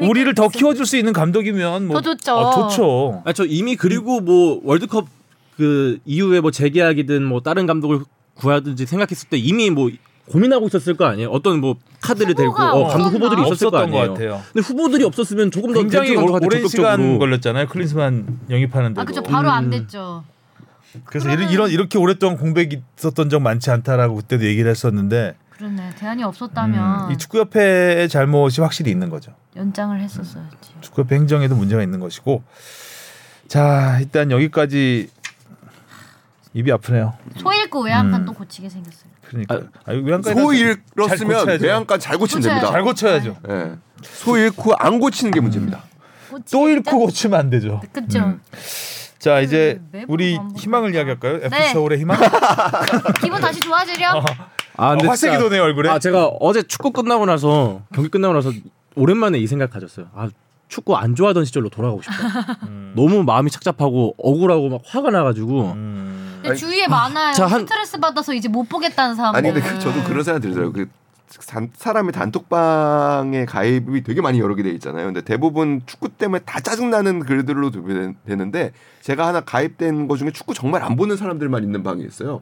[0.02, 2.34] 우리를 더 키워줄 수 있는 감독이면 뭐 더 좋죠.
[2.34, 3.22] 어, 좋죠.
[3.26, 5.08] 아, 저 이미 그리고 뭐 월드컵
[5.58, 8.00] 그 이후에 뭐 재계약이든 뭐 다른 감독을
[8.36, 9.90] 구하든지 생각했을 때 이미 뭐
[10.32, 11.30] 고민하고 있었을 거 아니에요.
[11.30, 13.10] 어떤 뭐 카드를 들고 어, 감독?
[13.14, 14.14] 후보들이 있었을 거 아니에요.
[14.14, 14.42] 같아요.
[14.54, 17.68] 근데 후보들이 없었으면 조금 더 굉장히 오- 오랜 시간 걸렸잖아요.
[17.68, 19.02] 클린스만 영입하는데도.
[19.02, 19.70] 아 그죠 바로 안 음.
[19.72, 20.24] 됐죠.
[21.06, 25.92] 그래서 이런, 이런 이렇게 오랫동안 공백이 있었던 적 많지 않다라고 그때도 얘기를 했었는데 그러네.
[25.98, 29.34] 대안이 없었다면 음, 이 축구협회의 잘못이 확실히 있는 거죠.
[29.56, 30.56] 연장을 했었어야지.
[30.82, 32.44] 축구협회 행정에도 문제가 있는 것이고
[33.48, 35.10] 자 일단 여기까지
[36.54, 37.14] 입이 아프네요.
[37.38, 38.26] 소일구 외양간 음.
[38.26, 39.12] 또 고치게 생겼어요.
[39.26, 40.56] 그러니까 아, 외양간 소잘
[40.96, 41.62] 잃었으면.
[41.62, 42.60] 외양간 잘 고치면 고쳐야죠.
[42.60, 42.72] 됩니다.
[42.72, 43.38] 잘 고쳐야죠.
[43.50, 43.72] 예.
[44.04, 45.84] 소 잃고 안 고치는 게 문제입니다.
[46.52, 47.82] 또 잃고 고치면 안 되죠.
[47.94, 48.20] 그쵸.
[48.20, 48.42] 음.
[49.20, 50.38] 자 이제 음, 매번 우리?
[50.58, 51.36] 희망을 이야기할까요?
[51.36, 51.74] FC 네.
[51.74, 52.18] 서울의 희망?
[53.22, 54.16] 기분 다시 좋아지렴.
[54.78, 55.90] 아, 어, 화색이 도네 얼굴에.
[55.90, 58.52] 아 제가 어제 축구 끝나고 나서 경기 끝나고 나서
[58.96, 60.08] 오랜만에 이 생각 가졌어요.
[60.16, 60.30] 아
[60.70, 62.58] 축구 안 좋아하던 시절로 돌아가고 싶다.
[62.68, 62.94] 음.
[62.96, 66.31] 너무 마음이 착잡하고 억울하고 막 화가 나가지고 음.
[66.54, 67.34] 근데 주위에 많아요.
[67.34, 69.36] 자, 한- 스트레스 받아서 이제 못 보겠다는 사람.
[69.36, 70.72] 아니 근데 그- 저도 그런 생각 들더라고요.
[70.74, 70.88] 그
[71.40, 75.06] 산- 사람이 단톡방에 가입이 되게 많이 여러 개 돼 있잖아요.
[75.06, 80.54] 근데 대부분 축구 때문에 다 짜증나는 글들로 되- 되는데 제가 하나 가입된 거 중에 축구
[80.54, 82.42] 정말 안 보는 사람들만 있는 방이 있어요.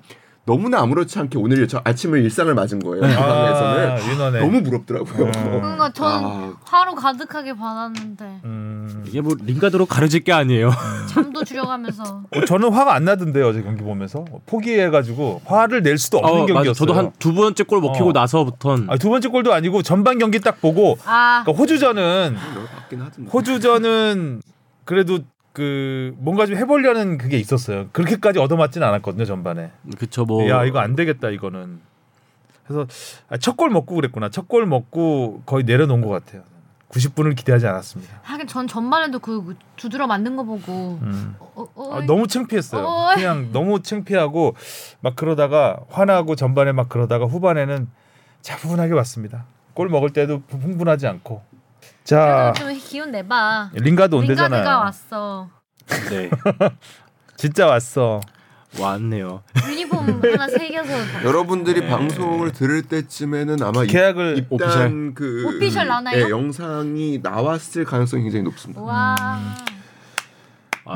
[0.50, 3.02] 너무나 아무렇지 않게 오늘 저 아침을 일상을 맞은 거예요.
[3.02, 4.40] 그 방에서는 아.
[4.40, 5.26] 너무 부럽더라고요.
[5.28, 5.32] 음.
[5.62, 6.54] 그러니까 전 아.
[6.64, 9.04] 화로 가득하게 받았는데 음.
[9.08, 10.72] 이게 뭐 링가드로 가려질 게 아니에요.
[11.08, 16.32] 잠도 줄여가면서 어, 저는 화가 안 나던데요 어제 경기 보면서 포기해가지고 화를 낼 수도 없는
[16.34, 16.54] 어, 맞아.
[16.54, 16.74] 경기였어요.
[16.74, 18.12] 저도 한 두 번째 골 먹히고 어.
[18.12, 22.38] 나서부턴 아, 두 번째 골도 아니고 전반 경기 딱 보고 아 그러니까 호주전은.
[23.32, 24.42] 호주전은
[24.86, 25.20] 그래도
[25.60, 27.90] 그 뭔가 좀 해보려는 그게 있었어요.
[27.92, 29.72] 그렇게까지 얻어맞진 않았거든요 전반에.
[29.98, 31.82] 그쵸 뭐 야 이거 안 되겠다 이거는.
[32.66, 32.88] 그래서
[33.30, 34.30] 아, 첫골 먹고 그랬구나.
[34.30, 36.44] 첫 골 먹고 거의 내려놓은 것 같아요.
[36.92, 38.22] 90분을 기대하지 않았습니다.
[38.24, 41.36] 하긴 전 전반에도 그 두드러 맞는 거 보고 음.
[41.40, 42.84] 어, 어, 아, 너무 창피했어요.
[42.86, 43.16] 어이.
[43.16, 44.56] 그냥 너무 창피하고
[45.02, 47.88] 막 그러다가 화나고 전반에 막 그러다가 후반에는
[48.42, 49.44] 차분하게 왔습니다.
[49.74, 51.42] 골 먹을 때도 흥분하지 않고.
[52.10, 53.70] 자 좀 기운 내봐.
[53.74, 54.68] 링가드 링가드가 온대잖아요.
[54.80, 55.50] 왔어.
[56.10, 56.30] 네
[57.38, 58.20] 진짜 왔어.
[58.80, 59.42] 왔네요.
[59.68, 65.12] 유니폼 하나 새겨서 여러분들이 방송을 들을 때쯤에는 아마 입- 계약을 입단 오피셜.
[65.16, 66.18] 그 오피셜 나나요?
[66.26, 68.82] 예, 영상이 나왔을 가능성이 굉장히 높습니다.
[68.82, 69.16] 와.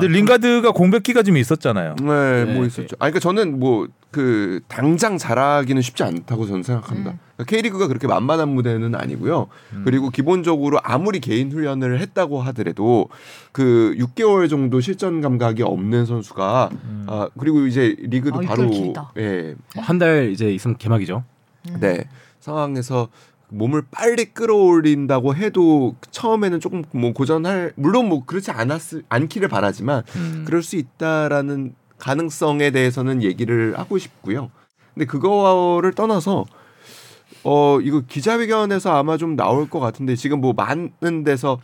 [0.00, 1.96] 근데 링가드가 공백기가 좀 있었잖아요.
[2.00, 2.66] 네, 네, 뭐 네.
[2.66, 2.96] 있었죠.
[2.98, 7.18] 아, 그러니까 저는 뭐 그 당장 잘하기는 쉽지 않다고 저는 생각합니다.
[7.40, 7.44] 음.
[7.48, 9.48] K리그가 그렇게 만만한 무대는 아니고요.
[9.72, 9.82] 음.
[9.84, 13.08] 그리고 기본적으로 아무리 개인 훈련을 했다고 하더라도
[13.50, 17.06] 그 6개월 정도 실전 감각이 없는 선수가 음.
[17.08, 18.70] 아 그리고 이제 리그도 아, 바로.
[19.18, 21.24] 예, 한 달 이제 있으면 개막이죠.
[21.70, 21.76] 음.
[21.80, 22.04] 네
[22.38, 23.08] 상황에서
[23.56, 30.42] 몸을 빨리 끌어올린다고 해도 처음에는 조금 뭐 고전할 물론 뭐 그렇지 않았을 않기를 바라지만 음.
[30.46, 34.50] 그럴 수 있다라는 가능성에 대해서는 얘기를 하고 싶고요.
[34.92, 36.44] 근데 그거를 떠나서
[37.44, 41.58] 어 이거 기자회견에서 아마 좀 나올 것 같은데 지금 뭐 많은 데서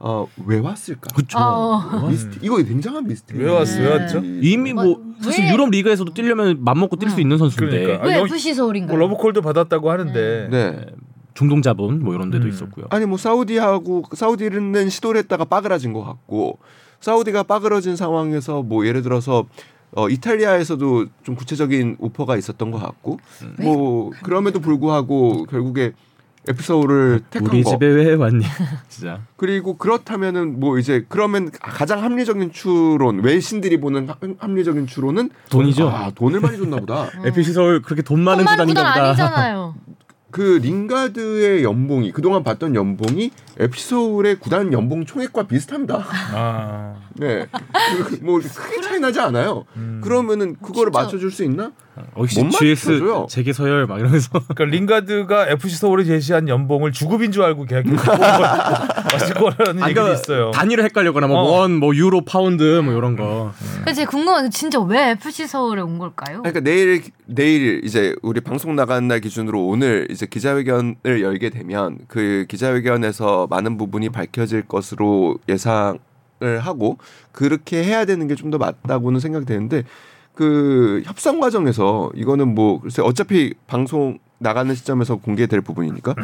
[0.00, 1.08] 어 왜 왔을까?
[1.14, 1.38] 그쵸.
[1.38, 1.42] 아,
[2.04, 2.10] 어.
[2.40, 3.42] 이거 굉장한 미스테리.
[3.44, 3.80] 왜 왔어?
[3.80, 3.90] 왜 네.
[3.90, 4.22] 왔죠?
[4.24, 8.06] 이미 뭐 뭐, 사실 왜- 유럽 리그에서도 뛰려면 맘 먹고 뛸수 있는 선수인데 그러니까.
[8.06, 8.96] 왜 아, 여기- FC 서울인가요?
[8.96, 10.86] 뭐 러브콜도 받았다고 하는데 네.
[11.38, 12.48] 중동 자본 뭐 이런 데도 음.
[12.50, 12.86] 있었고요.
[12.90, 16.58] 아니 뭐 사우디하고 사우디는 시도를 했다가 빠그라진 것 같고
[17.00, 19.44] 사우디가 빠그러진 상황에서 뭐 예를 들어서
[19.94, 23.20] 어 이탈리아에서도 좀 구체적인 오퍼가 있었던 것 같고
[23.60, 25.92] 뭐 그럼에도 불구하고 결국에
[27.30, 28.44] 택한 우리 거 집에 왜 왔니?
[28.88, 29.20] 진짜.
[29.36, 35.88] 그리고 그렇다면은 뭐 이제 그러면 가장 합리적인 추론 외신들이 보는 합- 합리적인 추론은 돈이죠.
[35.88, 37.42] 아 돈을 많이 줬나 보다 음.
[37.44, 39.08] 서울 그렇게 돈 많은 구단인가 구단 보다.
[39.10, 39.74] 아니잖아요.
[40.30, 46.04] 그 링가드의 연봉이 그동안 받던 연봉이 FC 서울의 구단 연봉 총액과 비슷합니다.
[46.34, 47.46] 아, 네.
[48.06, 49.64] 그- 뭐 크게 차이 나지 않아요.
[49.76, 50.00] 음.
[50.04, 51.04] 그러면 그거를 진짜.
[51.04, 51.72] 맞춰 줄 수 있나?
[52.14, 53.26] 어, 역시 뭔 GS 맞춰줘요?
[53.28, 57.96] 재계 서열 막 이러면서 그러니까 링가드가 FC 서울에 제시한 연봉을 주급인 줄 알고 계약했고
[59.12, 60.50] 마실 거라는 아니, 얘기도 그러니까 있어요.
[60.52, 61.28] 단위를 헷갈렸거나 어.
[61.28, 63.52] 뭐 원, 뭐 유로, 파운드 뭐 이런 거.
[63.76, 66.38] 근데 제가 궁금한 게 진짜 왜 FC 서울에 온 걸까요?
[66.42, 72.46] 그러니까 내일 내일 이제 우리 방송 나가는 날 기준으로 오늘 이제 기자회견을 열게 되면 그
[72.48, 75.98] 기자회견에서 많은 부분이 밝혀질 것으로 예상
[76.40, 76.98] 을 하고
[77.32, 79.82] 그렇게 해야 되는 게 좀 더 맞다고는 생각이 되는데
[80.38, 86.14] 그 협상 과정에서 이거는 뭐 글쎄 어차피 방송 나가는 시점에서 공개될 부분이니까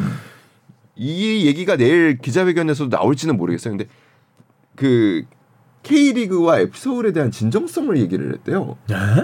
[0.95, 3.73] 이 얘기가 내일 기자회견에서도 나올지는 모르겠어요.
[3.75, 3.91] 근데
[4.77, 5.25] 그
[5.85, 8.75] K리그와 FC 서울에 대한 진정성을 얘기를 했대요.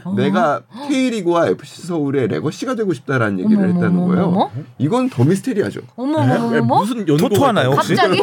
[0.05, 0.13] 어?
[0.15, 4.25] 내가 K리그와 FC 서울의 레거시가 되고 싶다라는 얘기를 했다는 거예요.
[4.25, 5.81] 어머 이건 더 미스테리하죠.
[5.95, 7.95] 어머 어머 어머 무슨 연구 토토 하나요 혹시?
[7.95, 8.21] 갑자기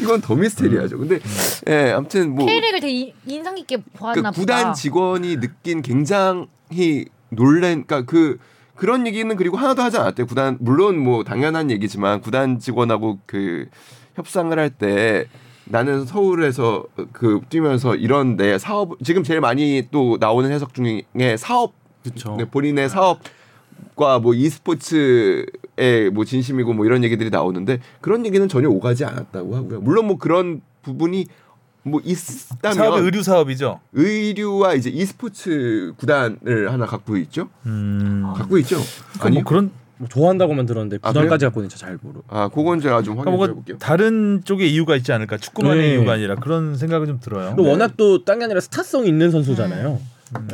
[0.00, 0.96] 이건 더 미스테리하죠.
[0.96, 1.20] 근데
[1.68, 4.40] 예, 아무튼 뭐 K리그를 되게 이- 인상 깊게 그 보았나 보다.
[4.40, 8.38] 구단 직원이 느낀 굉장히 놀란 그러니까 그
[8.76, 10.26] 그런 얘기는 그리고 하나도 하지 않았대요.
[10.26, 13.66] 구단 물론 뭐 당연한 얘기지만 구단 직원하고 그
[14.16, 15.26] 협상을 할때
[15.64, 21.02] 나는 서울에서 그 뛰면서 이런 내 사업 지금 제일 많이 또 나오는 해석 중에
[21.38, 22.36] 사업 그렇죠.
[22.36, 23.20] 네, 본인의 사업
[23.96, 29.80] 과 뭐 e스포츠의 뭐 진심이고 뭐 이런 얘기들이 나오는데 그런 얘기는 전혀 오가지 않았다고 하고요.
[29.80, 31.26] 물론 뭐 그런 부분이
[31.84, 33.80] 뭐 있다면 사업의 의류 사업이죠.
[33.92, 37.48] 의류와 이제 e스포츠 구단을 하나 갖고 있죠.
[37.66, 38.32] 음.
[38.36, 38.78] 갖고 있죠.
[39.20, 39.72] 아니 뭐 그런 뭐
[40.08, 42.20] 좋아한다고만 들었는데 아, 구단까지 갖고 있는지 잘 모르.
[42.28, 43.76] 아 그건 제가 좀 그러니까 확인해 뭔가 볼게요.
[43.78, 45.36] 다른 쪽에 이유가 있지 않을까.
[45.38, 45.92] 축구만의 네.
[45.94, 47.54] 이유가 아니라 그런 생각은 좀 들어요.
[47.56, 50.00] 또 워낙 또 딴 게 아니라 스타성 있는 선수잖아요.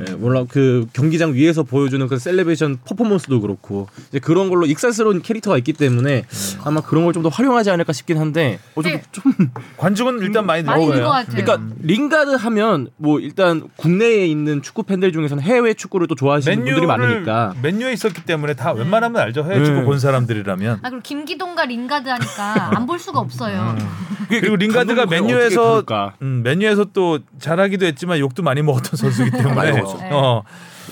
[0.08, 5.56] 예, 몰라 그 경기장 위에서 보여주는 그 celebration 퍼포먼스도 그렇고 이제 그런 걸로 익살스러운 캐릭터가
[5.58, 6.24] 있기 때문에
[6.64, 9.02] 아마 그런 걸 좀 더 활용하지 않을까 싶긴 한데 어, 좀, 네.
[9.10, 9.22] 좀
[9.76, 10.98] 관중은 일단 많이 많이 늘어요.
[11.00, 11.44] 늘것 같아요.
[11.44, 16.86] 그러니까 링가드 하면 뭐 일단 국내에 있는 축구 팬들 중에서는 해외 축구를 또 좋아하시는 분들이
[16.86, 19.42] 많으니까 맨유에 있었기 때문에 다 웬만하면 알죠.
[19.44, 19.64] 해외 네.
[19.64, 20.80] 축구 본 사람들이라면.
[20.82, 23.76] 아 그리고 김기동과 링가드 하니까 안 볼 수가 없어요.
[24.28, 25.84] 그리고 링가드가 맨유에서?
[26.22, 29.67] 음, 맨유에서 또 잘하기도 했지만 욕도 많이 먹었던 선수이기 때문에.
[29.72, 30.04] 많이 먹었죠.
[30.16, 30.42] 어.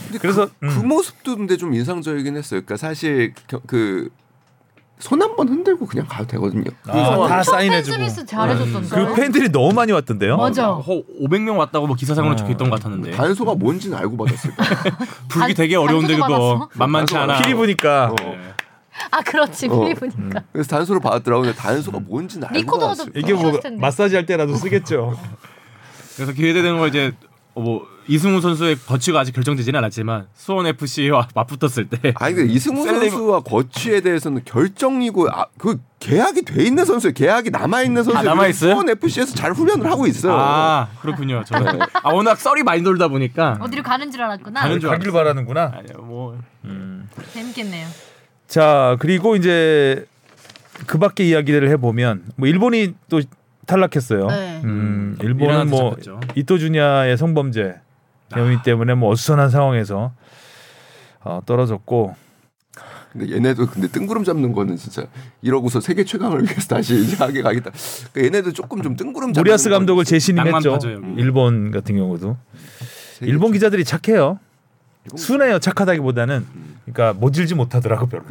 [0.05, 0.68] 근데 그래서, 그, 음.
[0.68, 2.61] 그 모습도 근데 좀 인상적이긴 했어요.
[2.64, 3.35] 그러니까 사실
[3.66, 4.11] 그
[4.99, 6.64] 손한번 흔들고 그냥 가도 되거든요.
[6.87, 7.99] 아, 다 사인해주고.
[7.99, 8.89] 팬 서비스 잘해줬던데.
[8.89, 10.39] 그 팬들이 너무 많이 왔던데요.
[10.39, 10.70] 맞아.
[10.70, 12.37] 어, 500명 왔다고 뭐 기사상으로 어.
[12.37, 14.72] 적혀있던 것 같았는데 단소가 뭔지는 알고 받았을 거예요.
[15.29, 16.68] 불기 단- 되게 어려운데 그거 받았어?
[16.74, 17.43] 만만치 않아.
[17.43, 18.16] 피리 보니까 어.
[18.22, 18.55] 예.
[19.11, 19.81] 아 그렇지 어.
[19.81, 20.43] 필리프니까.
[20.53, 21.43] 그래서 단소를 받았더라고.
[21.43, 22.95] 근데 단소가 뭔지는 알고 거예요.
[23.14, 23.53] 이게 뭐.
[23.79, 25.18] 마사지 할 때라도 쓰겠죠.
[26.14, 27.12] 그래서 기회 되는 거 이제
[27.53, 32.84] 어, 뭐 이승우 선수의 거취가 아직 결정되지는 않았지만 수원 FC와 맞붙었을 때 아니 근데 이승우
[32.84, 38.18] 셀레브- 선수와 거취에 대해서는 결정이고 아, 그 계약이 돼 있는 선수, 계약이 남아 있는 선수.
[38.18, 38.72] 아, 남아 있어요?
[38.72, 40.34] 수원 FC에서 잘 훈련을 하고 있어요.
[40.36, 41.42] 아 그렇군요.
[41.44, 44.61] 저는 아 워낙 썰이 많이 돌다 보니까 어디로 가는 줄 알았구나.
[44.61, 45.72] 가는 줄 가길 바라는구나.
[45.76, 46.38] 아니요 뭐
[47.32, 47.86] 재밌겠네요.
[48.46, 50.04] 자 그리고 이제
[50.86, 53.20] 그 밖에 이야기를 해보면 뭐 일본이 또
[53.66, 54.28] 탈락했어요.
[54.28, 54.61] 네.
[54.62, 56.20] 음, 일본은 이란한테 뭐 잡혔죠.
[56.36, 57.80] 이토주냐의 성범죄
[58.31, 60.12] 혐의 때문에 뭐 어수선한 상황에서
[61.20, 62.14] 어, 떨어졌고
[63.12, 65.07] 근데 얘네도 근데 뜬구름 잡는 거는 진짜
[65.41, 67.70] 이러고서 세계 최강을 위해서 다시 이제 하게 가겠다.
[68.12, 70.72] 그러니까 얘네도 조금 좀 뜬구름 잡는 모리아스 건 감독을 재신임했죠.
[70.72, 70.89] 파죠.
[71.16, 72.37] 일본 같은 경우도
[73.22, 74.39] 일본 기자들이 착해요.
[75.07, 75.59] 일본 순해요.
[75.59, 76.47] 착하다기보다는
[76.85, 78.24] 그러니까 모질지 못하더라고 별로.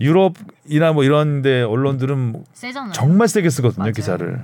[0.00, 2.92] 유럽이나 뭐 이런데 언론들은 뭐 세잖아요.
[2.92, 3.92] 정말 세게 쓰거든요 맞아요.
[3.92, 4.42] 기사를.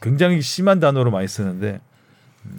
[0.00, 1.89] 굉장히 심한 단어로 많이 쓰는데 음,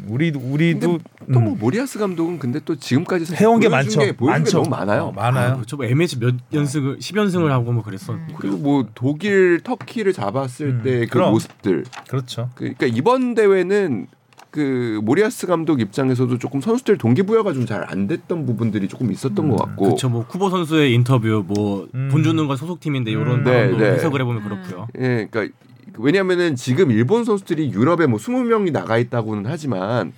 [0.08, 1.00] 우리 우리도
[1.34, 4.00] 또뭐 음, 모리아스 감독은 근데 또 지금까지 해온 게 많죠.
[4.00, 4.58] 게, 보여준 게 많죠.
[4.60, 5.04] 너무 많아요.
[5.06, 5.52] 어, 많아요.
[5.52, 5.76] 아, 그렇죠.
[5.78, 8.16] 뭐 MH 몇 연승을 10연승을 하고 뭐 그랬어.
[8.38, 11.32] 그리고 뭐 독일, 터키를 잡았을 음, 때그 그럼.
[11.32, 11.86] 모습들.
[12.08, 12.50] 그렇죠.
[12.56, 14.08] 그러니까 이번 대회는
[14.52, 19.56] 그 모리아스 감독 입장에서도 조금 선수들 동기부여가 좀 잘 안 됐던 부분들이 조금 있었던 것
[19.56, 19.86] 같고.
[19.86, 20.10] 그렇죠.
[20.10, 22.10] 뭐 쿠보 선수의 인터뷰 뭐 음.
[22.12, 23.44] 돈 주는 건 소속팀인데 이런 음.
[23.46, 23.92] 네, 네.
[23.94, 24.88] 해석을 해보면 그렇고요.
[25.00, 25.56] 예, 그러니까
[25.98, 30.14] 왜냐하면은 지금 일본 선수들이 유럽에 뭐 20명이 나가 있다고는 하지만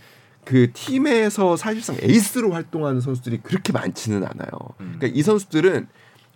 [0.45, 4.51] 그 팀에서 사실상 에이스로 활동하는 선수들이 그렇게 많지는 않아요.
[4.77, 5.87] 그러니까 이 선수들은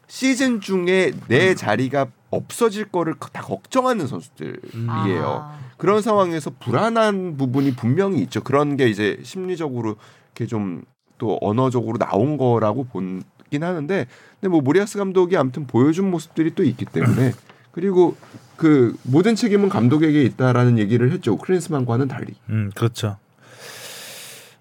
[0.07, 5.25] 시즌 중에 내 자리가 없어질 거를 다 걱정하는 선수들이에요.
[5.25, 5.59] 아.
[5.77, 8.41] 그런 상황에서 불안한 부분이 분명히 있죠.
[8.41, 9.97] 그런 게 이제 심리적으로
[10.33, 10.83] 이렇게 좀
[11.17, 13.23] 또 언어적으로 나온 거라고 보긴
[13.63, 14.07] 하는데,
[14.39, 17.33] 근데 뭐 모리아스 감독이 아무튼 보여준 모습들이 또 있기 때문에
[17.71, 18.15] 그리고
[18.57, 21.37] 그 모든 책임은 감독에게 있다라는 얘기를 했죠.
[21.37, 22.33] 크린스만과는 달리.
[22.49, 23.17] 음 그렇죠.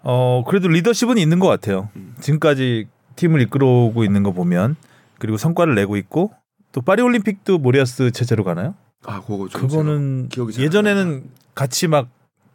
[0.03, 1.89] 어 그래도 리더십은 있는 것 같아요.
[2.21, 2.87] 지금까지
[3.17, 4.77] 팀을 이끌어오고 있는 거 보면
[5.19, 6.33] 그리고 성과를 내고 있고
[6.73, 8.75] 또 파리 올림픽도 모리아스 체제로 가나요?
[9.05, 10.29] 아, 그거 좀 그거는
[10.59, 11.25] 예전에는
[11.55, 12.09] 같이 막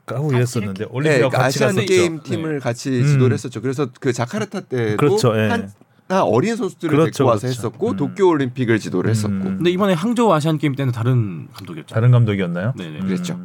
[0.06, 1.86] 하고 이랬었는데 네, 올림픽 그 같이 아시안 갔었죠.
[1.88, 3.08] 게임 팀을 같이 음.
[3.08, 3.62] 지도를 했었죠.
[3.62, 5.48] 그래서 그 자카르타 때도 그렇죠, 예.
[5.48, 5.72] 한, 한
[6.20, 7.60] 어린 선수들을 그렇죠, 데리고 와서 그렇죠.
[7.68, 7.96] 했었고 음.
[7.98, 9.34] 도쿄 올림픽을 지도를 했었고.
[9.34, 9.44] 음.
[9.58, 11.94] 근데 이번에 항저우 아시안 게임 때는 다른 감독이었죠.
[11.94, 12.74] 다른 감독이었나요?
[12.78, 13.00] 네네.
[13.00, 13.06] 음.
[13.08, 13.40] 그랬죠.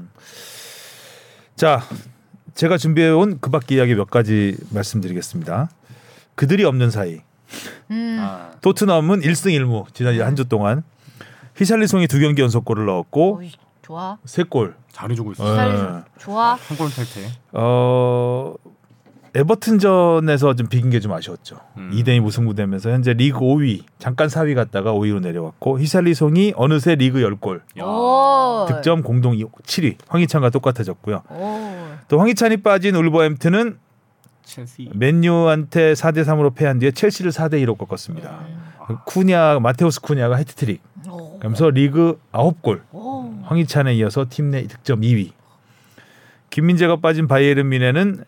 [1.55, 1.83] 자,
[2.55, 5.71] 제가 준비해 온 그밖에 이야기 몇 가지 말씀드리겠습니다.
[6.35, 7.21] 그들이 없는 사이.
[7.91, 8.19] 음.
[8.21, 10.83] 아, 토트넘은 1승 1무 지난 한 주 동안
[11.57, 13.53] 히샬리송이 두 경기 연속골을 넣었고 어이,
[13.83, 14.19] 좋아.
[14.25, 14.75] 세 골.
[14.93, 15.45] 잘해주고 있어.
[15.45, 15.57] 어.
[15.57, 16.55] 잘 좋아.
[16.55, 17.31] 한골 탈퇴.
[17.53, 18.55] 어
[19.41, 21.61] 에버튼전에서 좀 비긴 게 좀 아쉬웠죠.
[21.77, 21.91] 음.
[21.95, 28.67] 2대2 무승부되면서 현재 리그 5위, 잠깐 4위 갔다가 5위로 내려왔고 히샬리송이 어느새 리그 10골, 오.
[28.69, 31.23] 득점 공동 7위, 황희찬과 똑같아졌고요.
[31.29, 31.61] 오.
[32.09, 33.79] 또 황희찬이 빠진 울버햄튼은
[34.45, 34.89] 첼시.
[34.95, 38.41] 맨유한테 4대 3으로 패한 뒤에 첼시를 4대 2로 꺾었습니다.
[39.05, 40.81] 쿠냐 마테우스 쿠냐가 해트트릭.
[41.11, 41.39] 오.
[41.41, 42.83] 그러면서 리그 9골.
[42.93, 43.35] 오.
[43.43, 45.33] 황희찬에 이어서 팀 내 득점 2위.
[46.51, 48.25] 김민재가 빠진 바이에른 뮌헨은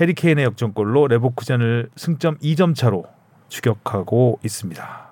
[0.00, 3.04] 해리케인의 역전골로 레버쿠젠을 승점 2점 차로
[3.48, 5.08] 추격하고 있습니다.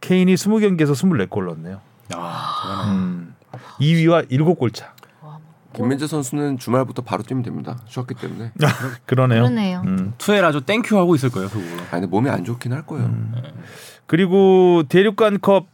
[0.00, 1.74] 케인이 20경기에서 24골 넣었네요.
[2.14, 2.32] 야,
[2.62, 2.92] 대단하네.
[2.98, 3.34] 음.
[3.80, 4.92] 2위와 7골 차.
[5.22, 5.38] 와,
[5.74, 7.78] 김민재 선수는 주말부터 바로 뛰면 됩니다.
[7.86, 8.52] 쉬었기 때문에.
[9.06, 9.42] 그러네요.
[9.44, 9.82] 그러네요.
[9.86, 10.14] 음.
[10.18, 11.64] 투헬 아주 thank you 하고 있을 거예요 그거.
[11.84, 13.06] 아 근데 몸이 안 좋긴 할 거예요.
[13.06, 13.32] 음.
[14.06, 15.66] 그리고 대륙간컵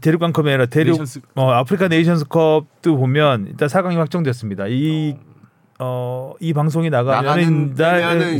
[0.00, 4.66] 대륙간컵이 아니라 대륙 네이션스- 어, 아프리카 네이션스컵도 보면 일단 4강이 확정됐습니다.
[4.68, 5.31] 이 어,
[6.40, 7.74] 이 방송이 나가면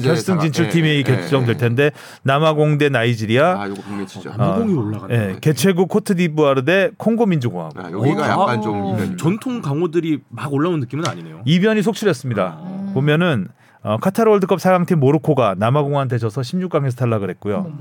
[0.03, 1.59] 결승 다- 진출 팀이 예, 예, 결정될 예.
[1.59, 1.91] 텐데
[2.23, 4.31] 남아공 대 나이지리아, 아 이거 국내치죠.
[4.31, 5.15] 어, 남아공이 올라가네.
[5.15, 7.79] 예, 개최국 코트디부아르 대 콩고 민주공화국.
[7.79, 9.17] 아, 여기가 어, 약간 아, 좀 어, 이변.
[9.17, 11.43] 전통 강호들이 막 올라오는 느낌은 아니네요.
[11.45, 12.59] 이변이 속출했습니다.
[12.63, 12.91] 음.
[12.95, 13.49] 보면은
[13.83, 17.73] 어, 카타르 월드컵 4강팀 모로코가 남아공한테 져서 16강에서 탈락을 했고요.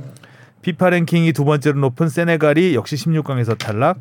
[0.61, 3.97] 피파 랭킹이 두 번째로 높은 세네갈이 역시 16강에서 탈락.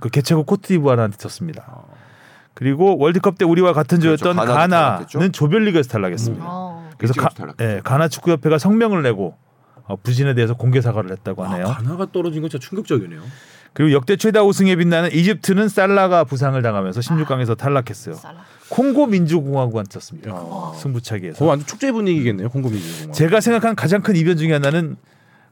[0.00, 1.82] 그 개최국 코트디부아르한테 졌습니다.
[2.54, 4.22] 그리고 월드컵 때 우리와 같은 그렇죠.
[4.22, 5.32] 조였던 가나도 가나는?
[5.32, 6.44] 조별리그에서 탈락했습니다.
[6.46, 6.90] 어.
[6.98, 7.30] 그래서 가.
[7.60, 9.36] 예, 가나 축구협회가 성명을 내고
[9.84, 11.66] 어, 부진에 대해서 공개 사과를 했다고 아, 하네요.
[11.66, 13.22] 가나가 떨어진 건 진짜 충격적이네요.
[13.72, 18.16] 그리고 역대 최다 우승에 빛나는 이집트는 살라가 부상을 당하면서 16강에서 탈락했어요.
[18.16, 18.44] 살라.
[18.68, 20.32] 콩고 민주공화국한테 졌습니다.
[20.76, 21.44] 승부차기에서.
[21.44, 23.10] 완전 축제 분위기겠네요 콩고 민주.
[23.12, 24.96] 제가 생각한 가장 큰 이변 중에 하나는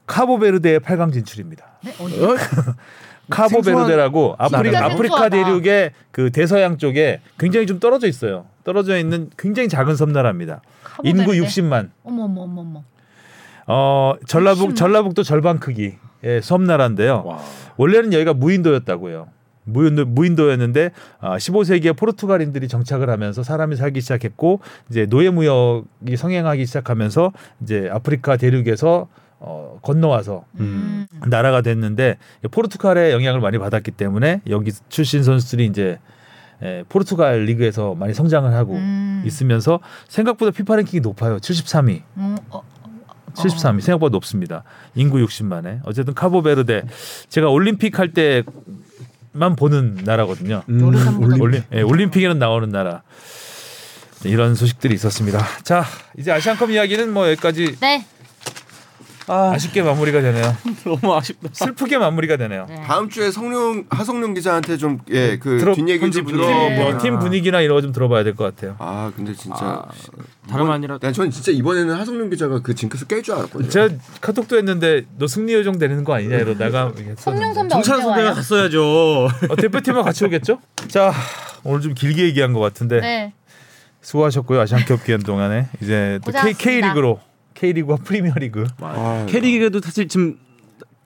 [0.05, 1.79] 카보베르데의 8강 진출입니다.
[1.83, 1.91] 네?
[1.99, 2.07] 어?
[3.29, 5.29] 카보베르데라고 아프리, 아프리카 생소하다.
[5.29, 8.45] 대륙의 그 대서양 쪽에 굉장히 좀 떨어져 있어요.
[8.63, 10.61] 떨어져 있는 굉장히 작은 섬나라입니다.
[11.03, 11.47] 인구 카보베르데?
[11.47, 11.89] 60만.
[12.03, 12.83] 어머 어머 어머 어머.
[13.67, 14.75] 어 전라북 60만?
[14.75, 17.23] 전라북도 절반 크기 의 섬나라인데요.
[17.25, 17.39] 와.
[17.77, 19.27] 원래는 여기가 무인도였다고요.
[19.63, 27.31] 무인도 무인도였는데 아, 15세기에 포르투갈인들이 정착을 하면서 사람이 살기 시작했고 이제 노예 무역이 성행하기 시작하면서
[27.61, 29.07] 이제 아프리카 대륙에서
[29.39, 31.07] 어, 건너와서 음.
[31.27, 32.17] 나라가 됐는데
[32.51, 35.99] 포르투갈의 영향을 많이 받았기 때문에 여기 출신 선수들이 이제
[36.61, 39.23] 에, 포르투갈 리그에서 많이 성장을 하고 음.
[39.25, 39.79] 있으면서
[40.09, 41.37] 생각보다 피파 랭킹이 높아요.
[41.37, 42.01] 73위.
[42.17, 42.61] 음, 어,
[43.33, 44.63] 73위 생각보다 높습니다.
[44.95, 45.79] 인구 60만에.
[45.85, 46.83] 어쨌든 카보베르데
[47.29, 50.63] 제가 올림픽 할 때만 보는 나라거든요.
[50.67, 53.03] 노르산보다 올림- 올림, 예, 올림픽에는 나오는 나라.
[54.23, 55.39] 네, 이런 소식들이 있었습니다.
[55.63, 55.85] 자,
[56.17, 58.05] 이제 아시안컵 이야기는 뭐 여기까지 네.
[59.31, 60.55] 아, 아쉽게 마무리가 되네요.
[60.83, 61.49] 너무 아쉽다.
[61.53, 62.65] 슬프게 마무리가 되네요.
[62.67, 62.81] 네.
[62.85, 66.69] 다음 주에 성룡 하성룡 기자한테 좀 예 그 뒷얘기 좀 들어.
[66.69, 68.75] 뭐 팀 분위기나 이런 거 좀 들어봐야 될 것 같아요.
[68.79, 69.85] 아 근데 진짜 아,
[70.49, 73.69] 다름 아니라 난 저는 진짜 이번에는 하성룡 기자가 그 징크스 깰 줄 알았거든요.
[73.69, 73.89] 제가
[74.21, 77.21] 카톡도 했는데 너 승리 요정 되는 거 아니냐 이러다가 성룡 했었는데.
[77.21, 78.33] 선배 언제 정찬 선배가 와요?
[78.35, 79.25] 갔어야죠.
[79.49, 80.59] 어, 대표팀과 같이 오겠죠?
[80.89, 81.13] 자
[81.63, 83.33] 오늘 좀 길게 얘기한 것 같은데 네.
[84.01, 86.57] 수고하셨고요 아시안컵 기간 동안에 이제 또 K, 고생하셨습니다.
[86.87, 87.19] K리그로
[87.53, 90.37] K리그와 프리미어리그 아, 캐릭에도 사실 지금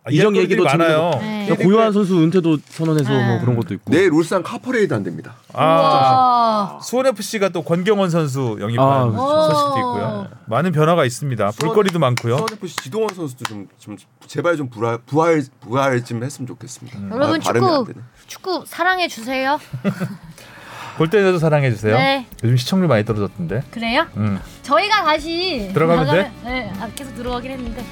[0.05, 1.11] 아, 이정 이야기들이 얘기도 많아요.
[1.21, 1.45] 네.
[1.45, 3.25] 그러니까 고요한 선수 은퇴도 선언해서 네.
[3.27, 3.89] 뭐 그런 것도 있고.
[3.89, 5.35] 내일 울산 카퍼레이드 안 됩니다.
[5.53, 6.77] 아.
[6.83, 9.51] 수원 FC가 또 권경원 선수 아, 영입한 그렇죠.
[9.51, 10.27] 소식도 있고요.
[10.47, 11.51] 많은 변화가 있습니다.
[11.51, 12.35] 볼거리도 많고요.
[12.35, 13.97] 수원 FC 지동원 선수도 좀, 좀
[14.27, 16.99] 제발 좀 부활 부활 부활 좀 했으면 좋겠습니다.
[17.09, 17.93] 여러분 아, 축구.
[18.27, 19.57] 축구 사랑해 주세요.
[20.97, 21.95] 볼 때라도 사랑해 주세요.
[21.97, 22.25] 네.
[22.43, 23.63] 요즘 시청률 많이 떨어졌던데.
[23.71, 24.05] 그래요?
[24.17, 26.31] 음, 저희가 다시 들어가면 돼?
[26.43, 27.83] 네, 아, 계속 들어가긴 했는데.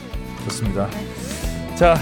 [0.46, 0.88] 좋습니다.
[1.76, 1.96] 자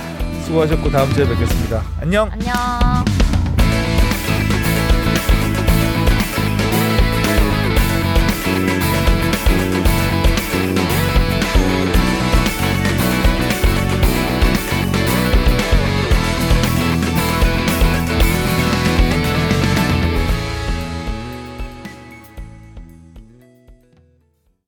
[0.46, 1.84] 수고하셨고 다음 주에 뵙겠습니다.
[2.02, 2.30] 안녕.
[2.32, 3.39] 안녕.